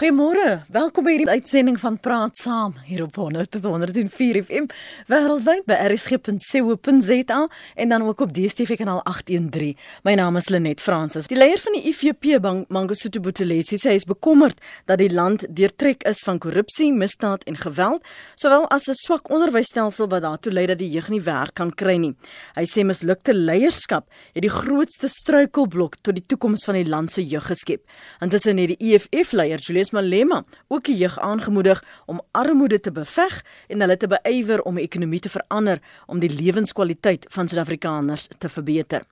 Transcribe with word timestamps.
Goeiemôre. 0.00 0.62
Welkom 0.72 1.04
by 1.04 1.12
hierdie 1.12 1.28
uitsending 1.28 1.74
van 1.76 1.98
Praat 2.00 2.38
Saam 2.40 2.70
hier 2.88 3.02
op 3.04 3.18
104 3.20 4.38
FM 4.46 4.70
wêreldwyd 5.12 5.66
by 5.68 5.76
rsg.co.za 5.90 7.40
en 7.74 7.92
dan 7.92 8.06
ook 8.08 8.22
op 8.24 8.32
DStv 8.32 8.78
kanaal 8.80 9.02
813. 9.04 9.76
My 10.08 10.14
naam 10.16 10.38
is 10.40 10.48
Lenet 10.48 10.80
Fransis. 10.80 11.28
Die 11.28 11.36
leier 11.36 11.60
van 11.60 11.76
die 11.76 11.82
IFP 11.90 12.40
Bank, 12.40 12.70
Mangosuthu 12.72 13.20
Buthelezi, 13.20 13.76
sê 13.76 13.90
hy 13.92 13.98
is 14.00 14.08
bekommerd 14.08 14.56
dat 14.88 15.02
die 15.02 15.10
land 15.12 15.44
deurtrek 15.44 16.08
is 16.08 16.24
van 16.24 16.40
korrupsie, 16.40 16.88
misdaad 16.96 17.44
en 17.44 17.60
geweld, 17.60 18.00
sowel 18.40 18.64
as 18.72 18.88
'n 18.88 18.96
swak 18.96 19.28
onderwysstelsel 19.28 20.08
wat 20.08 20.24
daartoe 20.24 20.52
lei 20.52 20.64
dat 20.66 20.78
die 20.78 20.88
jeug 20.88 21.10
nie 21.10 21.20
werk 21.20 21.54
kan 21.60 21.74
kry 21.74 21.98
nie. 21.98 22.16
Hy 22.56 22.64
sê 22.64 22.86
mislukte 22.88 23.34
leierskap 23.34 24.08
het 24.32 24.42
die 24.42 24.56
grootste 24.56 25.08
struikelblok 25.08 26.00
tot 26.00 26.14
die 26.14 26.24
toekoms 26.26 26.64
van 26.64 26.74
die 26.74 26.88
land 26.88 27.12
se 27.12 27.20
jeug 27.20 27.44
geskep. 27.44 27.84
Intussen 28.20 28.56
het 28.56 28.78
die 28.78 28.94
EFF 28.94 29.32
leier 29.32 29.58
Julius 29.58 29.89
Malema 29.92 30.44
ook 30.68 30.84
die 30.84 30.96
jeug 30.96 31.18
aangemoedig 31.18 31.84
om 32.06 32.20
armoede 32.30 32.80
te 32.80 32.92
beveg 32.92 33.44
en 33.68 33.80
hulle 33.80 33.96
te 33.96 34.08
beywer 34.10 34.62
om 34.62 34.74
die 34.74 34.84
ekonomie 34.84 35.20
te 35.20 35.32
verander 35.32 35.80
om 36.06 36.20
die 36.20 36.30
lewenskwaliteit 36.30 37.26
van 37.30 37.48
Suid-Afrikaners 37.48 38.28
te 38.38 38.48
verbeter. 38.48 39.04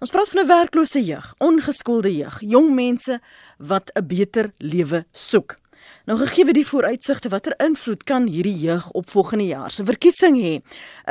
Ons 0.00 0.10
praat 0.10 0.28
van 0.28 0.44
'n 0.44 0.46
werklose 0.46 1.04
jeug, 1.04 1.34
ongeskoolde 1.38 2.16
jeug, 2.16 2.40
jong 2.40 2.74
mense 2.74 3.20
wat 3.58 3.90
'n 3.94 4.06
beter 4.06 4.52
lewe 4.58 5.04
soek. 5.12 5.58
Nou 6.04 6.18
gegee 6.18 6.52
die 6.52 6.66
vooruitsigte 6.66 7.30
watter 7.32 7.54
invloed 7.64 8.02
kan 8.04 8.26
hierdie 8.28 8.58
jeug 8.60 8.90
op 8.90 9.08
volgende 9.10 9.46
jaar 9.46 9.70
se 9.70 9.84
verkiesing 9.84 10.36
hê? 10.36 10.58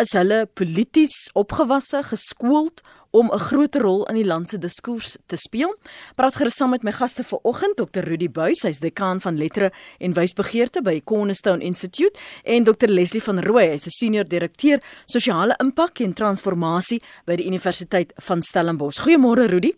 Is 0.02 0.14
hulle 0.14 0.45
polities 0.53 1.30
opgewasse, 1.34 2.03
geskoold 2.03 2.84
om 3.13 3.30
'n 3.31 3.40
groter 3.40 3.81
rol 3.81 4.05
in 4.05 4.16
die 4.16 4.26
land 4.26 4.49
se 4.49 4.58
diskurs 4.58 5.17
te 5.26 5.35
speel. 5.38 5.76
Praat 6.16 6.35
gerus 6.35 6.55
saam 6.55 6.70
met 6.70 6.84
my 6.84 6.91
gaste 6.91 7.23
vanoggend, 7.23 7.76
Dr. 7.77 7.99
Rudy 7.99 8.30
Buys, 8.30 8.62
hy's 8.62 8.80
dekaan 8.80 9.22
van 9.22 9.38
lettere 9.38 9.72
en 9.99 10.13
wysbegeerte 10.13 10.81
by 10.81 11.02
Cornerstone 11.03 11.63
Institute 11.63 12.20
en 12.44 12.63
Dr. 12.63 12.88
Leslie 12.88 13.23
van 13.23 13.39
Rooi, 13.39 13.69
hy's 13.69 13.86
'n 13.86 13.89
senior 13.89 14.25
direkteur 14.28 14.81
sosiale 15.06 15.56
impak 15.59 16.00
en 16.00 16.14
transformasie 16.14 17.02
by 17.25 17.36
die 17.36 17.45
Universiteit 17.45 18.14
van 18.16 18.41
Stellenbosch. 18.41 19.00
Goeiemôre 19.00 19.47
Rudy. 19.47 19.73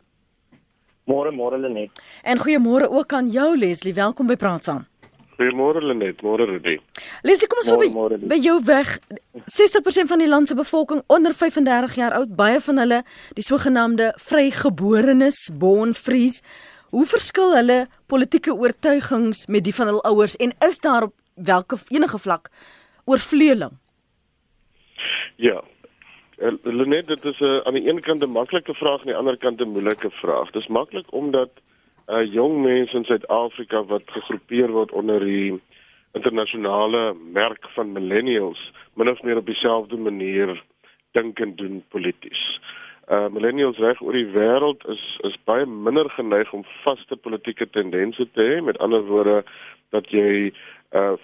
Môre 1.05 1.31
môre 1.31 1.57
Lenet. 1.57 1.91
En 2.23 2.37
goeiemôre 2.37 2.89
ook 2.89 3.13
aan 3.13 3.29
jou 3.29 3.57
Leslie. 3.57 3.93
Welkom 3.93 4.27
by 4.27 4.35
Praat 4.35 4.63
saam. 4.63 4.85
Goeiemôre 5.35 5.81
Lenet, 5.83 6.21
môre 6.23 6.45
Rudy. 6.45 6.77
Lesie, 7.27 7.47
kom 7.51 7.59
ons 7.59 7.91
by, 7.91 8.17
by 8.27 8.37
jou 8.39 8.55
weg. 8.63 8.99
60% 9.45 10.09
van 10.09 10.19
die 10.19 10.27
land 10.27 10.47
se 10.47 10.55
bevolking 10.55 11.03
onder 11.07 11.33
35 11.33 11.95
jaar 11.95 12.13
oud, 12.13 12.35
baie 12.35 12.61
van 12.61 12.77
hulle 12.77 13.03
die 13.37 13.43
sogenaamde 13.43 14.13
vrygeborenes, 14.17 15.49
born 15.53 15.93
frees. 15.93 16.41
Hoe 16.89 17.05
verskil 17.05 17.53
hulle 17.55 17.85
politieke 18.05 18.55
oortuigings 18.55 19.45
met 19.45 19.63
die 19.63 19.75
van 19.75 19.87
hul 19.87 20.01
ouers 20.03 20.35
en 20.35 20.53
is 20.67 20.79
daar 20.79 21.03
op 21.03 21.13
watter 21.35 21.79
enige 21.89 22.17
vlak 22.17 22.49
oorvleueling? 23.05 23.77
Ja. 25.35 25.61
Eh, 26.37 26.51
Lenet, 26.63 27.07
dit 27.07 27.25
is 27.25 27.39
'n 27.39 27.43
uh, 27.43 27.59
aan 27.63 27.73
die 27.73 27.89
een 27.89 27.99
kant 27.99 28.23
'n 28.23 28.31
maklike 28.31 28.73
vraag 28.73 28.99
aan 28.99 29.11
die 29.13 29.15
ander 29.15 29.37
kant 29.37 29.61
'n 29.61 29.69
moeilike 29.69 30.09
vraag. 30.09 30.51
Dit 30.51 30.61
is 30.61 30.67
maklik 30.67 31.05
omdat 31.13 31.49
uh 32.07 32.33
jong 32.33 32.61
mense 32.61 32.97
in 32.97 33.03
Suid-Afrika 33.03 33.83
wat 33.83 34.01
gegroepeer 34.05 34.71
word 34.71 34.91
onder 34.91 35.19
die 35.19 35.61
internasionale 36.15 37.13
merk 37.33 37.67
van 37.75 37.91
millennials 37.91 38.71
min 38.93 39.09
of 39.09 39.21
meer 39.23 39.37
op 39.37 39.45
dieselfde 39.45 39.97
manier 39.97 40.63
dink 41.11 41.39
en 41.39 41.55
doen 41.55 41.83
polities. 41.89 42.43
Uh 43.11 43.27
millennials 43.29 43.77
reg 43.77 44.01
oor 44.01 44.15
die 44.17 44.31
wêreld 44.33 44.85
is 44.89 45.03
is 45.27 45.37
baie 45.49 45.65
minder 45.65 46.09
geneig 46.17 46.53
om 46.53 46.65
vaste 46.83 47.15
politieke 47.15 47.67
tendense 47.69 48.27
te 48.33 48.47
hê, 48.49 48.61
met 48.61 48.79
ander 48.83 49.03
woorde 49.11 49.43
dat 49.95 50.09
jy 50.09 50.51
uh 50.91 51.15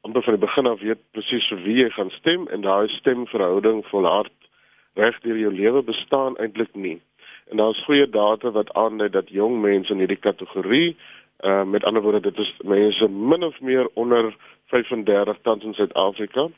amper 0.00 0.22
van 0.24 0.36
die 0.36 0.46
begin 0.46 0.66
af 0.66 0.80
weet 0.80 1.00
presies 1.12 1.48
vir 1.52 1.64
wie 1.64 1.78
jy 1.82 1.88
gaan 1.96 2.12
stem 2.16 2.46
en 2.48 2.62
daai 2.64 2.88
stemverhouding 3.00 3.82
volhard 3.88 4.36
reg 4.96 5.18
deur 5.24 5.36
jou 5.38 5.52
lewe 5.52 5.82
bestaan 5.82 6.36
eintlik 6.36 6.72
nie. 6.74 6.98
En 7.50 7.60
daar's 7.60 7.84
goeie 7.84 8.06
data 8.08 8.50
wat 8.54 8.72
aandui 8.78 9.10
dat 9.10 9.28
jong 9.28 9.60
mense 9.60 9.92
in 9.92 10.00
hierdie 10.04 10.24
kategorie, 10.28 10.94
uh 10.94 11.19
met 11.64 11.84
ander 11.84 12.02
woorde 12.02 12.20
dit 12.20 12.38
is 12.38 12.50
mense 12.64 13.08
min 13.08 13.42
of 13.42 13.60
meer 13.60 13.88
onder 13.94 14.34
35 14.66 15.38
tans 15.42 15.64
in 15.64 15.74
Suid-Afrika. 15.74 16.48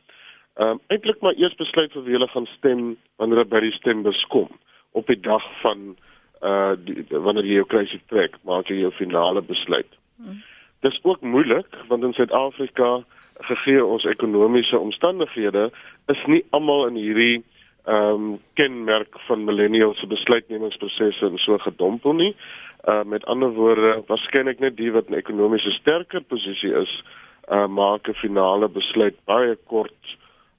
Ehm 0.55 0.69
um, 0.69 0.81
eintlik 0.87 1.21
maar 1.21 1.35
eers 1.35 1.55
besluit 1.55 1.93
vir 1.93 2.03
wie 2.03 2.13
hulle 2.13 2.29
gaan 2.29 2.47
stem 2.47 2.97
wanneer 3.17 3.39
hulle 3.43 3.49
by 3.49 3.61
die 3.65 3.73
stembus 3.73 4.25
kom 4.29 4.49
op 4.93 5.07
die 5.07 5.21
dag 5.21 5.45
van 5.63 5.95
uh 6.43 6.75
die, 6.85 7.07
wanneer 7.09 7.47
jy 7.47 7.61
jou 7.61 7.67
kruisie 7.67 8.01
trek, 8.13 8.37
maak 8.45 8.69
jy 8.69 8.83
jou 8.83 8.91
finale 8.99 9.43
besluit. 9.43 9.89
Hmm. 10.17 10.43
Dis 10.85 10.99
ook 11.03 11.21
moeilik 11.21 11.79
want 11.89 12.05
in 12.05 12.13
Suid-Afrika 12.13 13.05
gegee 13.49 13.85
ons 13.85 14.05
ekonomiese 14.05 14.79
omstandighede 14.79 15.71
is 16.13 16.25
nie 16.27 16.45
almal 16.51 16.87
in 16.91 16.99
hierdie 17.01 17.43
ehm 17.85 18.15
um, 18.15 18.41
kenmerk 18.55 19.19
van 19.27 19.45
millennials 19.45 19.99
se 19.99 20.07
besluitnemingsprosesse 20.07 21.27
en 21.27 21.39
so 21.39 21.59
gedompel 21.59 22.13
nie. 22.15 22.37
Uh 22.85 23.03
met 23.05 23.25
ander 23.25 23.51
woorde, 23.51 24.03
waarskynlik 24.07 24.59
net 24.59 24.77
die 24.77 24.93
wat 24.93 25.09
'n 25.09 25.15
ekonomiese 25.19 25.71
sterker 25.71 26.23
posisie 26.23 26.75
is, 26.75 27.03
uh 27.51 27.67
maak 27.67 28.09
'n 28.09 28.15
finale 28.15 28.69
besluit 28.69 29.17
baie 29.25 29.57
kort 29.67 30.17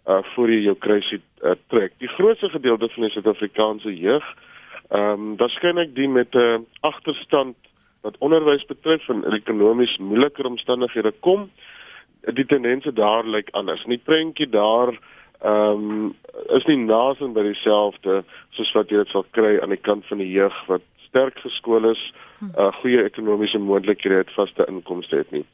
uh 0.08 0.24
voor 0.36 0.50
jy 0.50 0.64
jou 0.64 0.76
kruisie 0.76 1.22
uh, 1.44 1.52
trek. 1.68 1.98
Die 1.98 2.08
grootste 2.08 2.50
gedeelte 2.50 2.90
van 2.90 3.04
die 3.04 3.12
Suid-Afrikaanse 3.12 3.96
jeug, 3.96 4.26
ehm 4.90 5.12
um, 5.12 5.38
waarskynlik 5.38 5.96
die 5.96 6.08
met 6.08 6.36
'n 6.36 6.38
uh, 6.38 6.60
agterstand 6.80 7.56
wat 8.02 8.18
onderwys 8.20 8.66
betref 8.66 9.10
en 9.10 9.24
ekonomies 9.34 9.98
moeiliker 9.98 10.46
omstandighede 10.46 11.14
kom, 11.20 11.50
die 12.22 12.46
tendense 12.46 12.94
daar 12.94 13.26
lyk 13.28 13.50
anders. 13.52 13.86
Nie 13.86 13.98
prentjie 13.98 14.50
daar 14.50 14.92
ehm 15.44 15.92
um, 15.92 16.16
is 16.56 16.66
nie 16.66 16.78
naasien 16.78 17.34
by 17.36 17.44
dieselfde 17.44 18.24
soos 18.56 18.72
wat 18.74 18.90
jy 18.90 19.02
dit 19.02 19.12
sal 19.12 19.26
kry 19.36 19.58
aan 19.60 19.74
die 19.76 19.84
kant 19.90 20.06
van 20.08 20.22
die 20.24 20.32
jeug 20.32 20.56
wat 20.68 20.82
sterk 21.08 21.38
geskool 21.44 21.90
is, 21.92 22.02
'n 22.42 22.52
uh, 22.58 22.72
goeie 22.82 23.04
ekonomiese 23.04 23.60
moontlikhede 23.60 24.16
het, 24.24 24.32
vaste 24.34 24.66
inkomste 24.68 25.16
het 25.16 25.32
nie. 25.32 25.46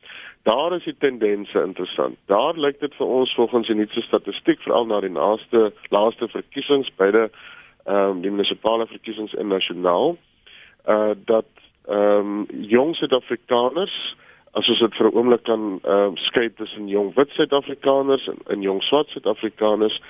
Daar 0.43 0.73
is 0.73 0.83
die 0.83 0.95
tendense 0.97 1.61
interessant. 1.61 2.17
Daar 2.25 2.57
lyk 2.57 2.79
dit 2.79 2.95
vir 2.95 3.07
ons 3.07 3.33
volgens 3.35 3.67
die 3.67 3.75
nuutste 3.75 4.01
statistiek 4.01 4.61
veral 4.61 4.85
na 4.85 5.01
die 5.01 5.11
naaste 5.11 5.73
laaste 5.89 6.27
verkiesings 6.27 6.89
beide 6.95 7.29
ehm 7.85 8.09
um, 8.09 8.21
die 8.21 8.31
munisipale 8.31 8.87
verkiesings 8.87 9.33
en 9.33 9.47
nasionaal 9.47 10.17
uh 10.87 11.11
dat 11.25 11.51
ehm 11.87 12.19
um, 12.19 12.47
jong 12.75 12.95
Suid-Afrikaners 12.95 14.15
as 14.57 14.69
ons 14.69 14.79
dit 14.79 14.95
vir 14.97 15.07
'n 15.07 15.15
oomblik 15.15 15.43
kan 15.43 15.79
ehm 15.83 16.13
uh, 16.13 16.21
skei 16.27 16.49
tussen 16.49 16.87
jong 16.87 17.13
wit 17.15 17.29
Suid-Afrikaners 17.37 18.27
en, 18.27 18.37
en 18.47 18.61
jong 18.61 18.81
swart 18.81 19.09
Suid-Afrikaners 19.09 20.01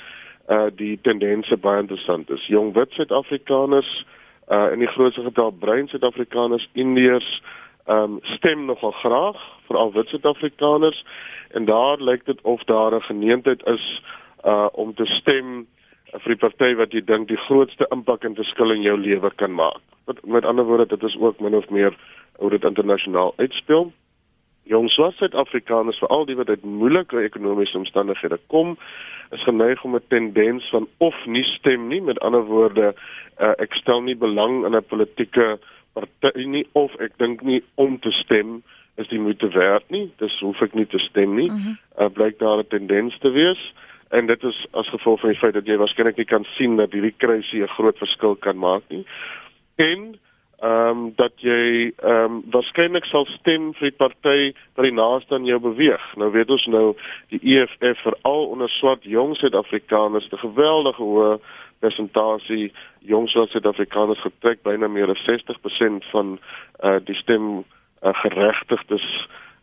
uh 0.49 0.69
die 0.75 0.97
tendense 1.01 1.57
baie 1.57 1.81
interessant 1.81 2.29
is. 2.29 2.47
Jong 2.47 2.73
wit 2.73 2.91
Suid-Afrikaners 2.91 4.05
uh 4.49 4.71
in 4.73 4.79
die 4.79 4.87
grootste 4.95 5.23
getal 5.23 5.51
bruin 5.51 5.87
Suid-Afrikaners, 5.87 6.69
Indiërs 6.73 7.41
ehm 7.87 8.03
um, 8.03 8.19
stem 8.37 8.65
nogal 8.65 8.91
graag 8.91 9.37
veral 9.67 9.91
wit 9.91 10.07
Suid-Afrikaners 10.07 11.03
en 11.51 11.65
daar 11.65 11.97
lyk 11.97 12.25
dit 12.25 12.41
of 12.41 12.63
daar 12.63 12.95
'n 12.95 13.01
geneentheid 13.11 13.65
is 13.65 14.01
uh 14.45 14.69
om 14.71 14.93
te 14.93 15.05
stem 15.05 15.67
vir 16.11 16.33
die 16.33 16.41
party 16.41 16.75
wat 16.75 16.93
jy 16.93 17.01
dink 17.05 17.27
die 17.27 17.43
grootste 17.47 17.85
impak 17.91 18.23
en 18.23 18.35
verskil 18.35 18.71
in 18.71 18.81
jou 18.81 18.97
lewe 18.97 19.29
kan 19.35 19.51
maak. 19.53 19.81
Met, 20.07 20.25
met 20.25 20.45
ander 20.45 20.65
woorde, 20.65 20.85
dit 20.85 21.03
is 21.03 21.17
ook 21.19 21.39
min 21.39 21.55
of 21.55 21.69
meer 21.69 21.93
hoe 22.37 22.49
dit 22.49 22.63
internasionaal 22.63 23.33
uitspeel 23.37 23.91
jong 24.69 24.89
swart 24.93 25.17
Suid-Afrikaners 25.17 25.99
veral 26.01 26.27
die 26.29 26.37
wat 26.37 26.49
uit 26.49 26.63
moeilike 26.63 27.23
ekonomiese 27.25 27.77
omstandighede 27.77 28.37
kom 28.53 28.75
is 29.33 29.43
geneig 29.45 29.83
om 29.83 29.95
'n 29.95 30.07
tendens 30.07 30.69
van 30.69 30.87
of 30.97 31.15
nie 31.25 31.43
stem 31.43 31.87
nie 31.87 32.01
met 32.01 32.19
ander 32.19 32.45
woorde 32.45 32.93
uh, 33.39 33.53
ek 33.57 33.73
stel 33.73 34.01
nie 34.01 34.15
belang 34.15 34.65
in 34.65 34.75
'n 34.75 34.85
politieke 34.93 35.59
party 35.93 36.45
nie 36.45 36.67
of 36.71 36.95
ek 36.99 37.17
dink 37.17 37.41
nie 37.41 37.63
om 37.75 37.99
te 37.99 38.11
stem 38.11 38.63
is 38.97 39.07
die 39.07 39.19
moeite 39.19 39.49
werd 39.49 39.89
nie 39.89 40.11
dis 40.17 40.39
hoef 40.39 40.61
ek 40.61 40.73
nie 40.73 40.85
te 40.85 40.99
stem 40.99 41.35
nie 41.35 41.49
mm 41.49 41.57
-hmm. 41.57 41.77
uh, 41.99 42.09
blyk 42.09 42.39
daar 42.39 42.59
'n 42.59 42.67
tendens 42.67 43.17
te 43.19 43.29
wees 43.31 43.73
en 44.09 44.25
dit 44.25 44.43
is 44.43 44.65
as 44.71 44.89
gevolg 44.89 45.19
van 45.19 45.29
die 45.29 45.39
feit 45.39 45.53
dat 45.53 45.65
jy 45.65 45.77
waarskynlik 45.77 46.17
nie 46.17 46.25
kan 46.25 46.45
sien 46.57 46.75
dat 46.75 46.91
hierdie 46.91 47.17
kruisie 47.17 47.63
'n 47.63 47.75
groot 47.77 47.97
verskil 47.97 48.35
kan 48.35 48.57
maak 48.57 48.83
nie 48.89 49.05
en 49.75 50.19
ehm 50.61 50.89
um, 50.89 51.13
dat 51.15 51.31
jy 51.35 51.91
ehm 51.95 52.23
um, 52.23 52.41
waarskynlik 52.51 53.05
sal 53.05 53.25
stem 53.25 53.71
vir 53.77 53.89
die 53.89 53.97
party 53.97 54.39
wat 54.75 54.83
die 54.83 54.95
naaste 54.95 55.35
aan 55.35 55.45
jou 55.47 55.59
beweeg. 55.59 56.03
Nou 56.19 56.31
weet 56.31 56.51
ons 56.51 56.65
nou 56.65 56.95
die 57.31 57.39
EFF 57.55 58.01
veral 58.03 58.45
onder 58.51 58.69
swart 58.69 59.03
jong 59.03 59.37
Suid-Afrikaners 59.37 60.27
'n 60.31 60.43
geweldige 60.43 61.03
hoë 61.03 61.39
persentasie 61.79 62.73
jong 62.99 63.29
swart 63.29 63.49
Suid-Afrikaners 63.49 64.21
getrek 64.21 64.63
byna 64.63 64.87
meer 64.87 65.09
as 65.09 65.23
60% 65.29 66.03
van 66.11 66.39
uh 66.83 66.99
die 66.99 67.15
stem 67.15 67.63
uh, 68.03 68.13
geregtigdes 68.23 69.07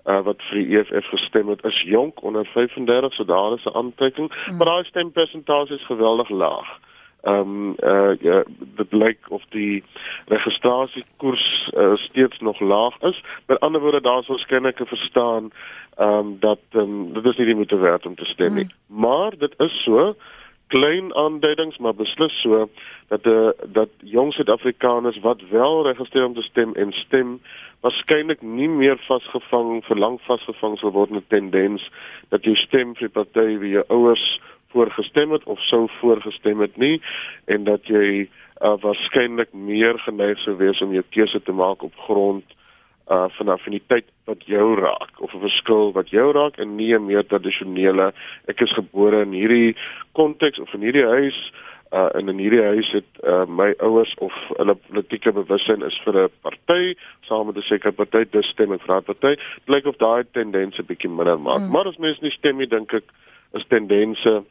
uh 0.08 0.22
wat 0.24 0.40
vir 0.48 0.62
die 0.62 0.78
EFF 0.78 1.12
gestem 1.12 1.48
het 1.48 1.64
is 1.64 1.82
jonk 1.82 2.22
onder 2.22 2.48
35 2.54 3.14
so 3.14 3.24
daar 3.24 3.52
is 3.52 3.64
'n 3.64 3.76
aantrekking, 3.76 4.32
mm. 4.32 4.56
maar 4.56 4.66
daai 4.66 4.84
stempersentasie 4.84 5.76
is 5.76 5.86
geweldig 5.92 6.28
laag 6.30 6.68
ehm 6.72 6.95
um, 7.26 7.74
uh, 7.78 8.12
ja, 8.20 8.42
dit 8.58 8.92
lyk 8.92 9.18
of 9.28 9.42
die 9.48 9.84
registrasiekoers 10.26 11.70
uh, 11.76 11.94
steeds 11.94 12.38
nog 12.38 12.60
laag 12.60 13.00
is. 13.00 13.24
Met 13.46 13.60
ander 13.60 13.80
woorde 13.80 14.00
daar's 14.00 14.26
waarskynlik 14.26 14.80
'n 14.80 14.86
verstaan 14.86 15.50
ehm 15.96 16.08
um, 16.08 16.36
dat 16.40 16.60
um, 16.72 17.12
dit 17.12 17.24
is 17.24 17.36
nie 17.36 17.46
die 17.46 17.54
moeite 17.54 17.76
werd 17.76 18.06
om 18.06 18.14
te 18.14 18.24
stem 18.24 18.54
nie. 18.54 18.64
Mm. 18.64 19.00
Maar 19.00 19.32
dit 19.38 19.54
is 19.58 19.82
so 19.82 20.14
klein 20.66 21.14
aanduidings 21.14 21.78
maar 21.78 21.94
beslis 21.94 22.40
so 22.42 22.68
dat 23.08 23.22
die 23.22 23.32
uh, 23.32 23.50
dat 23.66 23.88
jong 24.02 24.32
Suid-Afrikaners 24.32 25.20
wat 25.22 25.40
wel 25.50 25.86
registreer 25.86 26.26
om 26.26 26.34
te 26.34 26.42
stem 26.42 26.74
en 26.74 26.92
stem 26.92 27.40
waarskynlik 27.80 28.42
nie 28.42 28.68
meer 28.68 28.98
vasgevang 29.06 29.84
vir 29.86 29.98
lank 29.98 30.20
vasgevang 30.26 30.78
sal 30.78 30.92
word 30.96 31.14
met 31.14 31.28
tendens 31.28 31.86
dat 32.34 32.44
jy 32.44 32.54
stem 32.64 32.94
vir 32.98 33.12
party 33.14 33.46
wie 33.62 33.76
jou 33.76 33.84
ouers 33.88 34.26
voorgestem 34.74 35.32
het 35.32 35.44
of 35.44 35.60
sou 35.60 35.86
voorgestem 36.00 36.60
het 36.60 36.76
nie 36.76 37.00
en 37.44 37.64
dat 37.64 37.86
jy 37.86 38.28
uh, 38.60 38.74
waarskynlik 38.80 39.52
meer 39.52 39.98
geneig 39.98 40.38
sou 40.44 40.56
wees 40.56 40.80
om 40.80 40.92
jou 40.92 41.04
keuse 41.10 41.42
te 41.42 41.52
maak 41.52 41.82
op 41.82 41.96
grond 42.08 42.44
uh 43.06 43.28
van 43.38 43.48
affiniteit 43.48 44.06
wat 44.26 44.42
jou 44.50 44.74
raak 44.74 45.20
of 45.22 45.34
'n 45.34 45.38
verskil 45.40 45.92
wat 45.92 46.08
jou 46.10 46.32
raak 46.32 46.58
en 46.58 46.76
nie 46.76 46.94
'n 46.94 47.06
meer 47.06 47.26
tradisionele 47.26 48.12
ek 48.48 48.60
is 48.60 48.72
gebore 48.74 49.22
in 49.22 49.32
hierdie 49.32 49.76
konteks 50.12 50.58
of 50.58 50.74
in 50.74 50.80
hierdie 50.80 51.06
huis 51.06 51.52
uh 51.92 52.08
en 52.14 52.28
in 52.28 52.38
hierdie 52.38 52.62
huis 52.62 52.90
het 52.92 53.10
uh 53.22 53.44
my 53.46 53.74
ouers 53.78 54.14
of 54.18 54.32
hulle 54.56 54.74
politieke 54.74 55.32
bewussyn 55.32 55.82
is 55.82 55.98
vir 56.04 56.18
'n 56.24 56.30
party 56.42 56.96
saam 57.28 57.46
met 57.46 57.56
'n 57.56 57.62
sekere 57.62 57.92
party 57.92 58.24
dis 58.30 58.50
stem 58.50 58.72
ek 58.72 58.80
vir 58.80 58.88
daardie 58.88 59.14
party 59.14 59.42
blyk 59.66 59.86
of 59.86 59.96
daai 59.96 60.24
tendense 60.32 60.82
bietjie 60.82 61.10
minder 61.10 61.38
maak 61.38 61.60
mm. 61.60 61.70
maar 61.70 61.86
as 61.86 61.98
mens 61.98 62.20
nie 62.20 62.30
stem 62.30 62.58
nie 62.58 62.66
dink 62.66 62.92
ek 62.92 63.04
is 63.54 63.66
tendense 63.68 64.42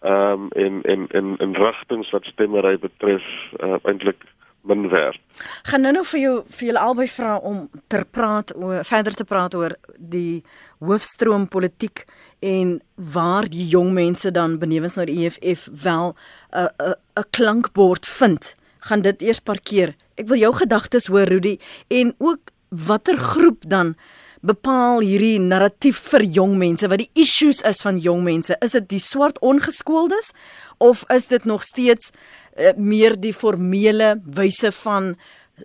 ehm 0.00 0.32
um, 0.32 0.48
en 0.50 0.82
en 0.82 1.08
en 1.08 1.36
en 1.36 1.54
rigtings 1.54 2.10
wat 2.10 2.24
stemmery 2.24 2.78
betref 2.78 3.24
uh, 3.60 3.76
eintlik 3.82 4.24
min 4.60 4.88
werd. 4.88 5.20
Gaan 5.62 5.80
nou 5.80 5.92
nou 5.92 6.04
vir 6.04 6.20
jou 6.20 6.34
vir 6.48 6.66
julle 6.66 6.84
albei 6.84 7.06
vra 7.08 7.36
om 7.36 7.68
ter 7.88 8.04
praat 8.04 8.52
oor 8.56 8.84
verder 8.84 9.16
te 9.16 9.24
praat 9.24 9.54
oor 9.54 9.76
die 9.98 10.42
hoofstroom 10.78 11.48
politiek 11.48 12.04
en 12.44 12.78
waar 12.94 13.48
die 13.48 13.66
jong 13.68 13.92
mense 13.96 14.32
dan 14.32 14.58
benewens 14.60 14.96
na 14.96 15.04
die 15.08 15.26
EFF 15.26 15.68
wel 15.84 16.14
'n 16.52 16.68
'n 16.78 16.94
'n 17.20 17.28
klankbord 17.30 18.06
vind. 18.06 18.54
Gaan 18.78 19.02
dit 19.02 19.22
eers 19.22 19.40
parkeer. 19.40 19.94
Ek 20.16 20.28
wil 20.28 20.38
jou 20.38 20.54
gedagtes 20.54 21.06
hoor 21.06 21.28
Rudy 21.28 21.58
en 21.88 22.14
ook 22.18 22.40
watter 22.68 23.16
groep 23.16 23.62
dan 23.66 23.94
bepaal 24.40 25.02
hierdie 25.04 25.38
narratief 25.40 25.98
vir 26.12 26.24
jong 26.38 26.56
mense 26.60 26.88
wat 26.88 27.02
die 27.02 27.10
issues 27.22 27.60
is 27.68 27.82
van 27.84 27.98
jong 28.00 28.22
mense. 28.24 28.56
Is 28.64 28.76
dit 28.78 28.88
die 28.88 29.02
swart 29.02 29.40
ongeskooldes 29.44 30.32
of 30.78 31.04
is 31.12 31.28
dit 31.28 31.44
nog 31.44 31.62
steeds 31.66 32.10
uh, 32.10 32.72
meer 32.76 33.18
die 33.20 33.34
formele 33.36 34.16
wyse 34.24 34.72
van 34.80 35.14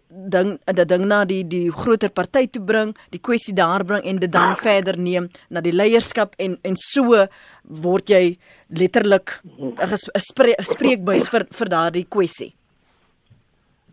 ding 0.09 0.57
dat 0.65 0.87
ding 0.89 1.05
na 1.07 1.23
die 1.25 1.43
die 1.47 1.69
groter 1.71 2.11
party 2.11 2.45
toe 2.51 2.63
bring 2.63 2.91
die 3.13 3.21
kwessie 3.23 3.53
daar 3.55 3.85
bring 3.87 4.03
en 4.03 4.19
dit 4.19 4.31
dan 4.31 4.57
verder 4.59 4.97
neem 4.99 5.29
na 5.49 5.61
die 5.63 5.71
leierskap 5.75 6.35
en 6.41 6.57
en 6.67 6.75
so 6.79 7.25
word 7.85 8.09
jy 8.09 8.37
letterlik 8.69 9.39
'n 9.79 10.61
spreekbuis 10.71 11.29
vir 11.29 11.47
vir 11.51 11.69
daardie 11.69 12.05
kwessie 12.09 12.53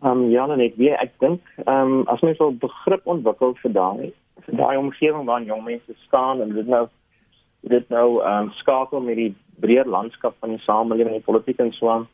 Um 0.03 0.29
ja, 0.29 0.45
net 0.45 0.75
weer 0.75 0.97
ek 0.99 1.13
dink 1.19 1.41
um 1.65 2.03
as 2.07 2.21
mens 2.21 2.37
wil 2.37 2.51
begrip 2.51 3.07
ontwikkel 3.07 3.55
vir 3.61 3.71
daai 3.71 4.13
daai 4.45 4.77
omgewing 4.77 5.25
waar 5.25 5.41
jong 5.41 5.63
mense 5.63 5.93
staan 6.05 6.41
en 6.41 6.53
dit 6.53 6.67
nou 6.67 6.87
dit 7.61 7.89
nou 7.89 8.23
um 8.27 8.51
skakel 8.51 9.01
met 9.01 9.15
die 9.15 9.35
breër 9.63 9.87
landskap 9.87 10.35
van 10.39 10.49
die 10.49 10.63
samelewing 10.65 11.13
en 11.13 11.21
die 11.21 11.27
politiek 11.27 11.59
en 11.59 11.71
so 11.71 11.89
aan. 11.89 12.07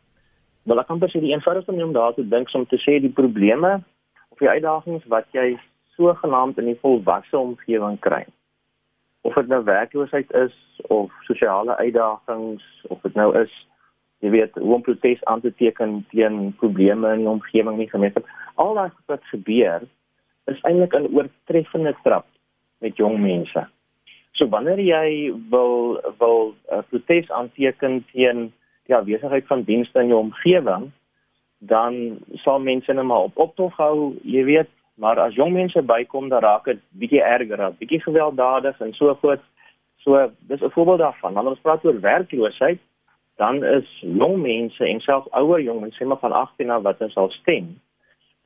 Wel 0.63 0.79
ek 0.79 0.87
kan 0.87 0.99
presies 1.01 1.23
die 1.23 1.33
eenvoudigste 1.33 1.71
manier 1.71 1.87
om 1.87 1.95
daar 1.95 2.13
te 2.13 2.27
dink 2.27 2.53
om 2.53 2.67
te 2.67 2.77
sê 2.77 2.99
die 3.01 3.13
probleme 3.21 3.79
of 4.29 4.37
die 4.37 4.49
uitdagings 4.49 5.07
wat 5.13 5.25
jy 5.33 5.55
sogenaamd 5.97 6.59
in 6.61 6.69
die 6.71 6.79
volwasse 6.81 7.37
omgewing 7.37 7.97
kry. 7.99 8.25
Of 9.21 9.33
dit 9.35 9.49
nou 9.51 9.63
werkloosheid 9.63 10.31
is 10.31 10.53
of 10.87 11.11
sosiale 11.27 11.75
uitdagings 11.75 12.63
of 12.89 13.01
dit 13.01 13.17
nou 13.17 13.33
is 13.41 13.51
jy 14.19 14.29
weet 14.35 14.55
hoe 14.59 14.75
om 14.75 14.83
protes 14.83 15.23
aan 15.31 15.41
te 15.41 15.51
teken 15.55 16.03
teen 16.11 16.53
probleme 16.59 17.13
in 17.15 17.23
die 17.23 17.31
omgewing 17.31 17.77
nie 17.79 17.89
gemeenskap 17.89 18.27
al 18.59 18.75
daai 18.75 18.89
wat 19.11 19.23
gebeur 19.31 19.85
is 20.51 20.61
eintlik 20.61 20.93
'n 20.93 21.09
oortreffende 21.15 21.95
trap 22.03 22.25
met 22.79 22.97
jong 22.97 23.19
mense. 23.19 23.67
So 24.31 24.47
wanneer 24.47 24.79
jy 24.79 25.33
wil 25.49 26.01
wil 26.17 26.55
'n 26.71 26.73
uh, 26.73 26.81
protes 26.89 27.31
aanteken 27.31 28.05
teen 28.11 28.53
die 28.85 28.95
afwesigheid 28.95 29.47
van 29.47 29.63
dienste 29.63 29.99
in 29.99 30.07
jou 30.07 30.19
omgewing, 30.19 30.91
dan 31.59 32.19
sal 32.33 32.59
mense 32.59 32.93
net 32.93 33.05
maar 33.05 33.27
op 33.29 33.37
optog 33.37 33.75
hou, 33.77 34.15
jy 34.23 34.43
weet, 34.43 34.69
maar 34.95 35.19
as 35.19 35.35
jong 35.35 35.53
mense 35.53 35.81
bykom, 35.81 36.29
dan 36.29 36.41
raak 36.41 36.65
dit 36.65 36.79
bietjie 36.89 37.21
erger, 37.21 37.71
bietjie 37.79 38.01
gewelddadig 38.01 38.79
en 38.79 38.93
so 38.93 39.15
voort. 39.21 39.43
So 39.97 40.31
dis 40.39 40.61
'n 40.61 40.71
voorbeeld 40.71 40.99
daarvan. 40.99 41.33
Wanneer 41.33 41.51
ons 41.51 41.61
praat 41.61 41.85
oor 41.85 41.99
werkloosheid, 41.99 42.79
dan 43.35 43.63
is 43.63 43.87
jong 43.99 44.41
mense 44.41 44.85
en 44.85 44.99
selfs 44.99 45.31
ouer 45.31 45.61
jong 45.61 45.81
mense, 45.81 46.05
maar 46.05 46.19
van 46.19 46.31
18 46.31 46.69
af 46.69 46.81
wat 46.81 47.01
ons 47.01 47.13
sal 47.13 47.29
stem, 47.29 47.79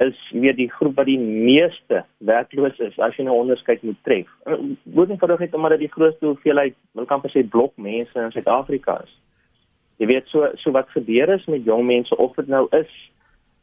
is 0.06 0.20
weer 0.32 0.56
die 0.56 0.70
groep 0.72 0.96
wat 1.00 1.10
die 1.10 1.20
meeste 1.20 2.04
werkloos 2.28 2.80
is 2.84 3.00
as 3.00 3.16
jy 3.18 3.26
nou 3.28 3.36
onderskeid 3.42 3.84
moet 3.88 4.00
tref. 4.08 4.30
Nie 4.84 5.20
verdoeg 5.22 5.44
net 5.46 5.56
omdat 5.58 5.76
dit 5.76 5.86
die 5.86 5.94
grootste 5.94 6.30
hoeveelheid, 6.30 6.76
wil 6.98 7.08
kan 7.10 7.22
presies 7.24 7.50
blok 7.50 7.74
mense 7.78 8.20
in 8.20 8.34
Suid-Afrika 8.36 9.00
is. 9.06 9.14
Jy 10.02 10.10
weet 10.10 10.30
so 10.32 10.50
so 10.62 10.74
wat 10.76 10.92
gebeur 10.94 11.34
is 11.36 11.46
met 11.52 11.66
jong 11.66 11.86
mense 11.88 12.16
of 12.18 12.36
dit 12.40 12.50
nou 12.52 12.66
is 12.76 12.92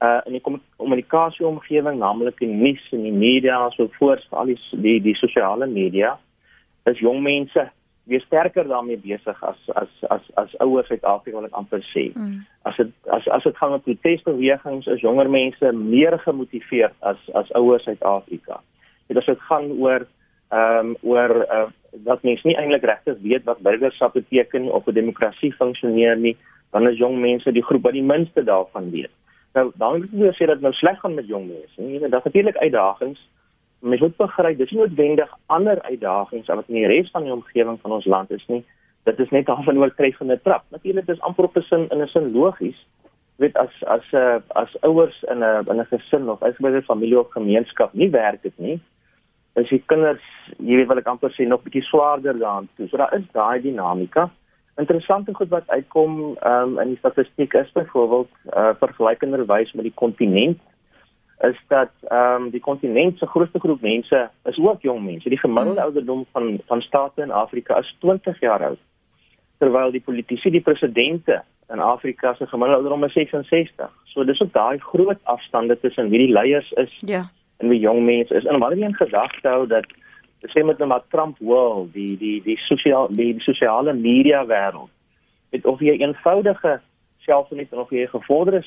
uh 0.00 0.20
in 0.26 0.38
die 0.38 0.42
kommunikasie 0.42 1.46
omgewing, 1.46 1.98
naamlik 2.00 2.40
in 2.40 2.56
nuus 2.62 2.86
en 2.96 3.02
die 3.04 3.12
media 3.12 3.58
so 3.76 3.90
voort, 3.98 4.25
al 4.31 4.48
die 4.48 4.58
die, 4.72 4.98
die 5.04 5.16
sosiale 5.19 5.66
media, 5.69 6.16
is 6.88 7.02
jong 7.02 7.20
mense 7.22 7.66
weer 8.10 8.22
sterker 8.26 8.66
daarmee 8.68 8.98
besig 8.98 9.42
as 9.46 9.58
as 9.80 9.90
as 10.14 10.24
as 10.42 10.54
ouer 10.64 10.84
Suid-Afrika 10.88 11.38
wil 11.38 11.46
ek 11.46 11.58
amper 11.58 11.82
sê. 11.92 12.08
Mm. 12.10 12.40
As 12.66 12.78
dit 12.80 12.90
as 13.16 13.28
as 13.36 13.46
dit 13.46 13.58
gaan 13.60 13.74
met 13.76 13.84
protesbewegings 13.86 14.88
is 14.94 15.04
jonger 15.04 15.30
mense 15.30 15.72
meer 15.78 16.18
gemotiveerd 16.24 16.96
as 17.12 17.20
as 17.38 17.52
ouer 17.60 17.82
Suid-Afrika. 17.86 18.58
Dit 19.06 19.20
as 19.22 19.30
dit 19.30 19.46
gaan 19.50 19.70
oor 19.78 20.06
ehm 20.50 20.90
um, 20.90 20.96
oor 21.06 21.36
uh, 21.46 21.68
dat 22.06 22.22
mense 22.26 22.46
nie 22.46 22.56
eintlik 22.58 22.86
regtig 22.90 23.18
weet 23.22 23.46
wat 23.46 23.62
burgerskap 23.66 24.18
beteken 24.18 24.66
of 24.72 24.86
'n 24.86 24.98
demokrasie 24.98 25.52
funksioneer 25.54 26.16
nie, 26.16 26.36
dan 26.70 26.88
is 26.88 26.98
jong 26.98 27.20
mense 27.20 27.52
die 27.52 27.66
groep 27.68 27.82
wat 27.82 27.98
die 27.98 28.06
minste 28.12 28.44
daarvan 28.44 28.90
weet. 28.90 29.14
Nou, 29.54 29.70
dan 29.74 30.08
moet 30.12 30.30
ek 30.30 30.38
sê 30.38 30.46
dat 30.46 30.60
nou 30.60 30.72
sleg 30.72 30.98
gaan 31.00 31.14
met 31.14 31.26
jong 31.26 31.46
mense. 31.46 31.76
Jy 31.76 31.98
weet, 31.98 32.10
daar's 32.10 32.24
natuurlik 32.24 32.56
uitdagings 32.56 33.20
mens 33.81 34.00
moet 34.00 34.17
begryp 34.17 34.59
dis 34.59 34.71
nie 34.71 34.81
noodwendig 34.81 35.32
ander 35.47 35.82
uitdagings 35.82 36.47
wat 36.47 36.69
in 36.69 36.75
die 36.75 36.87
res 36.87 37.11
van 37.11 37.25
die 37.25 37.32
omgewing 37.32 37.81
van 37.81 37.93
ons 37.93 38.06
land 38.06 38.31
is 38.31 38.46
nie. 38.46 38.65
Dit 39.08 39.19
is 39.19 39.31
net 39.31 39.46
half 39.46 39.67
'n 39.67 39.79
oortreffende 39.79 40.41
trap. 40.43 40.65
Natuurlik 40.70 41.08
is 41.08 41.20
amper 41.20 41.44
op 41.44 41.56
'n 41.56 41.63
sin 41.63 41.89
in 41.89 42.03
'n 42.03 42.08
sin 42.08 42.32
logies 42.32 42.87
weet 43.37 43.56
as 43.56 43.72
as 43.87 44.05
uh, 44.13 44.39
as 44.49 44.77
ouers 44.81 45.22
in 45.22 45.39
'n 45.39 45.65
in 45.70 45.81
'n 45.81 45.87
gesin 45.93 46.29
of 46.29 46.43
as 46.43 46.56
by 46.60 46.69
'n 46.69 46.82
familie 46.82 47.19
of 47.19 47.31
gemeenskap 47.31 47.94
nie 47.94 48.10
werk 48.10 48.43
dit 48.43 48.58
nie 48.58 48.81
is 49.58 49.70
die 49.72 49.82
kinders 49.91 50.22
jy 50.58 50.79
weet 50.79 50.91
wat 50.91 51.01
ek 51.03 51.08
amper 51.10 51.32
sê 51.34 51.46
nog 51.49 51.65
bietjie 51.65 51.82
swaarder 51.89 52.39
daan 52.39 52.69
toe. 52.77 52.89
So 52.89 53.01
daar 53.01 53.15
is 53.17 53.27
daai 53.34 53.60
dinamika. 53.63 54.29
Interessante 54.79 55.34
goed 55.34 55.51
wat 55.53 55.69
uitkom 55.69 56.37
um, 56.46 56.79
in 56.79 56.94
die 56.94 57.01
statistiek 57.01 57.55
is 57.58 57.72
byvoorbeeld 57.77 58.31
uh, 58.55 58.70
vergelykenderwys 58.81 59.72
met 59.72 59.89
die 59.89 59.96
kontinent 60.03 60.60
is 61.41 61.56
dat 61.69 61.91
ehm 62.09 62.43
um, 62.43 62.51
die 62.51 62.61
kontinent 62.61 63.19
se 63.19 63.27
grootste 63.27 63.59
groep 63.59 63.81
mense 63.81 64.31
is 64.44 64.59
ook 64.59 64.82
jong 64.82 65.05
mense. 65.05 65.29
Die 65.29 65.39
gemiddelde 65.39 65.81
hmm. 65.81 65.85
ouderdom 65.85 66.27
van 66.32 66.61
van 66.67 66.82
state 66.82 67.23
in 67.23 67.31
Afrika 67.31 67.79
is 67.79 67.97
20 67.99 68.41
jaar 68.41 68.65
oud. 68.65 68.79
Terwyl 69.59 69.91
die 69.91 70.01
politici, 70.01 70.51
die 70.51 70.61
presidente 70.61 71.43
in 71.69 71.79
Afrika 71.79 72.35
se 72.35 72.47
gemiddelde 72.47 72.75
ouderdom 72.75 73.05
is 73.05 73.13
66. 73.13 73.91
So 74.05 74.25
dis 74.25 74.41
ook 74.41 74.53
daai 74.53 74.79
groot 74.79 75.19
afstande 75.23 75.81
tussen 75.81 76.09
wie 76.09 76.27
die 76.27 76.32
leiers 76.32 76.73
is 76.73 76.97
ja. 76.99 77.31
en 77.56 77.69
wie 77.69 77.81
jong 77.81 78.05
mense 78.05 78.35
is. 78.35 78.44
En 78.44 78.59
wanneer 78.59 78.79
jy 78.79 78.85
in 78.85 78.94
gedagte 78.94 79.49
hou 79.49 79.67
dat 79.67 79.87
sê 80.49 80.65
met 80.65 80.79
nou 80.79 80.89
maar 80.89 81.05
Trump 81.09 81.39
world, 81.39 81.93
die 81.93 82.17
die 82.19 82.43
die 82.43 82.56
sosiale 82.56 83.09
die, 83.17 83.32
die 83.32 83.44
sosiale 83.44 83.93
media 83.93 84.44
wêreld, 84.47 84.93
met 85.51 85.67
of 85.67 85.81
jy 85.81 85.97
eenvoudige 86.01 86.81
selfgeniet 87.24 87.72
of 87.72 87.91
jy 87.91 88.06
gevorderde 88.10 88.62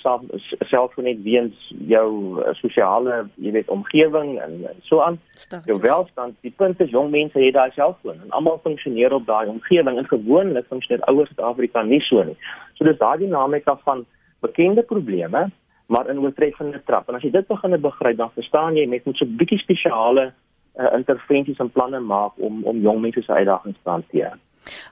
selfgeniet 0.69 1.23
weens 1.23 1.69
jou 1.89 2.07
uh, 2.39 2.53
sosiale, 2.59 3.23
jy 3.35 3.51
weet, 3.55 3.71
omgewing 3.73 4.35
en, 4.41 4.59
en 4.69 4.83
so 4.87 5.01
aan. 5.01 5.19
Jou 5.65 5.79
welstand, 5.81 6.37
die 6.41 6.53
punt 6.57 6.79
is 6.81 6.93
jong 6.93 7.11
mense 7.11 7.39
het 7.39 7.53
daai 7.57 7.71
selfoon 7.75 8.21
en 8.21 8.31
almal 8.37 8.59
funksioneer 8.63 9.13
op 9.13 9.25
daai 9.25 9.47
omgewing 9.47 9.97
en 9.97 10.07
gewoonlik 10.11 10.69
funksioneer 10.69 11.05
ouers 11.11 11.29
in 11.29 11.35
Suid-Afrika 11.35 11.83
nie 11.83 12.01
so 12.05 12.23
nie. 12.23 12.37
So 12.77 12.85
dis 12.85 12.99
daai 13.01 13.17
dinamika 13.25 13.77
van 13.83 14.05
bekende 14.43 14.83
probleme 14.83 15.49
maar 15.85 16.09
in 16.09 16.19
oortreffende 16.19 16.81
trap. 16.85 17.09
En 17.09 17.15
as 17.15 17.25
jy 17.25 17.29
dit 17.31 17.47
begin 17.47 17.75
begryp, 17.81 18.17
dan 18.17 18.31
verstaan 18.33 18.77
jy 18.79 18.87
met 18.87 19.05
moet 19.05 19.17
so 19.17 19.25
'n 19.25 19.35
bietjie 19.37 19.59
spesiale 19.59 20.31
uh, 20.79 20.93
intervensies 20.97 21.59
en 21.59 21.69
planne 21.69 21.99
maak 21.99 22.33
om 22.37 22.63
om 22.63 22.81
jong 22.81 23.01
mense 23.01 23.21
se 23.21 23.33
uitdagings 23.33 23.79
te 23.83 23.89
hanteer. 23.89 24.33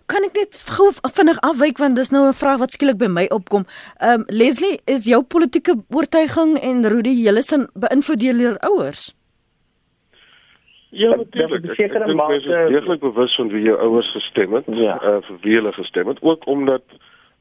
Kan 0.06 0.26
ek 0.28 0.36
net 0.36 0.60
gou 0.78 0.90
vinnig 1.16 1.40
afwyk 1.48 1.78
want 1.78 1.96
dis 1.96 2.12
nou 2.12 2.28
'n 2.28 2.34
vraag 2.34 2.60
wat 2.60 2.72
skielik 2.72 2.98
by 2.98 3.08
my 3.08 3.26
opkom. 3.30 3.66
Ehm 4.00 4.22
um, 4.22 4.26
Leslie, 4.28 4.80
is 4.86 5.06
jou 5.06 5.24
politieke 5.24 5.76
oortuiging 5.90 6.58
en 6.60 6.86
Rudy 6.86 7.16
Jellison 7.24 7.68
beïnvloed 7.74 8.20
deur 8.20 8.40
jou 8.40 8.56
ouers? 8.60 9.16
Ja, 10.92 11.16
natuurlik. 11.16 11.80
Ek 11.80 11.94
dink 11.94 12.20
mens 12.20 12.46
is 12.46 12.68
deeglik 12.68 13.00
bewus 13.00 13.36
van 13.36 13.48
wie 13.54 13.64
jou 13.64 13.78
ouers 13.80 14.12
gestem 14.12 14.54
het, 14.54 14.66
ja. 14.68 14.98
uh, 15.00 15.22
vir 15.24 15.38
wie 15.42 15.56
hulle 15.56 15.72
gestem 15.74 16.08
het, 16.08 16.20
ook 16.22 16.48
omdat 16.48 16.84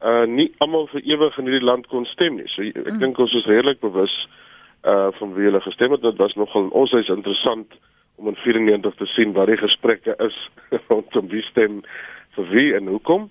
uh 0.01 0.25
nie 0.25 0.49
almal 0.65 0.87
vir 0.89 1.03
ewig 1.05 1.39
in 1.39 1.49
hierdie 1.51 1.67
land 1.67 1.87
kon 1.87 2.07
stem 2.09 2.39
nie. 2.39 2.47
So 2.55 2.63
ek 2.63 2.79
mm. 2.79 3.01
dink 3.03 3.19
ons 3.21 3.35
is 3.37 3.49
redelik 3.51 3.83
bewus 3.83 4.15
uh 4.89 5.11
van 5.19 5.35
wie 5.35 5.45
hulle 5.49 5.61
gestem 5.61 5.93
het. 5.93 6.01
Dit 6.07 6.17
was 6.23 6.37
nogal 6.41 6.71
ons 6.71 6.95
is 6.97 7.11
interessant 7.13 7.75
om 8.17 8.31
in 8.31 8.39
94 8.45 8.95
te 8.97 9.09
sien 9.17 9.35
wat 9.37 9.51
die 9.51 9.59
gesprekke 9.61 10.15
is 10.25 10.39
rondom 10.89 11.29
wie 11.29 11.43
stem 11.51 11.83
vir 12.41 12.49
wie 12.55 12.75
en 12.77 12.89
hoekom. 12.89 13.29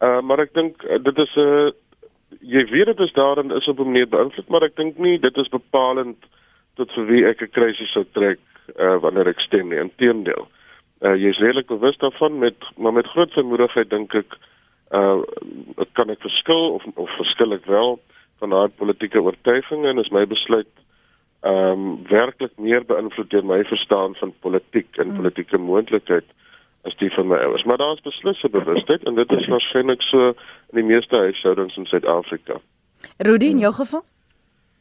Uh 0.00 0.20
maar 0.20 0.42
ek 0.44 0.54
dink 0.54 0.82
uh, 0.84 0.98
dit 1.02 1.18
is 1.18 1.36
'n 1.36 1.40
uh, 1.40 1.70
jy 2.40 2.64
weet 2.70 2.86
dit 2.86 3.00
is 3.00 3.12
daarin 3.12 3.50
is 3.50 3.68
op 3.68 3.78
'n 3.78 3.90
manier 3.90 4.08
beïnvloed, 4.08 4.48
maar 4.48 4.62
ek 4.62 4.76
dink 4.76 4.98
nie 4.98 5.18
dit 5.18 5.36
is 5.36 5.48
bepalend 5.48 6.18
tot 6.76 6.92
vir 6.92 7.06
wie 7.06 7.24
ek 7.26 7.42
'n 7.42 7.50
krisis 7.50 7.92
sou 7.92 8.04
trek 8.12 8.38
uh 8.78 8.96
wanneer 9.00 9.28
ek 9.28 9.40
stem 9.40 9.68
nie. 9.68 9.80
Inteendeel. 9.80 10.48
Uh 11.00 11.14
jy 11.14 11.28
is 11.28 11.38
redelik 11.38 11.66
bewus 11.66 11.96
daarvan 11.98 12.38
met 12.38 12.56
maar 12.76 12.92
met 12.92 13.06
groot 13.06 13.32
vermoedigheid 13.32 13.90
dink 13.90 14.14
ek 14.14 14.38
uh 14.92 15.22
kan 15.92 16.10
ek 16.10 16.20
verskil 16.20 16.74
of 16.74 16.84
of 16.94 17.10
verskil 17.16 17.52
ek 17.52 17.66
wel 17.66 17.98
van 18.38 18.50
daai 18.50 18.68
politieke 18.68 19.22
oortuiging 19.22 19.86
en 19.86 19.98
is 19.98 20.10
my 20.10 20.26
besluit 20.26 20.70
ehm 21.40 21.72
um, 21.72 22.06
werklik 22.10 22.54
meer 22.58 22.82
beïnvloed 22.84 23.30
deur 23.30 23.44
my 23.46 23.64
verstaan 23.64 24.14
van 24.18 24.32
politiek 24.40 24.96
en 24.98 25.12
mm. 25.12 25.20
politieke 25.20 25.58
moontlikheid 25.58 26.26
as 26.82 26.96
die 26.96 27.10
van 27.14 27.26
my 27.26 27.36
ouers. 27.36 27.64
Maar 27.64 27.76
daar 27.76 27.92
is 27.92 28.00
beslis 28.00 28.42
'n 28.42 28.50
bewustheid 28.50 29.02
en 29.04 29.14
dit 29.14 29.30
is 29.32 29.46
waarskynlik 29.46 30.02
so 30.02 30.28
in 30.28 30.76
die 30.80 30.88
meeste 30.92 31.16
huishoudings 31.16 31.76
in 31.76 31.86
Suid-Afrika. 31.86 32.60
Rudy, 33.16 33.46
in 33.46 33.58
jou 33.58 33.72
geval? 33.72 34.04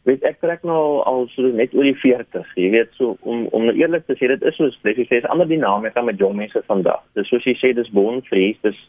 Weet 0.08 0.24
ek 0.24 0.40
trek 0.40 0.64
nou 0.64 1.02
al 1.04 1.26
so 1.28 1.42
net 1.42 1.74
oor 1.76 1.84
die 1.84 1.98
40. 2.00 2.56
Jy 2.56 2.70
weet 2.70 2.94
so 2.96 3.18
om 3.28 3.48
om 3.52 3.66
nou 3.68 3.76
eerlik 3.76 4.06
te 4.06 4.16
sê 4.16 4.30
dit 4.32 4.42
is 4.42 4.56
soos 4.56 4.78
jy 4.84 5.06
sê 5.10 5.20
'n 5.20 5.32
ander 5.34 5.48
dinamika 5.48 6.02
met 6.02 6.20
jong 6.20 6.36
mense 6.36 6.62
vandag. 6.68 7.04
Dis 7.14 7.28
soos 7.28 7.44
jy 7.44 7.56
sê 7.60 7.74
dis 7.76 7.92
boonvrees, 7.92 8.56
dis 8.62 8.80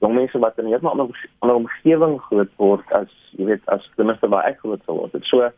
jong 0.00 0.14
mense 0.14 0.38
wat 0.38 0.58
in 0.58 0.64
'n 0.64 0.68
heeltemal 0.68 0.92
ander 0.92 1.28
ander 1.40 1.56
omgewing 1.56 2.20
groot 2.20 2.52
word 2.56 2.92
as 2.92 3.10
jy 3.36 3.44
weet 3.44 3.66
as 3.66 3.82
ten 3.96 4.06
minste 4.06 4.28
waar 4.28 4.46
ek 4.46 4.58
groot 4.58 4.82
geword 4.86 5.12
het. 5.12 5.24
So 5.24 5.50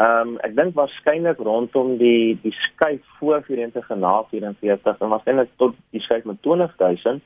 ehm 0.00 0.28
um, 0.28 0.38
ek 0.40 0.56
dink 0.56 0.74
waarskynlik 0.74 1.38
rondom 1.38 1.96
die 1.98 2.38
die 2.42 2.52
skuif 2.52 3.02
voor 3.18 3.42
94 3.44 3.90
en 3.90 4.00
na 4.00 4.22
44 4.30 5.00
en 5.00 5.08
waarskynlik 5.08 5.50
tot 5.56 5.74
die 5.90 6.00
skuif 6.00 6.24
met 6.24 6.40
20000 6.42 7.20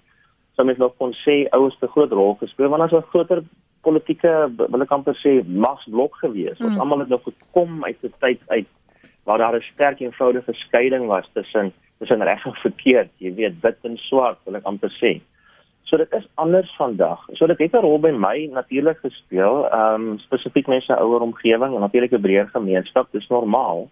sou 0.57 0.67
mens 0.67 0.79
nog 0.79 0.97
kon 0.97 1.13
sê 1.13 1.45
ouers 1.51 1.79
te 1.79 1.87
groot 1.87 2.13
rol 2.13 2.35
gespeel 2.41 2.69
want 2.69 2.83
as 2.83 2.93
'n 2.93 3.11
groter 3.13 3.43
politieke 3.87 4.33
wil 4.57 4.83
ek 4.83 4.95
amper 4.97 5.17
sê 5.23 5.33
magsblok 5.47 6.19
gewees. 6.23 6.59
Ons 6.59 6.75
mm. 6.75 6.81
almal 6.83 7.05
het 7.05 7.13
nog 7.15 7.23
gekom 7.29 7.85
uit 7.85 8.03
'n 8.03 8.15
tyd 8.19 8.41
uit 8.49 8.69
waar 9.27 9.39
daar 9.39 9.57
'n 9.57 9.69
sterk 9.73 10.01
eenvoudige 10.01 10.53
skeiding 10.53 11.07
was 11.07 11.27
tussen 11.35 11.73
tussen 11.99 12.23
reg 12.23 12.45
en 12.47 12.55
verkeerd, 12.67 13.11
jy 13.19 13.35
weet, 13.35 13.55
wit 13.63 13.79
en 13.83 13.97
swart, 13.97 14.39
wil 14.45 14.57
ek 14.57 14.67
amper 14.69 14.93
sê. 15.01 15.21
So 15.87 15.97
dit 15.97 16.13
is 16.13 16.27
anders 16.35 16.71
vandag. 16.77 17.21
So 17.39 17.47
dit 17.47 17.59
het 17.59 17.73
'n 17.73 17.85
rol 17.85 17.99
by 17.99 18.11
my 18.11 18.49
natuurlik 18.53 18.99
gespeel, 18.99 19.69
ehm 19.71 19.95
um, 19.95 20.19
spesifiek 20.19 20.67
mense 20.67 20.97
ouer 20.97 21.21
omgewing 21.21 21.75
en 21.75 21.81
natuurlik 21.81 22.13
'n 22.13 22.21
breër 22.21 22.49
gemeenskap, 22.49 23.07
dis 23.13 23.29
normaal. 23.29 23.89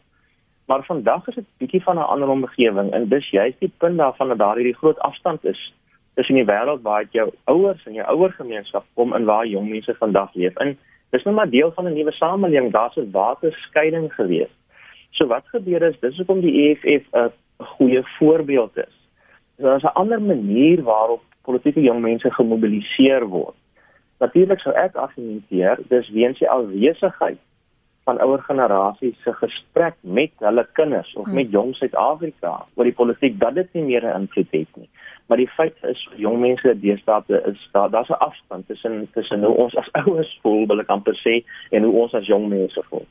Maar 0.66 0.84
vandag 0.84 1.28
is 1.28 1.34
dit 1.34 1.44
bietjie 1.58 1.82
van 1.82 1.96
'n 1.96 2.10
ander 2.12 2.28
omgewing 2.28 2.92
en 2.92 3.08
dis 3.08 3.30
juist 3.30 3.60
die 3.60 3.72
punt 3.78 3.98
daarvan 3.98 4.28
dat 4.28 4.38
daar 4.38 4.56
hierdie 4.56 4.76
groot 4.76 4.98
afstand 4.98 5.44
is 5.44 5.74
tussen 6.14 6.34
die 6.34 6.44
wêreld 6.44 6.82
waar 6.82 7.04
jou 7.10 7.30
ouers 7.44 7.86
en 7.86 7.92
jou 7.92 8.06
ouer 8.06 8.32
gemeenskap 8.32 8.84
kom 8.94 9.12
en 9.12 9.24
waar 9.24 9.46
jong 9.46 9.68
mense 9.68 9.94
vandag 9.94 10.34
leef. 10.34 10.56
En 10.56 10.78
dis 11.10 11.22
nou 11.22 11.36
maar 11.36 11.50
deel 11.50 11.72
van 11.72 11.84
'n 11.84 11.92
nuwe 11.92 12.12
samelewing. 12.12 12.72
Daar's 12.72 12.96
'n 12.96 13.10
waterskeiding 13.10 14.14
gewees. 14.14 14.50
So 15.10 15.26
wat 15.26 15.46
gebeur 15.46 15.82
is 15.82 16.00
dis 16.00 16.16
hoekom 16.16 16.40
die 16.40 16.54
EFF 16.62 17.06
'n 17.12 17.32
goeie 17.58 18.02
voorbeeld 18.18 18.76
is. 18.76 18.94
Daar's 19.56 19.82
'n 19.82 19.94
ander 19.94 20.22
manier 20.22 20.82
waarop 20.82 21.22
politieke 21.44 21.80
jong 21.84 22.00
mense 22.02 22.30
gemobiliseer 22.30 23.26
word. 23.28 23.56
Natuurlik 24.22 24.60
sou 24.60 24.74
ek 24.78 24.96
argumenteer 24.96 25.82
dis 25.90 26.08
weens 26.14 26.38
die 26.38 26.50
alwesigheid 26.50 27.40
van 28.04 28.20
ouer 28.20 28.42
generasies 28.44 29.16
se 29.24 29.32
gesprek 29.32 29.96
met 30.00 30.32
hulle 30.44 30.66
kinders 30.72 31.12
of 31.20 31.26
met 31.26 31.52
jong 31.52 31.72
Suid-Afrika 31.76 32.52
oor 32.74 32.88
die 32.88 32.96
politiek 32.96 33.38
dat 33.40 33.56
dit 33.56 33.72
nie 33.72 33.84
meer 33.90 34.04
'n 34.04 34.20
invloed 34.20 34.50
het 34.50 34.76
nie. 34.76 34.88
Maar 35.26 35.40
die 35.40 35.48
feit 35.56 35.76
is 35.82 36.08
jong 36.16 36.38
mense 36.40 36.74
deesdae 36.80 37.40
is 37.52 37.68
daar 37.72 37.90
daar's 37.90 38.08
'n 38.08 38.24
afstand 38.28 38.66
tussen 38.66 39.08
tussen 39.12 39.44
hoe 39.44 39.56
ons 39.56 39.76
as 39.76 39.92
ouers 40.00 40.38
voel, 40.42 40.66
wil 40.66 40.80
ek 40.80 40.88
amper 40.96 41.16
sê, 41.24 41.44
en 41.70 41.82
hoe 41.82 41.92
ons 42.02 42.14
as 42.14 42.26
jong 42.26 42.48
mense 42.48 42.82
voel. 42.88 43.06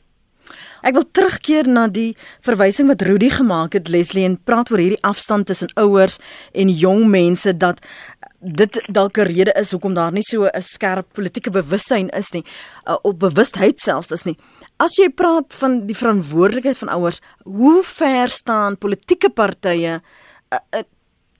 Ek 0.84 0.92
wil 0.98 1.06
terugkeer 1.16 1.64
na 1.64 1.86
die 1.88 2.12
verwysing 2.44 2.90
wat 2.90 3.02
Rudy 3.06 3.30
gemaak 3.32 3.72
het 3.72 3.88
Leslie 3.88 4.26
en 4.28 4.36
praat 4.36 4.68
oor 4.68 4.82
hierdie 4.82 5.00
afstand 5.00 5.48
tussen 5.48 5.72
ouers 5.80 6.18
en 6.52 6.68
jong 6.68 7.06
mense 7.08 7.54
dat 7.56 7.80
dit 8.44 8.76
dalk 8.92 9.16
'n 9.18 9.32
rede 9.32 9.52
is 9.56 9.72
hoekom 9.72 9.94
daar 9.94 10.12
nie 10.12 10.22
so 10.22 10.44
'n 10.44 10.62
skerp 10.62 11.06
politieke 11.12 11.50
bewussyn 11.50 12.10
is 12.10 12.32
nie 12.32 12.44
uh, 12.86 12.96
op 13.02 13.18
bewustheid 13.18 13.80
selfs 13.80 14.10
is 14.10 14.24
nie. 14.24 14.36
As 14.76 14.96
jy 14.96 15.08
praat 15.08 15.54
van 15.54 15.86
die 15.86 15.96
verantwoordelikheid 15.96 16.78
van 16.78 16.88
ouers, 16.88 17.20
hoe 17.44 17.82
ver 17.82 18.28
staan 18.28 18.76
politieke 18.76 19.30
partye 19.30 20.02
uh, 20.52 20.58
uh, 20.76 20.82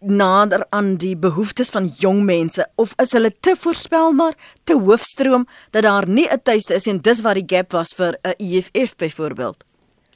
nader 0.07 0.67
aan 0.71 0.97
die 0.97 1.17
behoeftes 1.17 1.71
van 1.71 1.87
jong 1.99 2.25
mense 2.25 2.67
of 2.77 2.93
is 3.03 3.13
hulle 3.13 3.31
te 3.41 3.57
voorspelbaar, 3.57 4.35
te 4.65 4.77
hoofstroom 4.79 5.47
dat 5.71 5.83
daar 5.83 6.09
nie 6.09 6.29
'n 6.29 6.43
tuiste 6.43 6.75
is 6.75 6.87
en 6.87 6.99
dis 6.99 7.23
waar 7.23 7.35
die 7.35 7.57
gap 7.57 7.73
was 7.73 7.95
vir 7.97 8.15
'n 8.23 8.35
EFF 8.39 8.97
byvoorbeeld? 8.97 9.65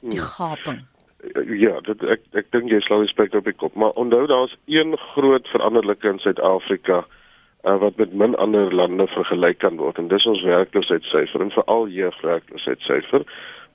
Die 0.01 0.19
hmm. 0.19 0.29
gaping. 0.29 0.79
Ja, 1.59 1.79
dit 1.81 2.03
ek 2.03 2.21
ek 2.31 2.51
dink 2.51 2.69
jy 2.69 2.79
slaan 2.79 3.01
respek 3.01 3.33
op 3.33 3.43
die 3.43 3.53
kop, 3.53 3.75
maar 3.75 3.91
onthou 3.91 4.27
daar's 4.27 4.55
een 4.65 4.97
groot 4.97 5.47
veranderlike 5.47 6.07
in 6.07 6.19
Suid-Afrika 6.19 7.05
uh, 7.63 7.77
wat 7.77 7.95
met 7.95 8.13
min 8.13 8.35
ander 8.35 8.75
lande 8.75 9.07
vergelyk 9.07 9.57
kan 9.57 9.77
word 9.77 9.97
en 9.97 10.07
dis 10.07 10.25
ons 10.25 10.43
werkloosheidssyfer 10.43 11.41
en 11.41 11.51
veral 11.51 11.87
jeugwerkloosheidssyfer 11.87 13.25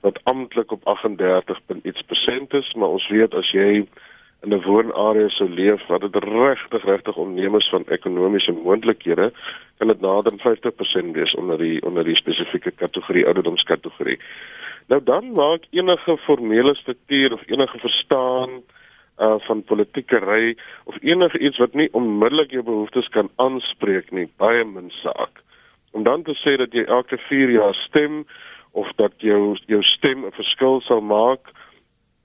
wat 0.01 0.19
amptelik 0.23 0.71
op 0.71 0.85
38. 0.85 1.59
iets 1.83 2.01
persent 2.01 2.53
is, 2.53 2.73
maar 2.73 2.93
ons 2.97 3.07
weet 3.09 3.33
as 3.33 3.49
jy 3.51 3.85
in 4.45 4.53
'n 4.53 4.61
woonarea 4.61 5.29
sou 5.29 5.49
leef 5.49 5.87
wat 5.87 6.01
dit 6.01 6.15
regtig 6.23 6.83
regtig 6.83 7.15
onnemers 7.15 7.69
van 7.69 7.83
ekonomiese 7.87 8.51
moontlikhede 8.51 9.31
kan 9.77 9.87
dit 9.87 10.01
nader 10.01 10.31
aan 10.31 10.39
50% 10.39 11.11
wees 11.11 11.33
onder 11.35 11.57
die 11.57 11.81
onder 11.85 12.03
die 12.03 12.15
spesifieke 12.15 12.71
kategorie 12.71 13.25
ouderdomskategorie. 13.25 14.19
Nou 14.87 15.03
dan 15.03 15.31
maak 15.31 15.61
enige 15.69 16.17
formele 16.17 16.75
struktuur 16.75 17.33
of 17.33 17.41
enige 17.47 17.79
verstaan 17.79 18.49
uh 19.17 19.35
van 19.47 19.63
politieke 19.63 20.17
ry 20.17 20.55
of 20.83 20.95
enige 21.01 21.39
iets 21.39 21.57
wat 21.57 21.73
nie 21.73 21.89
onmiddellik 21.91 22.51
jou 22.51 22.63
behoeftes 22.63 23.07
kan 23.07 23.29
aanspreek 23.35 24.11
nie 24.11 24.29
baie 24.37 24.63
min 24.63 24.89
saak. 24.89 25.41
Om 25.91 26.03
dan 26.03 26.23
te 26.23 26.35
sê 26.35 26.57
dat 26.57 26.73
jy 26.73 26.83
elke 26.83 27.17
4 27.17 27.51
jaar 27.51 27.73
stem 27.73 28.25
of 28.71 28.91
dat 28.95 29.13
jou 29.17 29.57
jou 29.65 29.83
stem 29.83 30.25
'n 30.25 30.31
verskil 30.31 30.81
sal 30.81 31.01
maak 31.01 31.39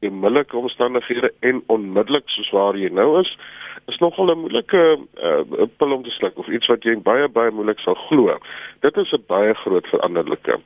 in 0.01 0.13
moeilike 0.13 0.57
omstandighede 0.57 1.33
en 1.41 1.63
onmiddellik 1.67 2.29
soos 2.33 2.51
waar 2.57 2.77
jy 2.77 2.89
nou 2.97 3.21
is, 3.21 3.31
is 3.93 3.99
nogal 4.01 4.33
'n 4.33 4.41
moeilike 4.41 4.83
uh, 4.97 5.67
pil 5.77 5.93
om 5.93 6.03
te 6.03 6.11
sluk 6.11 6.39
of 6.39 6.49
iets 6.49 6.67
wat 6.73 6.85
jy 6.85 6.97
baie 6.97 7.29
baie 7.29 7.51
moeilik 7.51 7.79
sal 7.79 7.95
glo. 8.09 8.39
Dit 8.81 8.97
is 8.97 9.13
'n 9.13 9.25
baie 9.27 9.55
groot 9.55 9.87
veranderlike. 9.87 10.61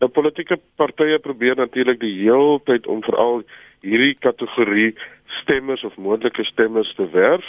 Nou 0.00 0.10
politieke 0.10 0.58
partye 0.76 1.18
probeer 1.18 1.56
natuurlik 1.56 2.00
die 2.00 2.14
hele 2.20 2.60
tyd 2.64 2.86
om 2.86 3.02
veral 3.02 3.42
hierdie 3.80 4.16
kategorie 4.20 4.94
stemmers 5.40 5.84
of 5.84 5.96
moontlike 5.96 6.44
stemmers 6.44 6.94
te 6.94 7.10
werf. 7.10 7.46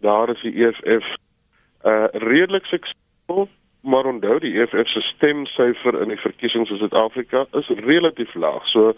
Daar 0.00 0.30
is 0.30 0.40
die 0.42 0.64
EFF 0.64 1.06
uh 1.84 2.06
redelik 2.12 2.64
suksesvol, 2.64 3.48
maar 3.82 4.06
onthou 4.06 4.38
die 4.38 4.60
EFF 4.60 4.88
se 4.88 5.00
stemsyfer 5.00 6.02
in 6.02 6.08
die 6.08 6.20
verkiesings 6.20 6.70
in 6.70 6.78
Suid-Afrika 6.78 7.46
is 7.52 7.68
relatief 7.68 8.34
laag. 8.34 8.66
So 8.66 8.92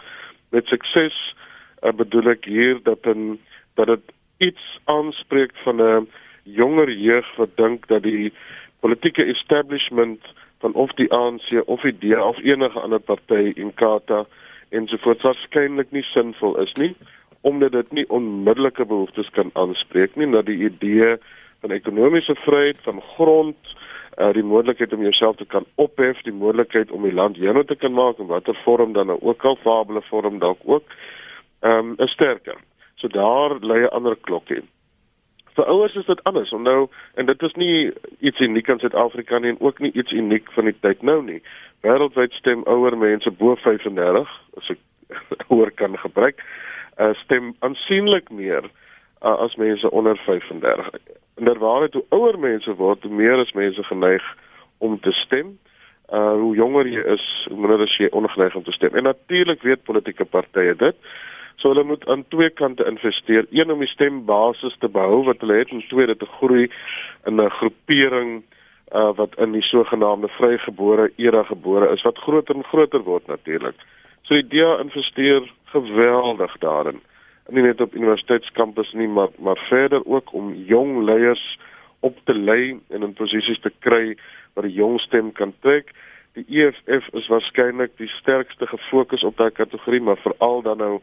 met 0.49 0.67
sukses 0.67 1.13
uh, 1.13 1.41
bedoel 1.81 2.35
ek 2.35 2.45
hier 2.45 2.79
dat 2.83 3.05
in 3.05 3.39
dat 3.75 3.87
dit 3.87 4.11
iets 4.37 4.79
aanspreek 4.85 5.51
van 5.63 5.81
'n 5.81 6.07
jonger 6.43 6.91
jeug 6.91 7.35
wat 7.35 7.57
dink 7.57 7.87
dat 7.87 8.03
die 8.03 8.33
politieke 8.79 9.25
establishment 9.25 10.21
van 10.59 10.73
of 10.73 10.91
die 10.93 11.11
ANC 11.13 11.61
of 11.65 11.81
die 11.81 11.97
DA 11.99 12.27
of 12.27 12.37
enige 12.43 12.79
ander 12.79 12.99
party 12.99 13.51
in 13.55 13.73
Kata 13.73 14.25
ensovoorts 14.69 15.23
waarskynlik 15.23 15.91
nie 15.91 16.03
sinvol 16.03 16.57
is 16.61 16.73
nie 16.73 16.95
omdat 17.41 17.71
dit 17.71 17.91
nie 17.91 18.09
onmiddellike 18.09 18.85
behoeftes 18.85 19.29
kan 19.29 19.49
aanspreek 19.53 20.15
nie 20.15 20.27
na 20.29 20.41
die 20.41 20.59
idee 20.69 21.15
van 21.61 21.71
ekonomiese 21.71 22.35
vryheid 22.45 22.77
van 22.85 23.01
grond 23.15 23.73
uh, 24.17 24.29
die 24.33 24.45
moontlikheid 24.45 24.93
om 24.93 25.01
jouself 25.01 25.35
te 25.35 25.45
kan 25.45 25.65
ophef 25.75 26.21
die 26.27 26.33
moontlikheid 26.33 26.91
om 26.91 27.05
die 27.07 27.15
land 27.21 27.37
joune 27.41 27.65
te 27.65 27.75
kan 27.75 27.93
maak 27.97 28.19
in 28.19 28.29
watter 28.29 28.57
vorm 28.65 28.93
dan 28.93 29.11
nou 29.13 29.19
ook 29.21 29.45
al 29.45 29.57
fabele 29.65 30.01
vorm 30.09 30.39
dalk 30.39 30.61
ook 30.65 30.95
ehm 31.61 31.77
um, 31.77 31.93
is 31.97 32.11
sterker. 32.11 32.57
So 32.95 33.07
daar 33.07 33.59
lê 33.61 33.81
'n 33.83 33.93
ander 33.97 34.15
klokkie. 34.15 34.63
vir 35.55 35.65
ouers 35.65 35.95
is 35.95 36.05
dit 36.05 36.23
anders. 36.23 36.51
Nou 36.51 36.87
en 37.19 37.25
dit 37.25 37.43
is 37.43 37.55
nie 37.59 37.91
iets 38.19 38.39
uniek 38.39 38.67
in 38.67 38.79
Suid-Afrika 38.79 39.39
nie 39.39 39.53
en 39.53 39.59
ook 39.59 39.79
nie 39.79 39.91
iets 39.91 40.11
uniek 40.11 40.51
van 40.55 40.69
die 40.69 40.75
tyd 40.79 41.01
nou 41.01 41.21
nie. 41.23 41.41
Wêreldwyd 41.85 42.33
stem 42.37 42.63
ouer 42.69 42.97
mense 42.97 43.31
bo 43.31 43.55
35 43.63 44.29
as 44.57 44.69
ek 44.75 44.79
ouer 45.51 45.71
kan 45.75 45.97
gebruik, 45.99 46.39
uh, 46.97 47.11
stem 47.23 47.51
aansienlik 47.59 48.29
meer 48.31 48.63
uh, 48.63 49.35
as 49.43 49.55
mense 49.59 49.91
onder 49.91 50.17
35. 50.25 50.93
Inderwaarheid 51.41 51.97
hoe 51.97 52.05
ouer 52.15 52.39
mense 52.39 52.75
word, 52.79 53.03
hoe 53.03 53.11
meer 53.13 53.41
is 53.41 53.51
mense 53.57 53.83
geneig 53.83 54.23
om 54.79 54.99
te 54.99 55.11
stem. 55.25 55.57
Uh 56.11 56.33
hoe 56.35 56.55
jonger 56.55 56.87
jy 56.91 57.01
is, 57.13 57.25
hoe 57.47 57.57
minder 57.59 57.81
is 57.85 57.93
jy 57.95 58.09
ongeneig 58.11 58.55
om 58.55 58.63
te 58.63 58.73
stem. 58.75 58.95
En 58.99 59.03
natuurlik 59.07 59.61
weet 59.63 59.83
politieke 59.87 60.25
partye 60.25 60.75
dit. 60.75 60.95
So 61.61 61.73
hulle 61.73 61.83
moet 61.85 62.07
aan 62.09 62.25
twee 62.33 62.49
kante 62.49 62.85
investeer. 62.89 63.45
Een 63.51 63.71
om 63.71 63.79
die 63.79 63.91
stembasis 63.91 64.75
te 64.79 64.89
behou 64.89 65.23
wat 65.29 65.43
hulle 65.45 65.59
het 65.61 65.69
en 65.69 65.83
tweede 65.87 66.17
te 66.17 66.25
groei 66.37 66.71
in 67.25 67.41
'n 67.41 67.49
groepering 67.59 68.41
uh 68.91 69.11
wat 69.15 69.37
in 69.37 69.51
die 69.51 69.63
sogenaamde 69.63 70.27
vrygebore 70.27 71.11
era 71.15 71.43
gebore 71.43 71.93
is 71.93 72.01
wat 72.01 72.17
groter 72.17 72.55
en 72.55 72.63
groter 72.63 73.03
word 73.03 73.27
natuurlik. 73.27 73.75
So 74.21 74.33
die 74.33 74.47
DEA 74.47 74.79
investeer 74.79 75.51
geweldig 75.65 76.57
daarin 76.59 77.01
nie 77.51 77.63
net 77.65 77.81
op 77.81 77.95
universiteitskampus 77.95 78.91
nie 78.93 79.07
maar 79.07 79.33
maar 79.37 79.59
verder 79.69 80.05
ook 80.05 80.33
om 80.33 80.53
jong 80.53 81.03
leiers 81.03 81.59
op 81.99 82.17
te 82.23 82.33
lei 82.33 82.79
en 82.89 83.03
in 83.03 83.13
posisies 83.13 83.59
te 83.61 83.71
kry 83.79 84.15
waar 84.53 84.67
die 84.67 84.77
jong 84.77 84.99
stem 84.99 85.31
kan 85.31 85.53
trek. 85.59 85.91
Die 86.33 86.45
EFF 86.47 87.09
is 87.13 87.27
waarskynlik 87.27 87.97
die 87.97 88.07
sterkste 88.07 88.67
gefokus 88.67 89.23
op 89.27 89.37
daai 89.37 89.51
kategorie 89.51 90.01
maar 90.01 90.21
veral 90.23 90.61
dan 90.61 90.77
nou 90.77 91.01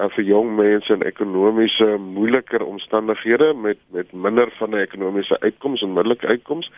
uh, 0.00 0.08
vir 0.16 0.24
jong 0.24 0.54
mense 0.56 0.92
in 0.92 1.02
ekonomiese 1.02 1.96
moeiliker 1.98 2.62
omstandighede 2.62 3.52
met 3.54 3.78
met 3.92 4.12
minder 4.12 4.50
van 4.58 4.70
'n 4.70 4.82
ekonomiese 4.86 5.40
uitkoms 5.40 5.82
en 5.82 5.92
middellike 5.92 6.26
uitkoms. 6.26 6.70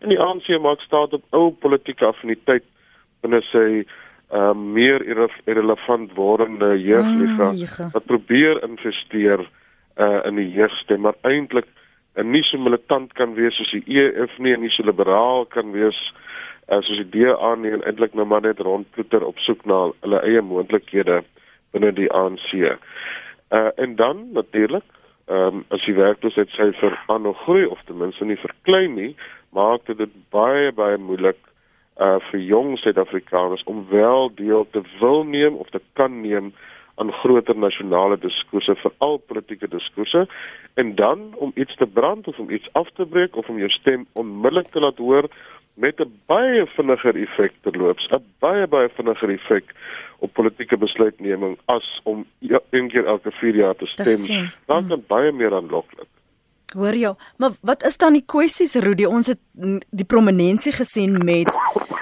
En 0.00 0.08
die 0.08 0.20
ANC 0.20 0.48
maak 0.60 0.80
staat 0.80 1.12
op 1.12 1.22
ou 1.30 1.50
politieke 1.50 2.04
affiniteit 2.04 2.64
binne 3.22 3.40
sy 3.42 3.84
uh, 4.32 4.52
meer 4.54 5.04
irrelevant 5.44 6.12
wordende 6.14 6.74
jeugliga 6.80 7.50
mm, 7.52 7.90
wat 7.92 8.04
probeer 8.04 8.62
investeer 8.62 9.40
uh, 9.96 10.20
in 10.24 10.40
die 10.40 10.50
jeugste 10.50 10.96
maar 10.98 11.16
eintlik 11.22 11.68
en 12.14 12.30
nie 12.30 12.42
so 12.46 12.58
militant 12.58 13.12
kan 13.18 13.34
wees 13.34 13.56
soos 13.58 13.72
die 13.74 14.00
EF 14.00 14.38
nie 14.38 14.54
en 14.54 14.62
nie 14.64 14.72
so 14.74 14.86
liberaal 14.86 15.46
kan 15.54 15.72
wees 15.74 15.98
uh, 16.68 16.80
soos 16.80 17.00
die 17.02 17.10
DA 17.14 17.54
nie 17.60 17.74
en 17.74 17.84
eintlik 17.84 18.14
nou 18.14 18.26
maar 18.26 18.44
net 18.46 18.62
rondploeter 18.62 19.26
op 19.26 19.38
soek 19.46 19.64
na 19.70 19.80
hulle 20.00 20.22
eie 20.26 20.42
moontlikhede 20.42 21.22
binne 21.74 21.92
die 21.92 22.10
ANC. 22.12 22.50
Uh, 22.54 23.70
en 23.76 23.96
dan 23.96 24.28
natuurlik 24.32 24.86
ehm 25.26 25.56
um, 25.56 25.64
as 25.72 25.84
die 25.88 25.94
werkloosheidsyfer 25.96 26.98
aanhou 27.08 27.32
groei 27.44 27.64
of 27.64 27.80
ten 27.88 27.96
minste 27.96 28.24
nie 28.28 28.36
verklein 28.36 28.94
nie, 28.94 29.14
maak 29.56 29.86
dit 29.86 30.16
baie 30.34 30.72
baie 30.72 30.98
moeilik 31.00 31.40
uh 31.96 32.18
vir 32.30 32.40
jong 32.40 32.74
Suid-Afrikaners 32.82 33.62
om 33.70 33.86
wel 33.88 34.30
deel 34.34 34.66
te 34.70 34.82
wil 35.00 35.24
neem 35.24 35.54
of 35.62 35.70
te 35.70 35.80
kan 35.94 36.20
neem 36.20 36.52
aan 36.94 37.12
groter 37.12 37.56
nasionale 37.58 38.18
diskurse 38.18 38.74
veral 38.82 39.18
politieke 39.18 39.68
diskurse 39.68 40.26
en 40.74 40.94
dan 40.94 41.32
om 41.34 41.52
iets 41.54 41.76
te 41.76 41.86
brand 41.86 42.26
of 42.28 42.38
om 42.38 42.50
iets 42.50 42.68
af 42.72 42.90
te 42.94 43.06
breek 43.06 43.36
of 43.36 43.48
om 43.48 43.58
jou 43.58 43.70
stem 43.70 44.06
onmiddellik 44.12 44.70
te 44.74 44.80
laat 44.80 44.98
hoor 44.98 45.30
met 45.74 46.00
'n 46.00 46.12
baie 46.26 46.66
vinniger 46.66 47.16
effek 47.16 47.52
terloops 47.62 48.08
'n 48.10 48.24
baie 48.38 48.66
baie 48.66 48.88
vinniger 48.88 49.30
effek 49.30 49.74
op 50.18 50.32
politieke 50.32 50.76
besluitneming 50.76 51.58
as 51.64 52.00
om 52.04 52.26
ja, 52.38 52.60
een 52.70 52.88
keer 52.88 53.06
elke 53.06 53.30
4 53.30 53.56
jaar 53.56 53.74
te 53.76 53.86
stem. 53.86 54.50
dan 54.66 54.88
kan 54.88 55.04
baie 55.06 55.32
meer 55.32 55.54
aanloklik. 55.54 56.08
Hoor 56.74 56.94
jou, 56.94 57.14
maar 57.36 57.50
wat 57.60 57.84
is 57.86 57.96
dan 57.96 58.12
die 58.12 58.24
kwessies 58.26 58.74
Rudy? 58.74 59.04
Ons 59.04 59.26
het 59.26 59.38
die 59.90 60.06
prominensie 60.06 60.72
gesien 60.72 61.24
met 61.24 61.54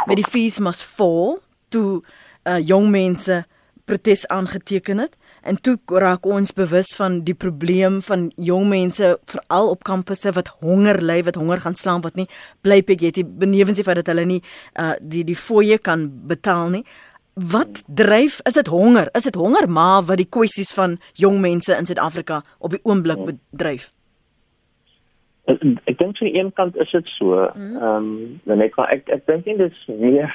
met 0.07 0.17
die 0.17 0.27
fees 0.27 0.59
must 0.59 0.83
fall 0.83 1.39
toe 1.69 2.01
uh, 2.45 2.59
jong 2.59 2.89
mense 2.91 3.45
protes 3.85 4.27
aangeteken 4.27 4.99
het. 4.99 5.17
En 5.43 5.59
toe 5.61 5.79
raak 5.87 6.27
ons 6.27 6.53
bewus 6.55 6.95
van 6.97 7.21
die 7.27 7.35
probleem 7.35 7.99
van 8.03 8.29
jong 8.37 8.69
mense 8.71 9.09
veral 9.27 9.73
op 9.73 9.83
kampusse 9.85 10.31
wat 10.33 10.53
honger 10.63 11.01
ly, 11.03 11.19
wat 11.27 11.35
honger 11.35 11.61
gaan 11.65 11.77
slaap 11.77 12.07
wat 12.07 12.19
nie 12.19 12.29
bly 12.63 12.79
pek 12.87 13.03
jy 13.03 13.11
het 13.11 13.39
benewens 13.39 13.81
die 13.81 13.87
feit 13.87 13.99
dat 13.99 14.13
hulle 14.13 14.25
nie 14.29 14.43
uh, 14.79 14.93
die 15.01 15.25
die 15.27 15.39
fooie 15.39 15.79
kan 15.83 16.07
betaal 16.31 16.71
nie. 16.79 16.85
Wat 17.35 17.83
dryf? 17.87 18.41
Is 18.45 18.53
dit 18.53 18.67
honger? 18.67 19.09
Is 19.13 19.23
dit 19.23 19.35
honger 19.35 19.71
maar 19.71 20.03
wat 20.03 20.17
die 20.17 20.29
kwessies 20.29 20.75
van 20.75 20.99
jong 21.13 21.41
mense 21.41 21.77
in 21.77 21.87
Suid-Afrika 21.87 22.43
op 22.59 22.71
die 22.71 22.81
oomblik 22.83 23.25
bedryf? 23.25 23.93
ek, 25.45 25.99
dink 25.99 26.01
aan 26.01 26.29
die 26.29 26.39
een 26.39 26.53
kant 26.53 26.77
is 26.77 26.91
dit 26.91 27.07
so. 27.19 27.51
Mhm. 27.55 27.77
Ehm 27.77 27.97
um, 27.97 28.41
dan 28.45 28.61
ek 28.61 28.79
ek 28.79 29.09
ek 29.09 29.27
dink 29.27 29.45
dit 29.45 29.61
is 29.61 29.85
meer 29.87 30.31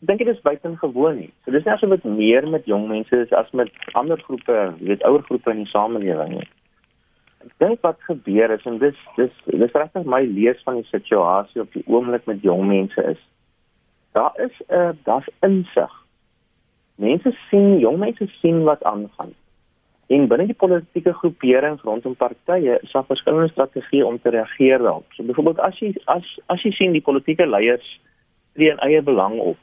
ek 0.00 0.06
dink 0.10 0.18
dit 0.18 0.34
is 0.34 0.42
buitengewoon 0.42 1.16
nie. 1.16 1.32
So 1.44 1.50
dis 1.50 1.64
nie 1.64 1.72
asof 1.72 1.90
dit 1.90 2.04
meer 2.04 2.48
met 2.48 2.66
jong 2.66 2.88
mense 2.88 3.16
is 3.16 3.32
as 3.32 3.50
met 3.52 3.70
ander 3.92 4.20
groepe, 4.22 4.74
jy 4.78 4.92
weet 4.92 5.04
ouer 5.04 5.22
groepe 5.22 5.50
in 5.50 5.64
die 5.64 5.72
samelewing 5.72 6.38
nie. 6.38 6.48
Ek 7.46 7.54
dink 7.62 7.82
wat 7.86 8.02
gebeur 8.10 8.50
is 8.54 8.66
en 8.66 8.78
dis 8.82 8.98
dis 9.16 9.34
dis 9.46 9.74
regtig 9.74 10.04
my 10.04 10.22
lees 10.26 10.62
van 10.66 10.80
die 10.80 10.90
situasie 10.90 11.62
op 11.62 11.72
die 11.72 11.86
oomblik 11.86 12.26
met 12.26 12.42
jong 12.42 12.66
mense 12.68 13.06
is. 13.14 13.22
Daar 14.12 14.34
is 14.42 14.54
'n 14.68 14.74
uh, 14.74 14.92
daar's 15.04 15.28
insig. 15.42 15.92
Mense 16.98 17.30
sien, 17.48 17.76
jong 17.78 17.98
mense 17.98 18.26
sien 18.40 18.64
wat 18.66 18.82
aangaan. 18.82 19.30
En 20.08 20.24
binne 20.26 20.48
die 20.48 20.56
politieke 20.56 21.12
groeperings 21.20 21.84
rondom 21.86 22.16
partye 22.18 22.78
is 22.82 22.92
daar 22.92 23.04
verskillende 23.06 23.52
strategieë 23.52 24.06
om 24.08 24.16
te 24.18 24.32
reageer 24.34 24.82
daarop. 24.82 25.06
So 25.14 25.22
byvoorbeeld 25.28 25.60
as 25.62 25.78
jy 25.78 25.92
as 26.10 26.26
as 26.50 26.64
jy 26.66 26.72
sien 26.74 26.96
die 26.96 27.04
politieke 27.04 27.46
leiers 27.46 27.86
tree 28.56 28.72
in 28.72 28.82
eie 28.82 29.02
belang 29.04 29.36
op, 29.38 29.60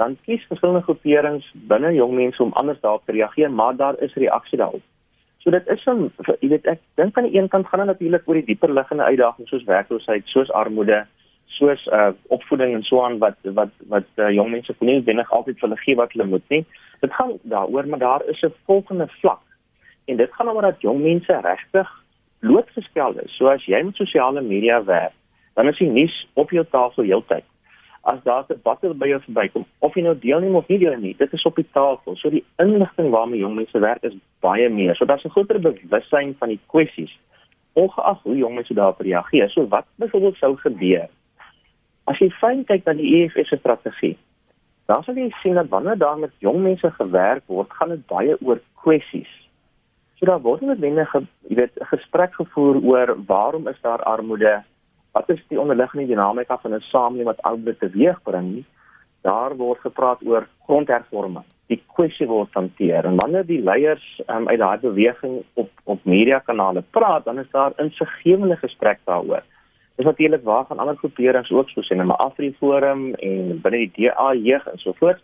dan 0.00 0.16
kies 0.24 0.46
verskillende 0.48 0.82
groeperings 0.88 1.46
binne 1.70 1.92
jong 1.94 2.16
mense 2.18 2.42
om 2.42 2.56
anders 2.58 2.80
daarop 2.80 3.04
te 3.06 3.14
reageer, 3.14 3.52
maar 3.52 3.76
daar 3.76 4.00
is 4.02 4.16
reaksie 4.18 4.58
daarop. 4.58 4.82
So 5.44 5.54
dit 5.54 5.68
is 5.68 5.86
'n 5.86 6.10
jy 6.40 6.48
weet 6.48 6.66
ek 6.66 6.80
dink 6.96 7.18
aan 7.18 7.30
die 7.30 7.38
een 7.38 7.48
kant 7.48 7.66
gaan 7.66 7.86
dit 7.86 7.92
natuurlik 7.94 8.28
oor 8.28 8.34
die 8.34 8.48
dieper 8.50 8.72
liggende 8.72 9.04
uitdagings 9.04 9.50
soos 9.50 9.64
werkloosheid, 9.64 10.26
soos 10.26 10.50
armoede, 10.50 11.06
soos 11.58 11.86
uh 11.86 12.10
opvoeding 12.28 12.74
en 12.74 12.82
so 12.82 13.02
aan 13.04 13.18
wat 13.18 13.36
wat 13.42 13.72
wat 13.88 14.08
uh, 14.16 14.30
jong 14.30 14.50
mense 14.50 14.74
kon 14.78 14.88
nie 14.88 15.02
binne 15.02 15.24
altyd 15.28 15.58
vir 15.58 15.68
hulle 15.68 15.80
gee 15.84 15.98
wat 15.98 16.12
hulle 16.12 16.28
moet 16.32 16.54
nie. 16.54 16.64
Dit 17.00 17.14
gaan 17.16 17.38
daaroor, 17.42 17.86
maar 17.88 17.98
daar 17.98 18.24
is 18.32 18.42
'n 18.42 18.54
volgende 18.66 19.08
vlak 19.20 19.42
en 20.04 20.16
dit 20.16 20.32
gaan 20.32 20.48
oor 20.48 20.62
dat 20.62 20.80
jong 20.80 21.02
mense 21.02 21.40
regtig 21.42 21.88
blootgestel 22.40 23.18
is. 23.24 23.36
So 23.36 23.48
as 23.48 23.64
jy 23.66 23.82
met 23.82 23.96
sosiale 23.96 24.40
media 24.40 24.84
werk, 24.84 25.12
dan 25.54 25.68
is 25.68 25.78
die 25.78 25.90
nuus 25.90 26.26
op 26.34 26.50
jou 26.50 26.64
tafel 26.70 27.04
heeltyd. 27.04 27.44
As 28.02 28.22
daar 28.24 28.44
'n 28.48 28.54
debat 28.54 28.98
by 28.98 29.08
jou 29.08 29.20
verbykom, 29.20 29.64
of 29.78 29.94
jy 29.94 30.02
nou 30.02 30.18
deelneem 30.18 30.54
of 30.54 30.68
nie 30.68 30.78
deelneem, 30.78 31.16
dit 31.16 31.32
is 31.32 31.44
op 31.44 31.56
die 31.56 31.68
tafel. 31.72 32.16
So 32.16 32.30
die 32.30 32.44
inligting 32.56 33.10
waarmee 33.10 33.40
jong 33.40 33.54
mense 33.54 33.78
werk 33.78 34.02
is 34.02 34.14
baie 34.40 34.68
meer. 34.68 34.96
So 34.96 35.04
daar's 35.04 35.24
'n 35.24 35.30
groter 35.30 35.60
bewustheid 35.60 36.36
van 36.38 36.48
die 36.48 36.60
kwessies 36.66 37.18
ongeag 37.72 38.22
hoe 38.22 38.36
jong 38.36 38.54
mense 38.54 38.74
daarop 38.74 39.00
reageer. 39.00 39.50
So 39.50 39.68
wat 39.68 39.84
byvoorbeeld 39.94 40.36
sou 40.36 40.56
gebeur 40.56 41.08
as 42.04 42.18
jy 42.18 42.30
fyn 42.40 42.64
kyk 42.64 42.86
na 42.86 42.92
die 42.92 43.12
EFF 43.20 43.48
se 43.48 43.56
strategie? 43.56 44.16
Dan 44.86 45.04
sal 45.04 45.14
jy 45.14 45.30
sien 45.42 45.54
dat 45.54 45.68
wanneer 45.68 45.98
daar 45.98 46.18
met 46.18 46.32
jong 46.38 46.62
mense 46.62 46.90
gewerk 46.90 47.42
word, 47.46 47.70
gaan 47.70 47.88
dit 47.88 48.06
baie 48.06 48.36
oor 48.40 48.60
kwessies 48.82 49.40
So 50.20 50.26
daar 50.28 50.42
word 50.44 50.60
net 50.68 50.82
binne 50.82 51.06
ge, 51.08 51.22
jy 51.48 51.56
weet 51.56 51.78
gesprek 51.88 52.34
gevoer 52.36 52.76
oor 52.84 53.10
waarom 53.28 53.70
is 53.70 53.78
daar 53.80 54.02
armoede? 54.04 54.58
Wat 55.16 55.30
is 55.32 55.38
die 55.48 55.60
onderliggende 55.60 56.04
dinamika 56.10 56.58
van 56.60 56.74
'n 56.76 56.84
samelewing 56.92 57.30
wat 57.30 57.40
armoede 57.42 57.76
teweegbring? 57.76 58.64
Daar 59.24 59.56
word 59.56 59.80
gepraat 59.80 60.20
oor 60.22 60.46
grondhervorming. 60.66 61.46
Die 61.72 61.82
kwessie 61.94 62.26
word 62.26 62.52
hanteer 62.52 63.04
en 63.04 63.16
wanneer 63.16 63.46
die 63.46 63.62
leiers 63.62 64.20
um, 64.26 64.48
uit 64.48 64.58
daai 64.58 64.78
beweging 64.78 65.42
op 65.54 65.70
op 65.84 66.04
media 66.04 66.38
kanale 66.38 66.82
praat, 66.90 67.24
dan 67.24 67.38
is 67.38 67.50
daar 67.50 67.72
insiggewende 67.76 68.56
gesprek 68.56 68.98
daaroor. 69.04 69.42
Dis 70.00 70.08
natuurlik 70.08 70.44
waar 70.44 70.66
van 70.66 70.78
ander 70.78 70.96
groeperings 70.96 71.50
ook 71.50 71.68
soos 71.68 71.88
in 71.88 72.00
'n 72.00 72.10
Afriforum 72.10 73.14
en 73.14 73.60
binne 73.60 73.78
die 73.78 73.92
DA 73.96 74.34
jeug 74.34 74.66
en 74.66 74.78
so 74.78 74.92
voort. 74.92 75.20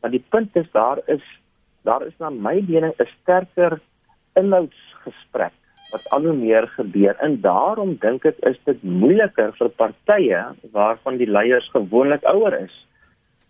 Maar 0.00 0.10
die 0.10 0.24
punt 0.28 0.56
is 0.56 0.70
daar 0.72 0.98
is 1.06 1.24
daar 1.82 2.06
is 2.06 2.16
na 2.18 2.30
my 2.30 2.64
mening 2.68 2.94
'n 2.96 3.08
sterker 3.20 3.80
inhoudsgesprek 4.34 5.52
wat 5.90 6.08
al 6.10 6.22
hoe 6.22 6.32
meer 6.32 6.68
gebeur 6.68 7.16
en 7.16 7.40
daarom 7.40 7.96
dink 8.00 8.24
ek 8.24 8.38
is 8.38 8.56
dit 8.64 8.82
moeiliker 8.82 9.52
vir 9.58 9.68
partye 9.68 10.40
waarvan 10.72 11.16
die 11.16 11.30
leiers 11.30 11.68
gewoonlik 11.70 12.24
ouer 12.24 12.58
is 12.60 12.86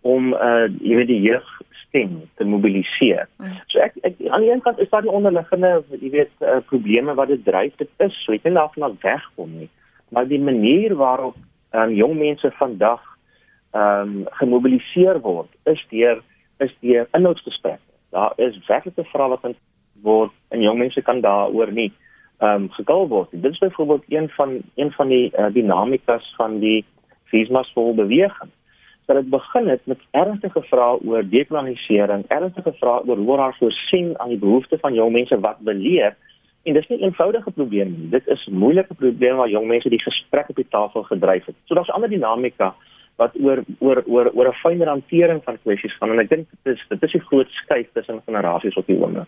om 0.01 0.33
uh 0.33 0.67
jy 0.81 0.95
weet 0.95 1.07
die 1.07 1.21
jeug 1.21 1.61
stem 1.87 2.21
te 2.35 2.43
mobiliseer. 2.43 3.27
Mm. 3.37 3.55
So 3.67 3.79
ek, 3.79 3.93
ek 4.01 4.15
aan 4.27 4.41
die 4.41 4.51
een 4.51 4.61
kant 4.61 4.79
is 4.79 4.89
daar 4.89 5.01
die 5.01 5.17
onderliggende 5.19 5.83
jy 6.01 6.09
weet 6.09 6.35
uh, 6.41 6.59
probleme 6.65 7.13
wat 7.13 7.27
dit 7.27 7.45
dryf 7.45 7.75
dit 7.75 7.89
is 7.97 8.23
so 8.25 8.33
ek 8.33 8.43
dink 8.43 8.55
daarvan 8.55 8.89
af 8.91 9.01
wegkom 9.01 9.57
nie. 9.63 9.71
Maar 10.15 10.27
die 10.27 10.39
manier 10.39 10.95
waarop 10.95 11.35
um, 11.75 11.91
jong 11.93 12.15
mense 12.15 12.51
vandag 12.51 13.01
ehm 13.75 14.01
um, 14.01 14.27
gemobiliseer 14.39 15.19
word 15.19 15.51
is 15.67 15.81
deur 15.91 16.21
is 16.63 16.71
deur 16.79 17.07
inhoudsgesprekke. 17.11 17.83
Daar 18.15 18.33
is 18.39 18.55
werklike 18.67 19.03
vrae 19.11 19.27
wat 19.33 19.43
word 20.07 20.31
en 20.55 20.61
jong 20.63 20.79
mense 20.79 21.01
kan 21.01 21.19
daaroor 21.25 21.71
nie 21.71 21.89
ehm 22.37 22.63
um, 22.63 22.69
gekal 22.77 23.07
word. 23.11 23.27
Dit 23.31 23.51
is 23.51 23.59
byvoorbeeld 23.65 24.03
een 24.07 24.29
van 24.29 24.61
een 24.75 24.91
van 24.91 25.11
die 25.11 25.31
uh, 25.33 25.51
dinamikas 25.53 26.31
van 26.37 26.59
die 26.59 26.85
vismasvol 27.33 27.95
beweging. 27.95 28.51
Dat 29.05 29.15
dit 29.15 29.29
begin 29.29 29.67
het 29.67 29.83
met 29.83 30.07
ernstige 30.11 30.61
vrae 30.71 30.99
oor 31.03 31.27
dekolonialisering, 31.29 32.23
ernstige 32.27 32.73
vrae 32.79 33.03
oor 33.03 33.17
hoe 33.17 33.37
ons 33.49 33.57
voorsien 33.57 34.15
aan 34.19 34.31
die 34.31 34.43
behoeftes 34.47 34.79
van 34.79 34.93
jong 34.93 35.11
mense 35.11 35.39
wat 35.39 35.59
beleer. 35.59 36.15
En 36.65 36.73
dis 36.73 36.87
nie 36.87 36.97
'n 36.99 37.03
eenvoudige 37.03 37.51
probleem 37.51 37.89
nie. 37.97 38.09
Dit 38.09 38.27
is 38.27 38.47
'n 38.47 38.57
moeilike 38.57 38.93
probleem 38.93 39.35
waar 39.35 39.49
jong 39.49 39.67
mense 39.67 39.89
die 39.89 40.01
gesprek 40.01 40.49
op 40.49 40.55
die 40.55 40.67
tafel 40.69 41.03
gedryf 41.03 41.45
het. 41.45 41.55
So 41.65 41.75
daar's 41.75 41.89
ander 41.89 42.09
dinamika 42.09 42.75
wat 43.15 43.31
oor 43.39 43.63
oor 43.79 44.03
oor 44.05 44.31
oor 44.33 44.47
'n 44.47 44.61
fynere 44.63 44.89
hantering 44.89 45.43
van 45.43 45.57
kwessies 45.63 45.97
gaan 45.97 46.11
en 46.11 46.19
ek 46.19 46.29
dink 46.29 46.47
dit 46.63 46.75
is 46.75 46.85
dit 46.89 47.03
is 47.03 47.13
'n 47.13 47.27
groot 47.29 47.49
skuif 47.49 47.87
tussen 47.93 48.21
generasies 48.25 48.75
op 48.75 48.87
die 48.87 48.97
oomblik. 48.97 49.27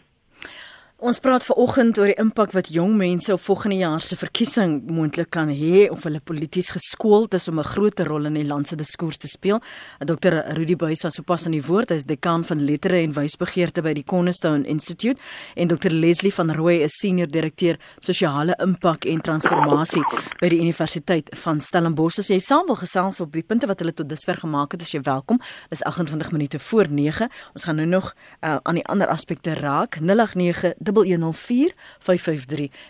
Ons 0.98 1.20
praat 1.22 1.44
ver 1.46 1.60
oggend 1.62 2.00
oor 2.02 2.10
die 2.10 2.18
impak 2.18 2.56
wat 2.56 2.72
jong 2.74 2.96
mense 2.98 3.30
op 3.30 3.42
volgende 3.46 3.76
jaar 3.78 4.02
se 4.02 4.16
verkiesing 4.18 4.80
moontlik 4.90 5.28
kan 5.30 5.52
hê 5.54 5.84
of 5.94 6.08
hulle 6.08 6.18
polities 6.26 6.72
geskoold 6.74 7.36
is 7.38 7.46
om 7.48 7.60
'n 7.60 7.70
groot 7.70 8.00
rol 8.00 8.26
in 8.26 8.34
die 8.34 8.44
land 8.44 8.68
se 8.68 8.76
diskurs 8.76 9.18
te 9.18 9.28
speel. 9.28 9.62
Dr. 10.00 10.42
Rudy 10.58 10.76
Buys 10.76 11.04
was 11.04 11.14
sopas 11.14 11.46
aan 11.46 11.52
die 11.52 11.62
woord, 11.62 11.90
hy 11.90 11.96
is 11.96 12.06
dekaan 12.06 12.44
van 12.44 12.66
lettere 12.66 12.98
en 13.04 13.14
wysbegeerte 13.14 13.84
by 13.84 13.94
die 13.94 14.04
Cornerstone 14.04 14.66
Institute 14.66 15.22
en 15.56 15.68
Dr. 15.68 15.92
Leslie 15.92 16.34
van 16.34 16.52
Rooi 16.52 16.82
is 16.82 16.98
senior 16.98 17.28
direkteur 17.28 17.78
sosiale 18.00 18.56
impak 18.58 19.06
en 19.06 19.22
transformasie 19.22 20.04
by 20.42 20.50
die 20.50 20.60
Universiteit 20.60 21.30
van 21.44 21.62
Stellenbosch. 21.62 22.18
As 22.18 22.28
jy 22.28 22.40
saam 22.40 22.66
wil 22.66 22.76
gesels 22.76 23.22
op 23.22 23.32
die 23.32 23.44
punte 23.44 23.68
wat 23.68 23.80
hulle 23.80 23.94
tot 23.94 24.10
dusver 24.10 24.38
gemaak 24.38 24.72
het, 24.72 24.82
is 24.82 24.92
jy 24.92 25.02
welkom. 25.02 25.40
Dis 25.70 25.84
28 25.84 26.32
minute 26.32 26.60
voor 26.60 26.88
9. 26.90 27.30
Ons 27.54 27.64
gaan 27.64 27.76
nou 27.76 27.88
nog 27.88 28.16
uh, 28.42 28.58
aan 28.64 28.76
die 28.76 28.86
ander 28.86 29.08
aspekte 29.08 29.54
raak. 29.54 30.00
089 30.02 30.87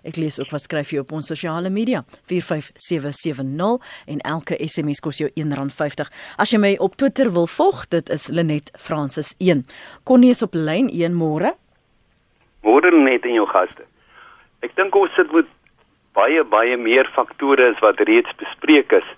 Ek 0.04 0.18
lees 0.18 0.40
ook 0.40 0.52
wat 0.52 0.62
skryf 0.62 0.92
jy 0.94 1.02
op 1.02 1.12
ons 1.12 1.28
sosiale 1.28 1.70
media 1.74 2.04
45770 2.30 3.80
en 4.08 4.24
elke 4.24 4.58
SMS 4.64 5.02
kos 5.04 5.22
jou 5.22 5.30
R1.50. 5.34 6.10
As 6.38 6.54
jy 6.54 6.60
my 6.62 6.74
op 6.84 6.96
Twitter 6.96 7.32
wil 7.34 7.48
volg, 7.48 7.88
dit 7.94 8.10
is 8.10 8.28
Lenet 8.28 8.72
Francis 8.78 9.34
1. 9.40 9.66
Connie 10.04 10.34
is 10.36 10.44
op 10.46 10.56
lyn 10.56 10.90
1 10.90 11.16
môre. 11.18 11.54
Môre 12.64 12.92
net 12.92 13.26
in 13.26 13.38
jou 13.38 13.48
gaste. 13.50 13.86
Ek 14.66 14.74
dink 14.76 14.96
ons 14.96 15.14
sit 15.16 15.32
met 15.32 15.48
baie 16.18 16.44
baie 16.44 16.78
meer 16.78 17.10
faktore 17.14 17.72
as 17.72 17.82
wat 17.86 18.02
reeds 18.10 18.34
bespreek 18.42 18.92
is 18.92 19.10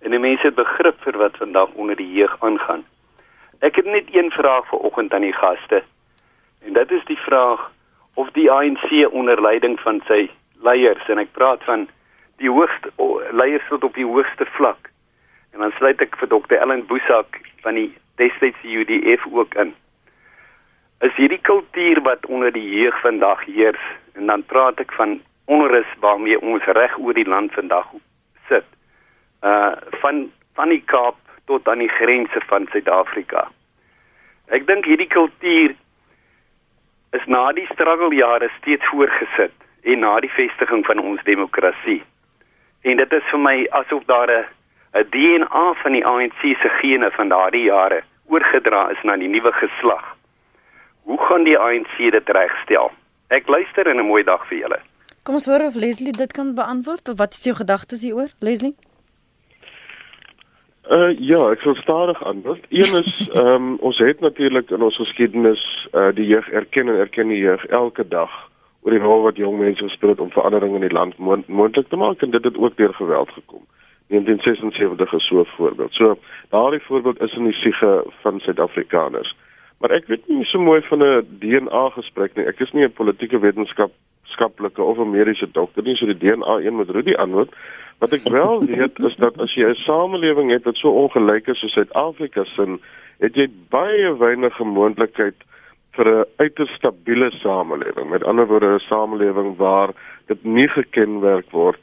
en 0.00 0.14
die 0.14 0.22
mense 0.22 0.50
begrip 0.56 0.98
vir 1.04 1.18
wat 1.20 1.36
vandag 1.38 1.74
onder 1.76 1.98
die 1.98 2.08
jeug 2.16 2.32
aangaan. 2.40 2.82
Ek 3.60 3.76
het 3.76 3.86
net 3.86 4.08
een 4.14 4.30
vraag 4.32 4.64
vir 4.70 4.86
oggend 4.88 5.14
aan 5.14 5.26
die 5.26 5.36
gaste. 5.36 5.82
En 6.64 6.72
dit 6.72 6.90
is 6.96 7.04
die 7.08 7.18
vraag 7.26 7.68
of 8.14 8.30
die 8.36 8.50
ANC 8.50 8.90
onder 9.10 9.40
leiding 9.42 9.80
van 9.80 10.00
sy 10.06 10.28
leiers 10.62 11.08
en 11.08 11.18
ek 11.22 11.32
praat 11.32 11.62
van 11.64 11.86
die 12.40 12.50
hoogste 12.50 12.92
leiers 13.36 13.66
tot 13.68 13.84
op 13.84 13.94
die 13.94 14.06
hoogste 14.06 14.46
vlak. 14.56 14.90
En 15.52 15.60
dan 15.64 15.72
sluit 15.76 16.00
ek 16.00 16.16
vir 16.20 16.30
Dr. 16.30 16.56
Ellen 16.60 16.86
Boesak 16.88 17.40
van 17.64 17.76
die 17.76 17.90
destyds 18.20 18.60
die 18.62 18.76
UDF 18.80 19.26
ook 19.32 19.54
in. 19.54 19.74
Is 21.00 21.16
hierdie 21.16 21.40
kultuur 21.40 22.02
wat 22.04 22.26
onder 22.26 22.52
die 22.52 22.66
jeug 22.68 22.96
vandag 23.00 23.44
heers 23.48 23.82
en 24.14 24.26
dan 24.26 24.44
praat 24.44 24.80
ek 24.80 24.92
van 24.92 25.20
onrus 25.50 25.88
waarmee 26.00 26.40
ons 26.40 26.64
reg 26.76 26.98
oor 26.98 27.16
die 27.16 27.28
land 27.28 27.52
vandag 27.56 27.88
sit. 28.48 28.66
Uh 29.42 29.72
van 30.02 30.28
van 30.54 30.68
die 30.68 30.82
Kaap 30.84 31.16
tot 31.48 31.68
aan 31.68 31.80
die 31.80 31.92
grense 31.92 32.40
van 32.46 32.66
Suid-Afrika. 32.70 33.48
Ek 34.52 34.66
dink 34.66 34.84
hierdie 34.84 35.08
kultuur 35.10 35.74
is 37.12 37.26
na 37.26 37.52
die 37.52 37.66
struggle-jare 37.72 38.50
steeds 38.58 38.86
voorgesit 38.92 39.54
en 39.82 39.98
na 40.04 40.20
die 40.20 40.30
vestiging 40.30 40.84
van 40.86 40.98
ons 40.98 41.22
demokrasie. 41.24 42.02
En 42.82 42.96
dit 42.96 43.12
is 43.12 43.26
vir 43.32 43.40
my 43.40 43.56
asof 43.82 44.04
daar 44.04 44.30
'n 44.30 44.46
'n 44.94 45.06
DNA 45.10 45.74
van 45.82 45.92
die 45.92 46.06
ANC 46.06 46.40
se 46.62 46.68
gene 46.80 47.10
van 47.10 47.28
daardie 47.28 47.64
jare 47.64 48.02
oorgedra 48.26 48.88
is 48.90 49.02
na 49.02 49.16
die 49.16 49.28
nuwe 49.28 49.52
geslag. 49.52 50.16
Hoe 51.02 51.18
gaan 51.26 51.44
die 51.44 51.58
ANC 51.58 51.96
dit 51.96 52.28
regstel? 52.28 52.90
Ek 53.28 53.48
luister 53.48 53.86
in 53.86 53.98
'n 53.98 54.06
mooi 54.06 54.22
dag 54.22 54.46
vir 54.46 54.58
julle. 54.58 54.80
Kom 55.22 55.34
ons 55.34 55.46
hoor 55.46 55.64
of 55.66 55.74
Leslie 55.74 56.12
dit 56.12 56.32
kan 56.32 56.54
beantwoord 56.54 57.08
of 57.08 57.18
wat 57.18 57.32
is 57.32 57.44
jou 57.44 57.56
gedagtes 57.56 58.00
hieroor, 58.00 58.30
Leslie? 58.38 58.74
Uh 60.90 61.12
ja, 61.22 61.38
ek 61.54 61.60
sal 61.62 61.76
stadig 61.78 62.18
antwoord. 62.26 62.64
Een 62.68 62.96
is 62.98 63.10
ehm 63.30 63.46
um, 63.46 63.74
ons 63.78 63.98
het 64.02 64.20
natuurlik 64.20 64.70
in 64.70 64.82
ons 64.82 64.96
geskiedenis 64.96 65.62
uh 65.94 66.08
die 66.14 66.26
jeug 66.26 66.48
erken 66.50 66.88
en 66.88 66.98
erken 66.98 67.28
die 67.30 67.38
jeug 67.38 67.66
elke 67.66 68.08
dag 68.08 68.32
oor 68.82 68.96
die 68.96 69.02
rol 69.02 69.22
wat 69.22 69.36
jong 69.38 69.58
mense 69.58 69.88
speel 69.94 70.16
om 70.18 70.32
verandering 70.34 70.74
in 70.74 70.86
die 70.88 70.96
land 70.96 71.14
moontlik 71.46 71.88
te 71.88 71.96
maak 71.96 72.22
en 72.26 72.34
dit 72.34 72.44
het 72.44 72.56
ook 72.56 72.76
deur 72.76 72.94
geweld 72.94 73.30
gekom. 73.36 73.62
1976 74.10 75.12
is 75.12 75.26
so 75.26 75.40
'n 75.40 75.46
voorbeeld. 75.56 75.92
So 75.92 76.18
daardie 76.48 76.82
voorbeeld 76.82 77.22
is 77.22 77.36
in 77.36 77.44
die 77.44 77.60
siege 77.62 78.04
van 78.22 78.40
Suid-Afrikaners. 78.40 79.36
Maar 79.80 79.94
ek 79.96 80.10
weet 80.12 80.26
nie 80.28 80.44
so 80.44 80.60
mooi 80.60 80.80
van 80.88 81.02
'n 81.02 81.26
DNA 81.40 81.84
gesprek 81.96 82.34
nie. 82.36 82.44
Ek 82.44 82.60
is 82.60 82.72
nie 82.72 82.84
'n 82.84 82.92
politieke 82.92 83.38
wetenskap 83.40 83.92
skaplike 84.24 84.82
of 84.82 84.98
'n 84.98 85.10
mediese 85.10 85.48
dokter 85.52 85.82
nie, 85.82 85.96
so 85.96 86.06
die 86.06 86.18
DNA 86.18 86.60
een 86.60 86.76
moet 86.76 86.90
Rudy 86.90 87.14
antwoord. 87.14 87.54
Wat 87.98 88.12
ek 88.12 88.28
wel 88.28 88.60
weet 88.76 88.98
is 88.98 89.16
dat 89.16 89.40
as 89.40 89.54
jy 89.54 89.68
'n 89.68 89.74
samelewing 89.74 90.50
het 90.50 90.64
wat 90.64 90.76
so 90.76 90.88
ongelyk 90.88 91.48
is 91.48 91.58
soos 91.58 91.72
Suid-Afrika 91.72 92.44
se, 92.44 92.78
het 93.20 93.34
jy 93.34 93.48
baie 93.70 94.16
weinige 94.16 94.64
moontlikheid 94.64 95.36
vir 95.96 96.06
'n 96.08 96.24
uiters 96.36 96.74
stabiele 96.76 97.30
samelewing. 97.30 98.10
Met 98.10 98.24
ander 98.24 98.46
woorde 98.46 98.74
'n 98.74 98.78
samelewing 98.78 99.56
waar 99.56 99.90
dit 100.26 100.44
nie 100.44 100.68
gekenmerk 100.68 101.50
word 101.50 101.80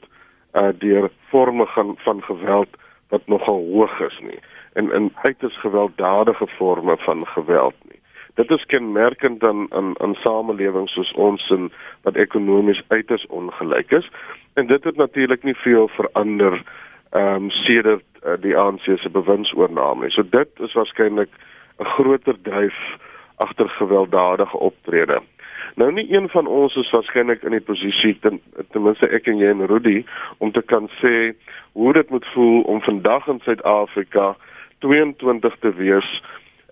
uh, 0.54 0.70
deur 0.78 1.10
forme 1.30 1.66
van 1.66 1.98
van 1.98 2.22
geweld 2.24 2.70
wat 3.10 3.28
nogal 3.28 3.66
hoog 3.74 4.00
is 4.00 4.20
nie 4.22 4.40
en 4.78 4.92
in 4.94 5.12
uiters 5.22 5.60
gewelddadige 5.60 6.48
forme 6.48 6.98
van 6.98 7.28
geweld 7.28 7.76
nie. 7.90 8.00
Dit 8.34 8.50
is 8.50 8.66
kenmerkend 8.66 9.44
aan 9.44 9.66
aan 9.74 9.94
aan 10.00 10.14
samelewings 10.14 10.94
soos 10.94 11.12
ons 11.12 11.50
in 11.50 11.72
wat 12.02 12.16
ekonomies 12.16 12.82
uiters 12.88 13.26
ongelyk 13.28 13.92
is 13.92 14.10
en 14.54 14.68
dit 14.68 14.84
het 14.84 14.96
natuurlik 14.96 15.44
nie 15.44 15.56
veel 15.56 15.88
verander 15.88 16.62
ehm 17.10 17.44
um, 17.44 17.50
sedert 17.50 18.06
uh, 18.26 18.34
die 18.42 18.58
ANC 18.58 18.84
se 18.84 19.10
bewindsoorname 19.10 20.04
nie. 20.04 20.12
So 20.12 20.24
dit 20.30 20.50
is 20.60 20.74
waarskynlik 20.74 21.30
'n 21.80 21.90
groter 21.96 22.38
dryf 22.42 22.78
agter 23.36 23.70
gewelddadige 23.70 24.58
optrede. 24.58 25.22
Nou 25.76 25.92
nie 25.94 26.14
een 26.14 26.30
van 26.30 26.48
ons 26.48 26.76
is 26.76 26.92
waarskynlik 26.92 27.44
in 27.44 27.52
die 27.52 27.62
posisie 27.62 28.18
ten, 28.20 28.42
ten 28.72 28.82
minste 28.82 29.08
ek 29.08 29.28
en 29.28 29.38
jy 29.38 29.50
en 29.50 29.66
Rudy 29.70 30.06
om 30.38 30.52
te 30.52 30.62
kan 30.62 30.90
sê 31.02 31.34
hoe 31.72 31.94
dit 31.94 32.10
moet 32.10 32.26
voel 32.34 32.62
om 32.62 32.82
vandag 32.82 33.28
in 33.28 33.40
Suid-Afrika 33.46 34.36
22 34.80 35.56
te 35.60 35.74
wees 35.74 36.10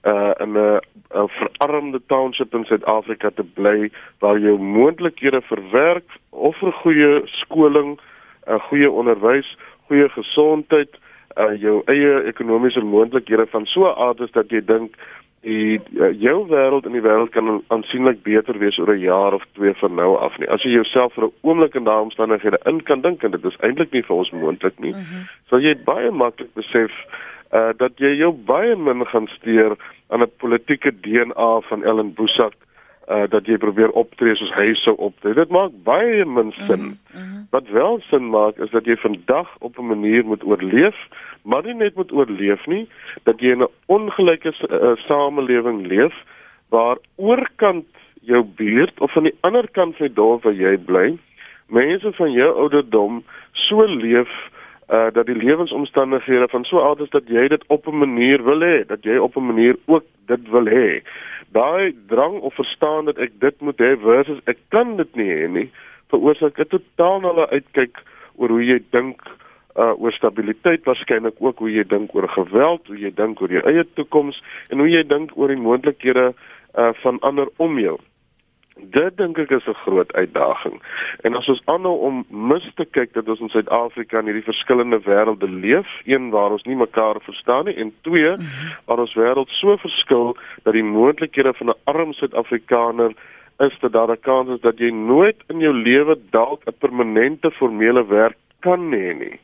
uh 0.05 0.31
in 0.37 0.57
'n 0.57 0.79
verarmde 1.27 2.01
township 2.07 2.53
in 2.53 2.65
Suid-Afrika 2.65 3.29
te 3.29 3.43
bly 3.43 3.89
waar 4.19 4.39
jou 4.39 4.59
moontlikhede 4.59 5.41
vir 5.41 5.61
werk 5.71 6.09
of 6.29 6.57
vir 6.57 6.71
goeie 6.71 7.21
skoling, 7.25 7.97
'n 7.97 8.53
uh, 8.53 8.59
goeie 8.69 8.91
onderwys, 8.91 9.57
goeie 9.87 10.09
gesondheid, 10.09 10.89
uh 11.37 11.53
jou 11.61 11.81
eie 11.85 12.23
ekonomiese 12.23 12.81
moontlikhede 12.81 13.45
van 13.45 13.65
so 13.65 13.87
'n 13.87 13.97
aard 13.97 14.19
is 14.19 14.31
dat 14.31 14.49
jy 14.49 14.61
dink 14.65 14.95
die 15.45 15.77
uh, 15.77 16.09
jou 16.21 16.47
wêreld 16.49 16.85
in 16.85 16.95
die 16.97 17.03
wêreld 17.05 17.29
kan 17.29 17.61
aansienlik 17.67 18.23
beter 18.25 18.57
wees 18.57 18.77
oor 18.81 18.93
'n 18.93 19.01
jaar 19.01 19.33
of 19.33 19.43
twee 19.53 19.73
van 19.73 19.95
nou 19.95 20.17
af 20.17 20.37
nie. 20.37 20.49
As 20.49 20.63
jy 20.63 20.71
jouself 20.71 21.13
vir 21.13 21.25
'n 21.25 21.33
oomblik 21.41 21.75
in 21.75 21.83
daardie 21.83 22.09
omstandighede 22.09 22.59
in 22.65 22.83
kan 22.83 23.01
dink 23.01 23.23
en 23.23 23.31
dit 23.31 23.45
is 23.45 23.57
eintlik 23.59 23.91
nie 23.91 24.03
vir 24.03 24.15
ons 24.15 24.31
moontlik 24.31 24.79
nie, 24.79 24.93
mm 24.93 24.99
-hmm. 24.99 25.27
sal 25.49 25.59
jy 25.59 25.75
baie 25.85 26.11
maklik 26.11 26.53
besef 26.53 26.91
uh 27.55 27.71
dat 27.77 27.99
jy 28.03 28.15
jou 28.19 28.31
baie 28.47 28.75
min 28.75 29.05
gaan 29.05 29.27
steur 29.37 29.77
aan 30.09 30.21
'n 30.21 30.31
politieke 30.37 30.91
DNA 30.91 31.51
van 31.69 31.83
Ellen 31.83 32.13
Boesak 32.13 32.55
uh 33.07 33.27
dat 33.29 33.45
jy 33.45 33.57
probeer 33.57 33.91
optree 33.91 34.35
soos 34.35 34.53
hy 34.57 34.73
sou 34.73 34.95
optree. 34.97 35.33
Dit 35.33 35.49
maak 35.49 35.71
baie 35.83 36.25
min 36.25 36.51
sin. 36.67 36.83
Mm 36.83 36.97
-hmm. 37.13 37.47
Wat 37.51 37.67
wel 37.69 37.99
sin 38.09 38.29
maak 38.29 38.57
is 38.57 38.71
dat 38.71 38.85
jy 38.85 38.95
vandag 38.95 39.49
op 39.59 39.77
'n 39.77 39.87
manier 39.87 40.25
moet 40.25 40.43
oorleef, 40.43 40.97
maar 41.43 41.63
nie 41.63 41.73
net 41.73 41.95
moet 41.95 42.11
oorleef 42.11 42.65
nie, 42.65 42.87
dat 43.23 43.39
jy 43.39 43.51
in 43.51 43.61
'n 43.61 43.73
ongelyke 43.85 44.53
uh, 44.69 44.95
samelewing 45.07 45.87
leef 45.87 46.13
waar 46.69 46.97
oorkant 47.15 47.85
jou 48.21 48.43
buurt 48.43 48.99
of 48.99 49.17
aan 49.17 49.23
die 49.23 49.37
ander 49.41 49.69
kant 49.71 49.95
van 49.95 50.07
die 50.07 50.15
dorp 50.15 50.43
waar 50.43 50.53
jy 50.53 50.77
bly, 50.77 51.17
mense 51.67 52.11
van 52.11 52.31
jou 52.31 52.51
ouderdom 52.55 53.23
so 53.51 53.85
leef 53.85 54.29
uh 54.89 55.07
dat 55.13 55.25
die 55.25 55.35
lewensomstandighede 55.35 56.47
van 56.47 56.63
so 56.63 56.79
oud 56.79 56.99
is 56.99 57.09
dat 57.09 57.27
jy 57.27 57.47
dit 57.47 57.63
op 57.67 57.87
'n 57.87 57.97
manier 57.97 58.43
wil 58.43 58.59
hê, 58.59 58.85
dat 58.85 59.03
jy 59.03 59.17
op 59.17 59.35
'n 59.35 59.45
manier 59.45 59.75
ook 59.85 60.03
dit 60.25 60.49
wil 60.49 60.65
hê. 60.65 61.01
Daai 61.51 61.95
drang 62.07 62.39
of 62.39 62.53
verstaan 62.53 63.05
dat 63.05 63.17
ek 63.17 63.31
dit 63.39 63.61
moet 63.61 63.77
hê 63.77 63.97
versus 63.97 64.39
ek 64.45 64.57
kan 64.69 64.97
dit 64.97 65.15
nie 65.15 65.31
hê 65.31 65.47
nie, 65.49 65.69
veroorsaak 66.09 66.59
'n 66.59 66.67
totaal 66.67 67.19
nuwe 67.19 67.49
uitkyk 67.49 67.97
oor 68.35 68.49
hoe 68.49 68.65
jy 68.65 68.79
dink 68.89 69.21
uh 69.75 70.01
oor 70.01 70.11
stabiliteit, 70.11 70.83
waarskynlik 70.83 71.35
ook 71.39 71.57
hoe 71.59 71.71
jy 71.71 71.83
dink 71.83 72.15
oor 72.15 72.27
geweld, 72.27 72.87
hoe 72.87 72.97
jy 72.97 73.11
dink 73.15 73.41
oor 73.41 73.51
jou 73.51 73.63
eie 73.67 73.85
toekoms 73.93 74.43
en 74.69 74.79
hoe 74.79 74.89
jy 74.89 75.03
dink 75.03 75.31
oor 75.35 75.47
die 75.47 75.61
moontlikhede 75.61 76.33
uh 76.77 76.93
van 76.93 77.19
ander 77.19 77.47
om 77.57 77.79
jou. 77.79 77.97
Dit 78.75 79.15
dink 79.17 79.37
ek 79.39 79.51
is 79.55 79.67
'n 79.67 79.73
groot 79.73 80.13
uitdaging. 80.13 80.81
En 81.23 81.35
as 81.35 81.47
ons 81.47 81.61
aanhou 81.65 81.97
om 81.99 82.25
mis 82.29 82.71
te 82.75 82.85
kyk 82.85 83.13
dat 83.13 83.29
ons 83.29 83.39
in 83.39 83.49
Suid-Afrika 83.49 84.19
in 84.19 84.25
hierdie 84.25 84.51
verskillende 84.51 84.99
wêrelde 84.99 85.49
leef, 85.49 85.87
een 86.03 86.29
waar 86.29 86.51
ons 86.51 86.63
nie 86.63 86.75
mekaar 86.75 87.15
verstaan 87.21 87.65
nie 87.65 87.75
en 87.75 87.93
twee 88.01 88.35
-hmm. 88.35 88.75
waar 88.85 88.99
ons 88.99 89.15
wêreld 89.15 89.49
so 89.49 89.77
verskil 89.77 90.37
dat 90.63 90.73
die 90.73 90.83
moontlikhede 90.83 91.53
van 91.53 91.69
'n 91.69 91.79
arm 91.83 92.13
Suid-Afrikaner 92.13 93.11
is 93.57 93.79
dat 93.79 93.91
daar 93.91 94.11
'n 94.11 94.19
kans 94.19 94.49
is 94.49 94.61
dat 94.61 94.77
jy 94.77 94.89
nooit 94.89 95.43
in 95.47 95.59
jou 95.59 95.73
lewe 95.73 96.19
dalk 96.29 96.61
'n 96.65 96.77
permanente 96.79 97.51
formele 97.51 98.05
werk 98.05 98.37
kan 98.59 98.91
hê 98.91 99.17
nie. 99.17 99.39